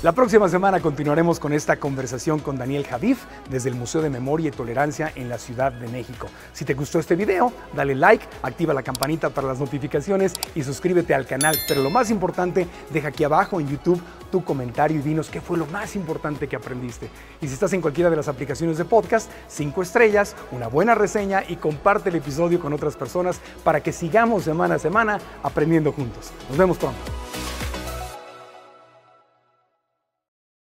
La 0.02 0.14
próxima 0.14 0.48
semana 0.48 0.80
continuaremos 0.80 1.42
con 1.42 1.52
esta 1.52 1.76
conversación 1.76 2.40
con 2.40 2.58
Daniel 2.58 2.88
Javif 2.88 3.26
desde 3.50 3.68
el 3.68 3.76
Museo 3.76 4.02
de 4.02 4.10
Memoria 4.10 4.48
y 4.48 4.52
Tolerancia 4.52 5.12
en 5.14 5.28
la 5.28 5.38
Ciudad 5.38 5.74
de 5.74 5.90
México. 5.90 6.28
Si 6.54 6.64
te 6.64 6.74
gustó 6.74 7.00
este 7.00 7.18
video, 7.18 7.52
dale 7.76 7.96
like, 7.96 8.26
activa 8.42 8.74
la 8.74 8.82
campanita 8.82 9.30
para 9.30 9.48
las 9.48 9.60
notificaciones 9.60 10.34
y 10.56 10.64
suscríbete 10.64 11.14
al 11.14 11.26
canal. 11.26 11.58
Pero 11.68 11.84
lo 11.84 11.90
más 11.90 12.12
importante, 12.12 12.66
deja 12.92 13.10
aquí 13.10 13.26
abajo 13.26 13.60
en 13.60 13.68
YouTube 13.68 14.02
tu 14.32 14.42
comentario 14.42 15.00
y 15.00 15.02
dinos 15.02 15.30
qué 15.30 15.42
fue 15.42 15.58
lo 15.58 15.66
más 15.66 15.98
importante 15.98 16.48
que 16.48 16.56
aprendiste. 16.56 17.10
Y 17.42 17.48
si 17.48 17.54
estás 17.54 17.74
en 17.74 17.82
cualquiera 17.82 18.10
de 18.10 18.16
las 18.16 18.30
aplicaciones 18.30 18.78
de 18.78 18.86
podcast, 18.86 19.30
cinco 19.50 19.82
estrellas, 19.82 20.34
una 20.52 20.68
buena 20.68 20.96
reseña 20.96 21.44
y 21.46 21.58
comparte 21.58 22.08
el 22.08 22.16
episodio 22.16 22.62
con 22.62 22.72
otras 22.72 22.96
personas 22.96 23.42
para 23.66 23.82
que 23.82 23.92
sigamos 23.92 24.44
semana 24.44 24.76
a 24.76 24.80
semana 24.80 25.20
aprendiendo 25.44 25.92
juntos. 25.92 26.32
Nos 26.48 26.58
vemos 26.58 26.78
pronto. 26.78 27.02